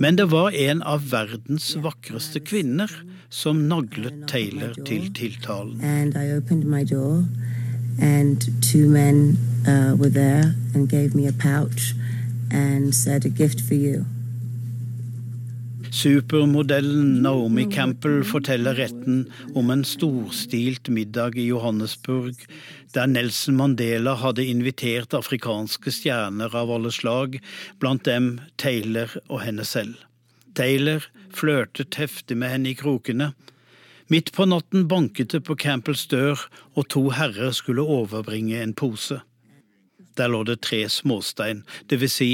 Men 0.00 0.16
det 0.16 0.30
var 0.30 0.50
en 0.50 0.82
av 0.82 1.10
verdens 1.10 1.76
vakreste 1.76 2.40
kvinner 2.40 2.90
som 3.28 3.68
naglet 3.68 4.26
Taylor 4.28 4.74
til 4.86 5.12
tiltalen. 5.14 5.80
And 7.98 8.42
two 8.60 8.90
men 8.90 9.38
uh, 9.66 9.96
were 9.96 10.10
there 10.10 10.54
and 10.74 10.86
gave 10.86 11.14
me 11.14 11.26
a 11.26 11.32
pouch 11.32 11.94
and 12.50 12.94
said 12.94 13.24
a 13.24 13.28
gift 13.28 13.60
for 13.60 13.74
you. 13.74 14.04
Supermodellen 15.90 17.22
Naomi 17.22 17.64
Campbell 17.72 18.24
forteller 18.24 18.74
retten 18.76 19.30
om 19.54 19.70
en 19.70 19.84
storstilt 19.84 20.90
middag 20.92 21.38
i 21.40 21.46
Johannesburg, 21.46 22.34
der 22.96 23.06
Nelson 23.06 23.56
Mandela 23.56 24.14
hadde 24.22 24.46
invitert 24.48 25.14
afrikanske 25.14 25.92
stjerner 25.92 26.54
av 26.56 26.70
alle 26.72 26.92
slag, 26.94 27.36
blant 27.80 28.06
dem 28.08 28.38
Taylor 28.56 29.12
og 29.28 29.42
henne 29.44 29.66
selv. 29.68 29.98
Taylor 30.56 31.04
flørtet 31.36 31.98
heftig 32.00 32.38
med 32.40 32.54
henne 32.54 32.72
i 32.72 32.78
krokene. 32.78 33.34
Midt 34.08 34.32
på 34.32 34.46
natten 34.48 34.86
banket 34.88 35.34
det 35.34 35.42
på 35.44 35.58
Campbells 35.60 36.06
dør, 36.08 36.40
og 36.72 36.88
to 36.94 37.08
herrer 37.12 37.52
skulle 37.52 37.84
overbringe 37.84 38.62
en 38.62 38.72
pose. 38.72 39.20
Der 40.16 40.32
lå 40.32 40.40
det 40.48 40.62
tre 40.64 40.86
småstein, 40.88 41.66
det 41.90 42.00
vil 42.00 42.12
si 42.12 42.30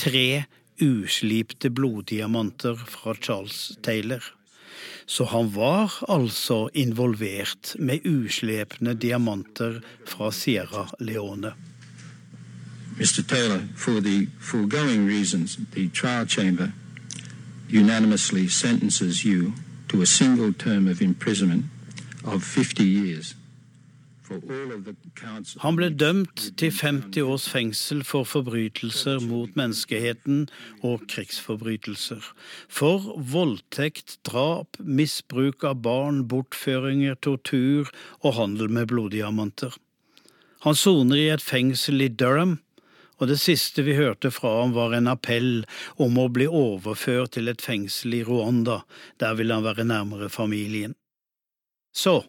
tre 0.00 0.46
uslipte 0.80 1.68
bloddiamanter 1.74 2.80
fra 2.80 3.12
Charles 3.18 3.76
Taylor. 3.84 4.22
Så 5.08 5.24
han 5.24 5.54
var 5.54 6.04
altså 6.08 6.68
involvert 6.74 7.76
med 7.78 8.06
uslepne 8.06 8.94
diamanter 8.94 9.80
fra 10.06 10.32
Sierra 10.32 10.88
Leone. 11.00 11.52
Mr. 12.98 13.22
Taylor, 13.28 13.60
for 13.76 14.00
the 14.00 14.28
foregoing 14.40 15.08
reasons, 15.08 15.58
the 15.72 15.88
trial 15.88 16.26
chamber 16.26 16.68
unanimously 17.70 18.48
sentences 18.48 19.24
you 19.24 19.52
to 19.88 20.02
a 20.02 20.06
single 20.06 20.52
term 20.52 20.88
of 20.88 21.00
imprisonment 21.00 21.64
of 22.24 22.42
50 22.42 22.84
years. 22.84 23.37
Han 25.62 25.78
ble 25.78 25.88
dømt 25.94 26.44
til 26.60 26.72
50 26.74 27.24
års 27.24 27.46
fengsel 27.48 28.02
for 28.06 28.28
forbrytelser 28.28 29.22
mot 29.24 29.54
menneskeheten 29.58 30.46
og 30.84 31.06
krigsforbrytelser. 31.08 32.22
For 32.68 33.10
voldtekt, 33.32 34.18
drap, 34.28 34.78
misbruk 34.78 35.64
av 35.64 35.80
barn, 35.84 36.24
bortføringer, 36.28 37.16
tortur 37.24 37.90
og 38.20 38.36
handel 38.38 38.72
med 38.72 38.90
bloddiamanter. 38.92 39.74
Han 40.66 40.74
soner 40.74 41.18
i 41.18 41.28
et 41.32 41.44
fengsel 41.44 42.02
i 42.02 42.10
Durham, 42.10 42.58
og 43.18 43.30
det 43.30 43.38
siste 43.42 43.82
vi 43.86 43.96
hørte 43.98 44.30
fra 44.34 44.60
ham 44.60 44.74
var 44.76 44.94
en 44.94 45.10
appell 45.10 45.64
om 45.98 46.18
å 46.18 46.28
bli 46.30 46.46
overført 46.46 47.34
til 47.34 47.50
et 47.50 47.62
fengsel 47.62 48.20
i 48.20 48.24
Rwanda, 48.26 48.82
der 49.18 49.38
vil 49.38 49.54
han 49.54 49.66
være 49.66 49.86
nærmere 49.86 50.30
familien. 50.30 50.94
Så, 51.94 52.20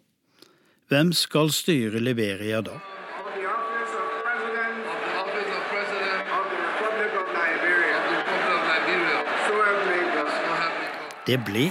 hvem 0.90 1.12
skal 1.14 1.52
styre 1.54 2.00
Liberia 2.02 2.62
da? 2.66 2.80
Det 11.30 11.38
ble 11.46 11.68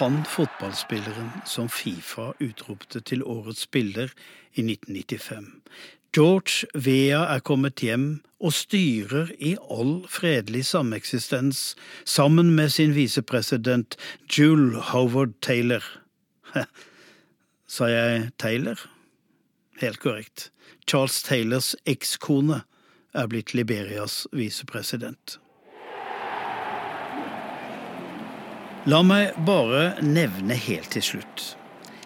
han 0.00 0.24
fotballspilleren 0.26 1.28
som 1.46 1.68
Fifa 1.70 2.32
utropte 2.42 3.00
til 3.06 3.22
årets 3.22 3.62
spiller 3.68 4.10
i 4.58 4.64
1995. 4.66 5.46
George 6.16 6.66
Vea 6.74 7.20
er 7.36 7.44
kommet 7.46 7.84
hjem 7.84 8.08
og 8.40 8.52
styrer 8.56 9.30
i 9.38 9.54
all 9.70 10.00
fredelig 10.10 10.64
sameksistens 10.72 11.76
sammen 12.04 12.50
med 12.56 12.74
sin 12.74 12.96
visepresident 12.98 13.94
Jule 14.26 14.82
Howard 14.90 15.38
Taylor. 15.40 15.84
Sa 17.66 17.88
jeg 17.90 18.30
Taylor? 18.38 18.78
Helt 19.80 19.98
korrekt. 19.98 20.50
Charles 20.86 21.18
Taylors 21.26 21.74
ekskone 21.84 22.60
er 23.16 23.26
blitt 23.26 23.56
Liberias 23.58 24.24
visepresident. 24.30 25.40
La 28.86 29.02
meg 29.02 29.34
bare 29.48 29.96
nevne 30.06 30.54
helt 30.62 30.92
til 30.94 31.02
slutt. 31.02 31.46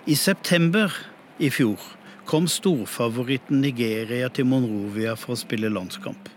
I 0.08 0.16
september 0.16 0.94
i 1.36 1.52
fjor 1.52 1.82
kom 2.30 2.48
storfavoritten 2.48 3.60
Nigeria 3.60 4.30
til 4.32 4.48
Monrovia 4.48 5.12
for 5.12 5.36
å 5.36 5.42
spille 5.42 5.68
landskamp. 5.68 6.30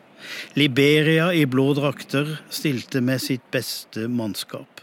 Liberia 0.60 1.32
i 1.36 1.46
blå 1.48 1.70
drakter 1.80 2.42
stilte 2.52 3.00
med 3.00 3.24
sitt 3.24 3.48
beste 3.56 4.10
mannskap 4.12 4.83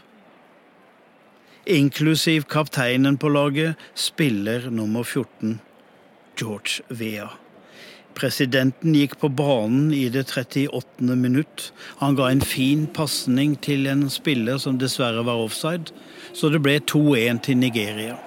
inklusiv 1.65 2.47
kapteinen 2.49 3.17
på 3.17 3.29
laget, 3.29 3.75
spiller 3.95 4.69
nummer 4.69 5.03
14, 5.03 5.59
George 6.39 6.81
Vea. 6.89 7.29
Presidenten 8.15 8.95
gikk 8.95 9.15
på 9.21 9.29
banen 9.31 9.93
i 9.95 10.09
det 10.11 10.25
38. 10.27 11.15
minutt. 11.15 11.71
Han 12.01 12.15
ga 12.15 12.27
en 12.29 12.41
fin 12.43 12.87
pasning 12.87 13.55
til 13.63 13.87
en 13.87 14.09
spiller 14.11 14.59
som 14.59 14.79
dessverre 14.81 15.23
var 15.25 15.39
offside, 15.45 15.93
så 16.33 16.51
det 16.51 16.61
ble 16.65 16.79
2-1 16.91 17.41
til 17.47 17.61
Nigeria. 17.61 18.17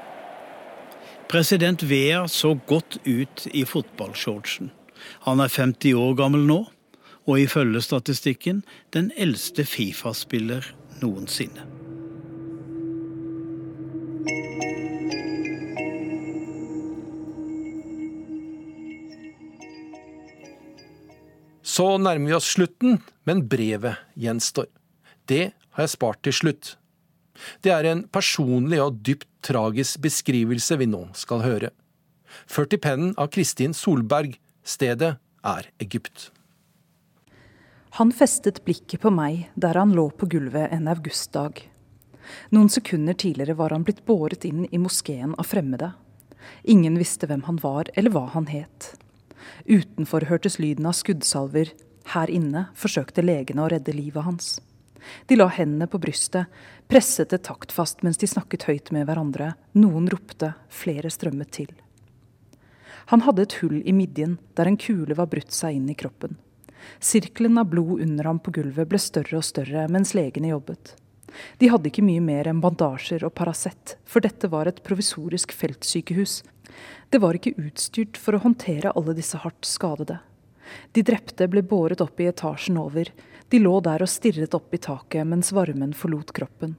President 1.28 1.82
Vea 1.90 2.24
så 2.28 2.54
godt 2.66 2.98
ut 3.04 3.46
i 3.52 3.64
fotballshortsen. 3.68 4.70
Han 5.26 5.40
er 5.40 5.52
50 5.52 5.94
år 6.00 6.16
gammel 6.16 6.46
nå, 6.48 6.60
og 7.26 7.40
ifølge 7.40 7.80
statistikken 7.84 8.64
den 8.92 9.10
eldste 9.16 9.64
Fifa-spiller 9.68 10.74
noensinne. 11.02 11.73
Så 21.74 21.86
nærmer 21.98 22.30
vi 22.30 22.36
oss 22.36 22.52
slutten, 22.54 23.00
men 23.26 23.46
brevet 23.50 23.98
gjenstår. 24.20 24.68
Det 25.26 25.50
har 25.74 25.86
jeg 25.86 25.94
spart 25.96 26.20
til 26.22 26.36
slutt. 26.36 26.74
Det 27.66 27.72
er 27.74 27.88
en 27.90 28.04
personlig 28.14 28.78
og 28.84 29.00
dypt 29.02 29.26
tragisk 29.42 30.04
beskrivelse 30.04 30.78
vi 30.78 30.86
nå 30.86 31.08
skal 31.18 31.42
høre. 31.42 31.72
Ført 32.46 32.76
i 32.76 32.78
pennen 32.78 33.14
av 33.18 33.32
Kristin 33.34 33.74
Solberg. 33.74 34.36
Stedet 34.64 35.16
er 35.44 35.68
Egypt. 35.82 36.30
Han 37.98 38.14
festet 38.14 38.62
blikket 38.66 39.02
på 39.02 39.10
meg 39.14 39.48
der 39.58 39.78
han 39.78 39.92
lå 39.94 40.08
på 40.14 40.28
gulvet 40.30 40.72
en 40.74 40.88
augustdag. 40.90 41.60
Noen 42.54 42.70
sekunder 42.72 43.18
tidligere 43.18 43.58
var 43.58 43.74
han 43.74 43.84
blitt 43.86 44.04
båret 44.06 44.46
inn 44.48 44.64
i 44.70 44.80
moskeen 44.80 45.34
av 45.34 45.50
fremmede. 45.50 45.90
Ingen 46.70 46.96
visste 47.00 47.28
hvem 47.28 47.44
han 47.48 47.58
var 47.62 47.90
eller 47.94 48.14
hva 48.14 48.28
han 48.32 48.48
het. 48.50 48.94
Utenfor 49.66 50.28
hørtes 50.30 50.58
lyden 50.58 50.86
av 50.86 50.96
skuddsalver. 50.98 51.72
Her 52.12 52.30
inne 52.30 52.68
forsøkte 52.76 53.24
legene 53.24 53.64
å 53.64 53.70
redde 53.72 53.94
livet 53.96 54.26
hans. 54.26 54.58
De 55.26 55.36
la 55.36 55.48
hendene 55.52 55.88
på 55.90 56.00
brystet, 56.00 56.48
presset 56.88 57.32
det 57.32 57.42
taktfast 57.44 58.02
mens 58.04 58.20
de 58.20 58.28
snakket 58.28 58.66
høyt 58.68 58.92
med 58.96 59.08
hverandre. 59.08 59.52
Noen 59.76 60.08
ropte, 60.12 60.54
flere 60.72 61.12
strømmet 61.12 61.52
til. 61.52 61.72
Han 63.12 63.24
hadde 63.26 63.44
et 63.44 63.58
hull 63.60 63.82
i 63.84 63.92
midjen 63.92 64.38
der 64.56 64.70
en 64.70 64.80
kule 64.80 65.16
var 65.16 65.28
brutt 65.32 65.52
seg 65.52 65.76
inn 65.76 65.90
i 65.92 65.96
kroppen. 65.98 66.38
Sirkelen 67.00 67.58
av 67.60 67.68
blod 67.72 68.00
under 68.04 68.28
ham 68.28 68.40
på 68.40 68.52
gulvet 68.58 68.88
ble 68.88 69.00
større 69.00 69.40
og 69.40 69.46
større 69.46 69.86
mens 69.92 70.14
legene 70.16 70.52
jobbet. 70.52 70.94
De 71.58 71.70
hadde 71.70 71.90
ikke 71.90 72.04
mye 72.06 72.22
mer 72.22 72.48
enn 72.50 72.62
bandasjer 72.62 73.24
og 73.26 73.34
Paracet, 73.38 73.96
for 74.04 74.24
dette 74.24 74.50
var 74.52 74.70
et 74.70 74.82
provisorisk 74.86 75.54
feltsykehus. 75.56 76.42
Det 77.10 77.20
var 77.22 77.36
ikke 77.38 77.54
utstyrt 77.60 78.18
for 78.20 78.36
å 78.36 78.42
håndtere 78.44 78.94
alle 78.94 79.14
disse 79.16 79.38
hardt 79.42 79.66
skadede. 79.68 80.20
De 80.92 81.04
drepte 81.06 81.46
ble 81.50 81.62
båret 81.62 82.02
opp 82.02 82.20
i 82.20 82.28
etasjen 82.30 82.78
over. 82.80 83.10
De 83.50 83.60
lå 83.60 83.76
der 83.84 84.02
og 84.02 84.10
stirret 84.10 84.54
opp 84.56 84.74
i 84.74 84.80
taket 84.82 85.26
mens 85.28 85.52
varmen 85.54 85.94
forlot 85.94 86.32
kroppen. 86.34 86.76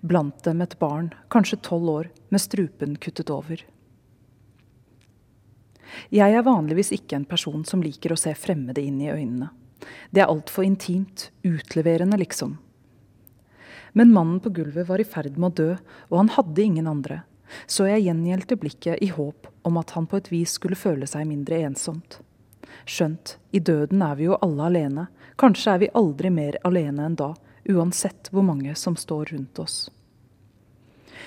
Blant 0.00 0.44
dem 0.46 0.62
et 0.64 0.78
barn, 0.78 1.10
kanskje 1.28 1.60
tolv 1.66 1.90
år, 1.90 2.10
med 2.30 2.40
strupen 2.40 2.96
kuttet 2.96 3.32
over. 3.32 3.60
Jeg 6.14 6.34
er 6.34 6.46
vanligvis 6.46 6.92
ikke 6.96 7.18
en 7.18 7.28
person 7.28 7.64
som 7.66 7.82
liker 7.84 8.14
å 8.14 8.18
se 8.18 8.32
fremmede 8.38 8.82
inn 8.82 9.00
i 9.02 9.10
øynene. 9.12 9.50
Det 10.10 10.22
er 10.22 10.30
altfor 10.30 10.64
intimt, 10.64 11.28
utleverende, 11.44 12.16
liksom. 12.18 12.56
Men 13.94 14.12
mannen 14.12 14.40
på 14.42 14.50
gulvet 14.50 14.88
var 14.88 15.00
i 15.00 15.06
ferd 15.06 15.38
med 15.38 15.52
å 15.52 15.56
dø, 15.62 15.70
og 16.10 16.16
han 16.18 16.32
hadde 16.34 16.62
ingen 16.62 16.90
andre, 16.90 17.22
så 17.70 17.86
jeg 17.86 18.08
gjengjeldte 18.08 18.58
blikket 18.58 19.02
i 19.04 19.10
håp 19.14 19.46
om 19.62 19.78
at 19.78 19.94
han 19.94 20.08
på 20.10 20.18
et 20.18 20.30
vis 20.32 20.56
skulle 20.58 20.78
føle 20.78 21.06
seg 21.06 21.28
mindre 21.30 21.62
ensomt. 21.68 22.18
Skjønt, 22.90 23.36
i 23.54 23.62
døden 23.62 24.02
er 24.02 24.18
vi 24.18 24.26
jo 24.26 24.38
alle 24.42 24.66
alene, 24.66 25.06
kanskje 25.40 25.76
er 25.76 25.82
vi 25.84 25.92
aldri 25.94 26.32
mer 26.34 26.58
alene 26.66 27.06
enn 27.06 27.18
da, 27.20 27.30
uansett 27.70 28.32
hvor 28.34 28.44
mange 28.44 28.74
som 28.76 28.98
står 28.98 29.30
rundt 29.32 29.62
oss. 29.62 29.78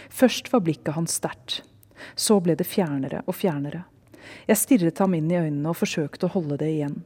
Først 0.09 0.51
var 0.51 0.63
blikket 0.68 0.95
hans 0.99 1.15
sterkt, 1.18 1.61
så 2.15 2.41
ble 2.43 2.55
det 2.59 2.68
fjernere 2.68 3.24
og 3.26 3.36
fjernere. 3.39 3.86
Jeg 4.47 4.59
stirret 4.59 4.99
ham 4.99 5.15
inn 5.15 5.32
i 5.32 5.39
øynene 5.39 5.72
og 5.72 5.80
forsøkte 5.80 6.28
å 6.28 6.36
holde 6.36 6.59
det 6.59 6.70
igjen. 6.76 6.99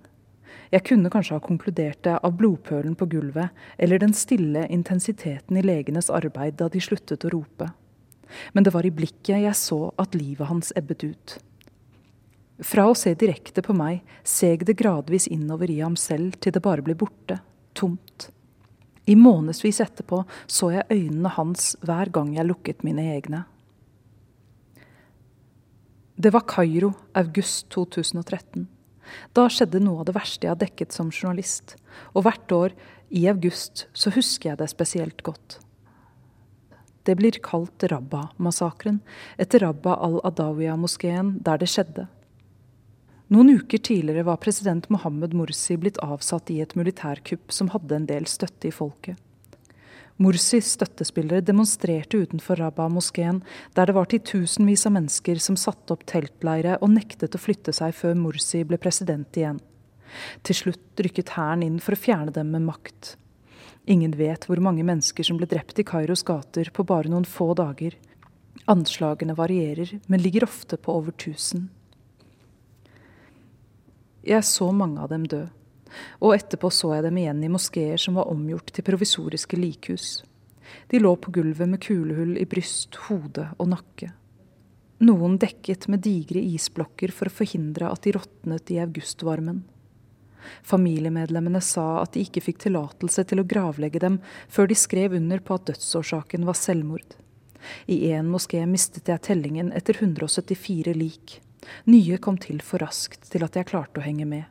Jeg 0.72 0.86
kunne 0.88 1.12
kanskje 1.12 1.36
ha 1.38 1.43
konkludert 1.43 2.02
det 2.08 2.18
av 2.18 2.36
blodpølen 2.39 2.95
på 2.95 3.08
gulvet 3.12 3.52
eller 3.78 4.02
den 4.02 4.16
stille 4.16 4.66
intensiteten 4.72 5.60
i 5.60 5.64
legenes 5.66 6.10
arbeid 6.14 6.58
da 6.62 6.70
de 6.72 6.82
sluttet 6.84 7.26
å 7.28 7.32
rope. 7.34 7.70
Men 8.56 8.64
det 8.64 8.74
var 8.74 8.88
i 8.88 8.93
blikket 8.95 9.43
jeg 9.43 9.56
så 9.60 9.91
at 9.99 10.16
livet 10.16 10.47
hans 10.47 10.72
ebbet 10.80 11.04
ut. 11.04 11.38
Fra 12.62 12.86
å 12.88 12.97
se 12.97 13.14
direkte 13.18 13.64
på 13.66 13.74
meg 13.74 14.04
seg 14.28 14.66
det 14.68 14.78
gradvis 14.80 15.28
innover 15.28 15.72
i 15.74 15.80
ham 15.82 15.97
selv 15.97 16.38
til 16.39 16.54
det 16.54 16.62
bare 16.64 16.86
ble 16.86 16.95
borte, 16.95 17.39
tomt. 17.74 18.30
I 19.10 19.16
månedsvis 19.18 19.82
etterpå 19.82 20.22
så 20.45 20.70
jeg 20.76 20.89
øynene 20.93 21.32
hans 21.36 21.74
hver 21.82 22.12
gang 22.14 22.36
jeg 22.38 22.47
lukket 22.47 22.86
mine 22.86 23.08
egne. 23.16 23.45
Det 26.22 26.30
var 26.36 26.45
Kairo, 26.45 26.93
august 27.18 27.72
2013. 27.74 28.68
Da 29.38 29.47
skjedde 29.51 29.82
noe 29.84 30.01
av 30.01 30.09
det 30.09 30.16
verste 30.18 30.47
jeg 30.47 30.53
har 30.53 30.62
dekket 30.62 30.95
som 30.95 31.12
journalist, 31.12 31.76
og 32.16 32.26
hvert 32.28 32.55
år 32.55 32.78
i 33.12 33.28
august 33.32 33.88
så 33.93 34.14
husker 34.16 34.51
jeg 34.51 34.62
det 34.62 34.70
spesielt 34.72 35.24
godt. 35.28 35.59
Det 37.03 37.16
blir 37.18 37.39
kalt 37.43 37.84
Rabba-massakren, 37.89 39.01
etter 39.41 39.66
Rabba 39.66 39.97
al-Adawiya-moskeen 40.05 41.39
der 41.45 41.62
det 41.62 41.72
skjedde. 41.74 42.05
Noen 43.32 43.55
uker 43.55 43.80
tidligere 43.80 44.28
var 44.28 44.41
president 44.43 44.89
Mohammed 44.91 45.34
Mursi 45.34 45.78
blitt 45.80 45.99
avsatt 46.03 46.51
i 46.51 46.59
et 46.62 46.76
militærkupp 46.76 47.53
som 47.55 47.72
hadde 47.72 47.95
en 47.95 48.07
del 48.09 48.28
støtte 48.28 48.68
i 48.68 48.76
folket. 48.76 49.16
Mursis 50.20 50.74
støttespillere 50.76 51.41
demonstrerte 51.45 52.20
utenfor 52.22 52.59
Rabah-moskeen, 52.59 53.41
der 53.76 53.89
det 53.89 53.95
var 53.95 54.09
titusenvis 54.12 54.86
av 54.86 54.95
mennesker 54.97 55.39
som 55.41 55.57
satte 55.57 55.95
opp 55.95 56.05
teltleire 56.09 56.78
og 56.82 56.93
nektet 56.93 57.36
å 57.36 57.41
flytte 57.41 57.74
seg 57.74 57.95
før 57.97 58.18
Mursi 58.20 58.64
ble 58.68 58.80
president 58.82 59.38
igjen. 59.38 59.62
Til 60.43 60.57
slutt 60.57 61.01
rykket 61.01 61.34
hæren 61.38 61.64
inn 61.66 61.80
for 61.82 61.95
å 61.95 62.01
fjerne 62.01 62.34
dem 62.36 62.51
med 62.53 62.68
makt. 62.68 63.16
Ingen 63.89 64.14
vet 64.20 64.45
hvor 64.45 64.62
mange 64.62 64.84
mennesker 64.86 65.26
som 65.26 65.39
ble 65.39 65.47
drept 65.49 65.80
i 65.82 65.88
Kairos 65.88 66.26
gater 66.28 66.70
på 66.74 66.86
bare 66.86 67.09
noen 67.09 67.26
få 67.26 67.53
dager. 67.57 67.95
Anslagene 68.70 69.34
varierer, 69.38 69.95
men 70.05 70.22
ligger 70.22 70.45
ofte 70.45 70.78
på 70.78 70.93
over 70.99 71.16
tusen. 71.18 71.70
Jeg 74.22 74.45
så 74.45 74.68
mange 74.76 75.01
av 75.01 75.09
dem 75.09 75.26
dø 75.26 75.47
og 76.20 76.36
etterpå 76.36 76.72
så 76.74 76.96
jeg 76.96 77.08
dem 77.08 77.20
igjen 77.22 77.44
i 77.44 77.52
moskeer 77.52 78.02
som 78.02 78.20
var 78.20 78.32
omgjort 78.32 78.72
til 78.76 78.86
provisoriske 78.88 79.60
likhus. 79.60 80.22
De 80.88 81.00
lå 81.00 81.16
på 81.20 81.34
gulvet 81.36 81.70
med 81.70 81.82
kulehull 81.84 82.38
i 82.39 82.48
bryst, 82.48 82.96
hode 83.08 83.50
og 83.58 83.72
nakke. 83.74 84.12
Noen 85.02 85.39
dekket 85.42 85.88
med 85.89 86.04
digre 86.06 86.39
isblokker 86.39 87.12
for 87.16 87.28
å 87.28 87.34
forhindre 87.34 87.89
at 87.89 88.04
de 88.06 88.14
råtnet 88.16 88.72
i 88.72 88.80
augustvarmen. 88.84 89.64
Familiemedlemmene 90.66 91.62
sa 91.62 92.02
at 92.02 92.14
de 92.14 92.24
ikke 92.26 92.44
fikk 92.46 92.64
tillatelse 92.66 93.26
til 93.30 93.42
å 93.42 93.48
gravlegge 93.48 94.02
dem 94.02 94.20
før 94.50 94.70
de 94.70 94.78
skrev 94.78 95.18
under 95.18 95.42
på 95.42 95.58
at 95.58 95.68
dødsårsaken 95.72 96.46
var 96.48 96.58
selvmord. 96.58 97.18
I 97.86 98.14
én 98.14 98.30
moské 98.30 98.64
mistet 98.66 99.10
jeg 99.10 99.26
tellingen 99.28 99.72
etter 99.78 99.98
174 100.00 100.96
lik. 100.98 101.39
Nye 101.86 102.18
kom 102.18 102.39
til 102.42 102.62
for 102.66 102.82
raskt 102.82 103.30
til 103.30 103.46
at 103.46 103.58
jeg 103.58 103.70
klarte 103.70 104.02
å 104.02 104.06
henge 104.06 104.26
med. 104.26 104.46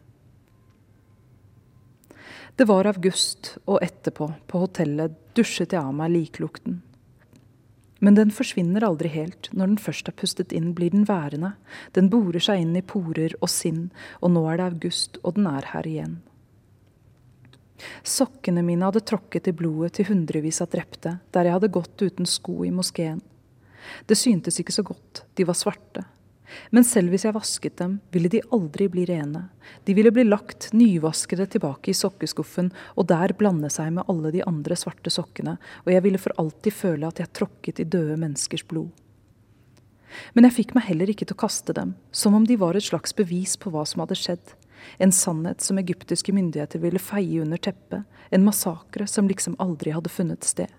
Det 2.57 2.67
var 2.69 2.89
august, 2.91 3.57
og 3.67 3.83
etterpå, 3.85 4.31
på 4.47 4.63
hotellet, 4.65 5.17
dusjet 5.37 5.73
jeg 5.73 5.81
av 5.81 5.95
meg 5.97 6.13
liklukten. 6.15 6.81
Men 8.01 8.17
den 8.17 8.33
forsvinner 8.33 8.85
aldri 8.85 9.11
helt. 9.13 9.51
Når 9.53 9.75
den 9.75 9.81
først 9.81 10.09
er 10.09 10.17
pustet 10.17 10.55
inn, 10.57 10.73
blir 10.77 10.93
den 10.95 11.05
værende. 11.09 11.53
Den 11.97 12.09
borer 12.13 12.41
seg 12.43 12.63
inn 12.65 12.73
i 12.79 12.85
porer 12.85 13.37
og 13.41 13.51
sinn, 13.53 13.91
og 14.25 14.33
nå 14.35 14.47
er 14.49 14.61
det 14.61 14.69
august, 14.71 15.21
og 15.23 15.37
den 15.37 15.49
er 15.51 15.69
her 15.75 15.89
igjen. 15.89 16.21
Sokkene 18.05 18.65
mine 18.65 18.89
hadde 18.89 19.05
tråkket 19.09 19.51
i 19.53 19.57
blodet 19.57 19.95
til 19.97 20.09
hundrevis 20.11 20.61
av 20.65 20.71
drepte, 20.73 21.19
der 21.33 21.49
jeg 21.49 21.57
hadde 21.57 21.73
gått 21.73 22.03
uten 22.03 22.29
sko 22.29 22.63
i 22.65 22.73
moskeen. 22.75 23.21
Det 24.09 24.17
syntes 24.19 24.61
ikke 24.61 24.75
så 24.75 24.85
godt, 24.85 25.25
de 25.37 25.47
var 25.49 25.57
svarte. 25.57 26.05
Men 26.71 26.87
selv 26.87 27.13
hvis 27.13 27.25
jeg 27.27 27.35
vasket 27.37 27.77
dem, 27.81 27.99
ville 28.15 28.31
de 28.33 28.43
aldri 28.55 28.89
bli 28.91 29.05
rene. 29.09 29.47
De 29.87 29.95
ville 29.95 30.13
bli 30.15 30.25
lagt 30.27 30.71
nyvaskede 30.77 31.47
tilbake 31.53 31.93
i 31.93 31.97
sokkeskuffen 31.97 32.73
og 32.97 33.09
der 33.11 33.35
blande 33.39 33.71
seg 33.73 33.93
med 33.97 34.11
alle 34.11 34.33
de 34.35 34.43
andre 34.47 34.79
svarte 34.79 35.13
sokkene, 35.13 35.57
og 35.85 35.93
jeg 35.95 36.05
ville 36.07 36.23
for 36.23 36.35
alltid 36.43 36.75
føle 36.75 37.11
at 37.11 37.23
jeg 37.23 37.33
tråkket 37.39 37.83
i 37.83 37.89
døde 37.91 38.19
menneskers 38.21 38.67
blod. 38.67 38.91
Men 40.35 40.47
jeg 40.49 40.57
fikk 40.57 40.75
meg 40.75 40.89
heller 40.89 41.11
ikke 41.11 41.29
til 41.29 41.37
å 41.39 41.43
kaste 41.45 41.75
dem, 41.77 41.95
som 42.11 42.35
om 42.35 42.47
de 42.47 42.59
var 42.59 42.75
et 42.75 42.87
slags 42.87 43.15
bevis 43.17 43.57
på 43.61 43.71
hva 43.71 43.85
som 43.87 44.03
hadde 44.03 44.19
skjedd. 44.19 44.55
En 44.99 45.13
sannhet 45.15 45.63
som 45.63 45.79
egyptiske 45.79 46.33
myndigheter 46.35 46.83
ville 46.83 47.03
feie 47.03 47.43
under 47.43 47.61
teppet, 47.63 48.07
en 48.31 48.47
massakre 48.47 49.07
som 49.11 49.29
liksom 49.31 49.59
aldri 49.63 49.95
hadde 49.95 50.13
funnet 50.13 50.47
sted. 50.47 50.71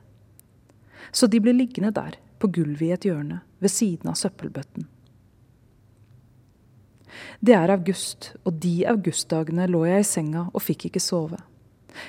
Så 1.11 1.27
de 1.27 1.41
ble 1.43 1.53
liggende 1.55 1.93
der, 1.95 2.17
på 2.39 2.49
gulvet 2.51 2.87
i 2.87 2.91
et 2.95 3.05
hjørne, 3.07 3.41
ved 3.61 3.71
siden 3.71 4.11
av 4.11 4.17
søppelbøtten. 4.19 4.87
Det 7.39 7.55
er 7.57 7.73
august, 7.73 8.33
og 8.45 8.59
de 8.63 8.85
augustdagene 8.89 9.67
lå 9.69 9.85
jeg 9.89 10.03
i 10.03 10.07
senga 10.07 10.45
og 10.51 10.63
fikk 10.63 10.89
ikke 10.89 11.03
sove. 11.03 11.39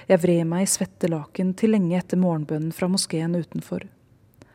Jeg 0.06 0.22
vred 0.22 0.46
meg 0.46 0.66
i 0.66 0.70
svette 0.70 1.10
laken 1.10 1.54
til 1.58 1.74
lenge 1.74 1.96
etter 1.98 2.20
morgenbønnen 2.20 2.74
fra 2.74 2.88
moskeen 2.90 3.34
utenfor. 3.34 3.88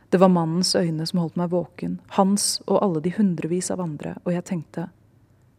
Det 0.09 0.21
var 0.21 0.31
mannens 0.31 0.71
øyne 0.75 1.05
som 1.05 1.19
holdt 1.19 1.35
meg 1.39 1.51
våken, 1.51 1.97
hans 2.15 2.61
og 2.65 2.79
alle 2.79 3.01
de 3.03 3.11
hundrevis 3.17 3.71
av 3.73 3.83
andre, 3.83 4.15
og 4.23 4.31
jeg 4.31 4.45
tenkte, 4.47 4.87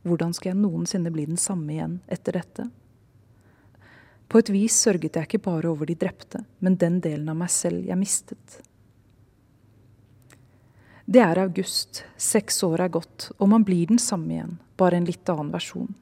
hvordan 0.09 0.33
skal 0.33 0.55
jeg 0.55 0.61
noensinne 0.63 1.13
bli 1.13 1.27
den 1.29 1.41
samme 1.41 1.75
igjen 1.75 1.99
etter 2.09 2.39
dette? 2.39 2.71
På 4.29 4.41
et 4.41 4.51
vis 4.53 4.77
sørget 4.77 5.17
jeg 5.17 5.29
ikke 5.29 5.45
bare 5.45 5.69
over 5.69 5.89
de 5.89 5.97
drepte, 5.97 6.43
men 6.65 6.77
den 6.81 7.01
delen 7.05 7.29
av 7.33 7.37
meg 7.41 7.53
selv 7.53 7.85
jeg 7.89 8.01
mistet. 8.01 8.59
Det 11.09 11.23
er 11.25 11.39
august, 11.41 12.03
seks 12.21 12.59
år 12.67 12.83
er 12.85 12.91
gått, 12.93 13.31
og 13.41 13.49
man 13.49 13.63
blir 13.65 13.89
den 13.89 13.97
samme 13.97 14.35
igjen, 14.35 14.59
bare 14.77 14.99
en 14.99 15.07
litt 15.09 15.31
annen 15.33 15.49
versjon. 15.55 15.95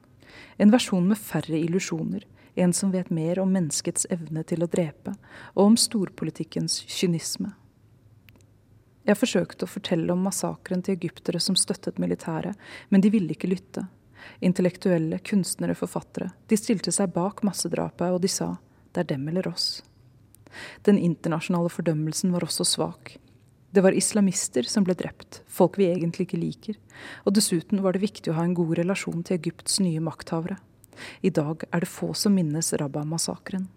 En 0.59 0.73
versjon 0.73 1.05
med 1.07 1.15
færre 1.15 1.55
illusjoner, 1.55 2.25
en 2.59 2.73
som 2.75 2.91
vet 2.91 3.07
mer 3.07 3.39
om 3.39 3.53
menneskets 3.55 4.09
evne 4.11 4.41
til 4.43 4.65
å 4.65 4.67
drepe, 4.67 5.13
og 5.55 5.61
om 5.63 5.77
storpolitikkens 5.79 6.81
kynisme. 6.91 7.53
Jeg 9.07 9.15
forsøkte 9.15 9.63
å 9.63 9.71
fortelle 9.71 10.11
om 10.11 10.25
massakren 10.27 10.83
til 10.83 10.97
egyptere 10.97 11.39
som 11.39 11.55
støttet 11.55 12.01
militæret, 12.03 12.59
men 12.91 12.99
de 12.99 13.11
ville 13.13 13.31
ikke 13.31 13.47
lytte. 13.47 13.85
Intellektuelle, 14.43 15.21
kunstnere, 15.23 15.77
forfattere. 15.79 16.33
De 16.51 16.59
stilte 16.59 16.91
seg 16.91 17.13
bak 17.15 17.45
massedrapet, 17.47 18.11
og 18.11 18.19
de 18.25 18.33
sa 18.33 18.57
det 18.91 19.05
er 19.05 19.09
dem 19.13 19.23
eller 19.31 19.47
oss. 19.53 19.69
Den 20.83 20.99
internasjonale 20.99 21.71
fordømmelsen 21.71 22.35
var 22.35 22.43
også 22.43 22.67
svak. 22.67 23.15
Det 23.71 23.83
var 23.83 23.91
islamister 23.91 24.63
som 24.63 24.85
ble 24.87 24.95
drept, 24.97 25.41
folk 25.47 25.77
vi 25.77 25.89
egentlig 25.91 26.27
ikke 26.27 26.39
liker. 26.39 26.77
Og 27.27 27.35
dessuten 27.35 27.81
var 27.83 27.93
det 27.93 28.05
viktig 28.05 28.31
å 28.31 28.37
ha 28.39 28.45
en 28.47 28.55
god 28.57 28.77
relasjon 28.79 29.25
til 29.27 29.37
Egypts 29.37 29.81
nye 29.83 30.01
makthavere. 30.03 30.57
I 31.21 31.29
dag 31.29 31.65
er 31.69 31.83
det 31.83 31.91
få 31.91 32.13
som 32.17 32.33
minnes 32.33 32.71
Rabba-massakren. 32.73 33.67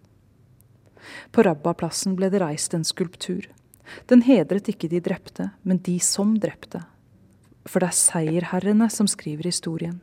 På 1.32 1.45
Rabba-plassen 1.45 2.14
ble 2.16 2.30
det 2.32 2.41
reist 2.43 2.74
en 2.76 2.86
skulptur. 2.86 3.49
Den 4.07 4.22
hedret 4.22 4.70
ikke 4.70 4.88
de 4.88 5.03
drepte, 5.03 5.51
men 5.62 5.82
de 5.84 5.99
som 6.05 6.36
drepte. 6.38 6.84
For 7.66 7.82
det 7.82 7.91
er 7.91 7.99
seierherrene 7.99 8.88
som 8.93 9.09
skriver 9.11 9.51
historien. 9.51 9.99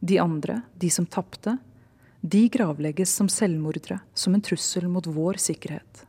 De 0.00 0.20
andre, 0.22 0.60
de 0.76 0.90
som 0.92 1.06
tapte, 1.08 1.56
de 2.20 2.46
gravlegges 2.52 3.12
som 3.18 3.30
selvmordere, 3.32 4.00
som 4.14 4.34
en 4.34 4.44
trussel 4.44 4.86
mot 4.90 5.06
vår 5.06 5.40
sikkerhet. 5.42 6.05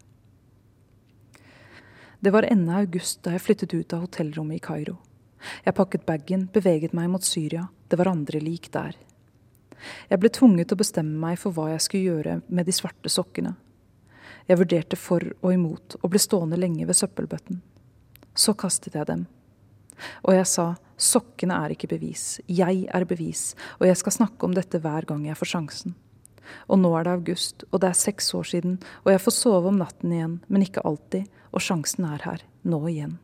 Det 2.28 2.32
var 2.32 2.44
ende 2.44 2.74
august 2.76 3.22
da 3.24 3.32
jeg 3.32 3.40
flyttet 3.40 3.72
ut 3.72 3.94
av 3.96 4.02
hotellrommet 4.04 4.58
i 4.58 4.64
Kairo. 4.66 4.98
Jeg 5.64 5.76
pakket 5.78 6.02
bagen, 6.04 6.42
beveget 6.52 6.92
meg 6.92 7.08
mot 7.08 7.24
Syria. 7.24 7.62
Det 7.88 7.96
var 7.96 8.10
andre 8.12 8.42
lik 8.44 8.66
der. 8.74 8.98
Jeg 10.10 10.20
ble 10.20 10.32
tvunget 10.36 10.68
til 10.68 10.76
å 10.76 10.82
bestemme 10.82 11.22
meg 11.22 11.40
for 11.40 11.56
hva 11.56 11.70
jeg 11.72 11.86
skulle 11.86 12.10
gjøre 12.10 12.34
med 12.52 12.68
de 12.68 12.76
svarte 12.76 13.08
sokkene. 13.14 13.54
Jeg 14.44 14.60
vurderte 14.60 15.00
for 15.00 15.24
og 15.38 15.54
imot, 15.56 15.96
og 16.02 16.12
ble 16.12 16.20
stående 16.20 16.60
lenge 16.60 16.84
ved 16.90 17.00
søppelbøtten. 17.00 17.62
Så 18.36 18.58
kastet 18.60 19.00
jeg 19.00 19.08
dem. 19.08 19.24
Og 20.28 20.36
jeg 20.36 20.52
sa, 20.52 20.74
sokkene 21.00 21.62
er 21.64 21.78
ikke 21.78 21.94
bevis, 21.96 22.42
jeg 22.44 22.90
er 22.92 23.08
bevis, 23.08 23.54
og 23.80 23.88
jeg 23.88 24.04
skal 24.04 24.18
snakke 24.20 24.52
om 24.52 24.60
dette 24.60 24.84
hver 24.84 25.08
gang 25.08 25.24
jeg 25.30 25.40
får 25.40 25.54
sjansen. 25.54 25.96
Og 26.68 26.82
nå 26.82 26.92
er 26.98 27.08
det 27.08 27.16
august, 27.20 27.68
og 27.72 27.82
det 27.84 27.92
er 27.92 28.02
seks 28.02 28.34
år 28.38 28.50
siden, 28.56 28.82
og 29.06 29.14
jeg 29.14 29.24
får 29.24 29.38
sove 29.38 29.72
om 29.72 29.80
natten 29.82 30.14
igjen, 30.14 30.36
men 30.48 30.66
ikke 30.66 30.86
alltid, 30.88 31.30
og 31.54 31.64
sjansen 31.64 32.10
er 32.10 32.24
her, 32.26 32.44
nå 32.68 32.82
igjen. 32.92 33.18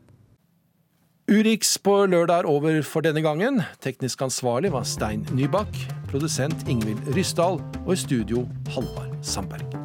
Urix 1.24 1.78
på 1.80 2.02
lørdag 2.04 2.42
er 2.42 2.48
over 2.50 2.82
for 2.84 3.00
denne 3.00 3.22
gangen. 3.24 3.62
Teknisk 3.80 4.26
ansvarlig 4.26 4.74
var 4.74 4.84
Stein 4.84 5.24
Nybakk. 5.32 5.72
Produsent 6.10 6.68
Ingvild 6.68 7.00
Ryssdal. 7.16 7.62
Og 7.86 7.96
i 7.96 8.02
studio 8.04 8.44
Halvard 8.68 9.16
Sandberg. 9.24 9.83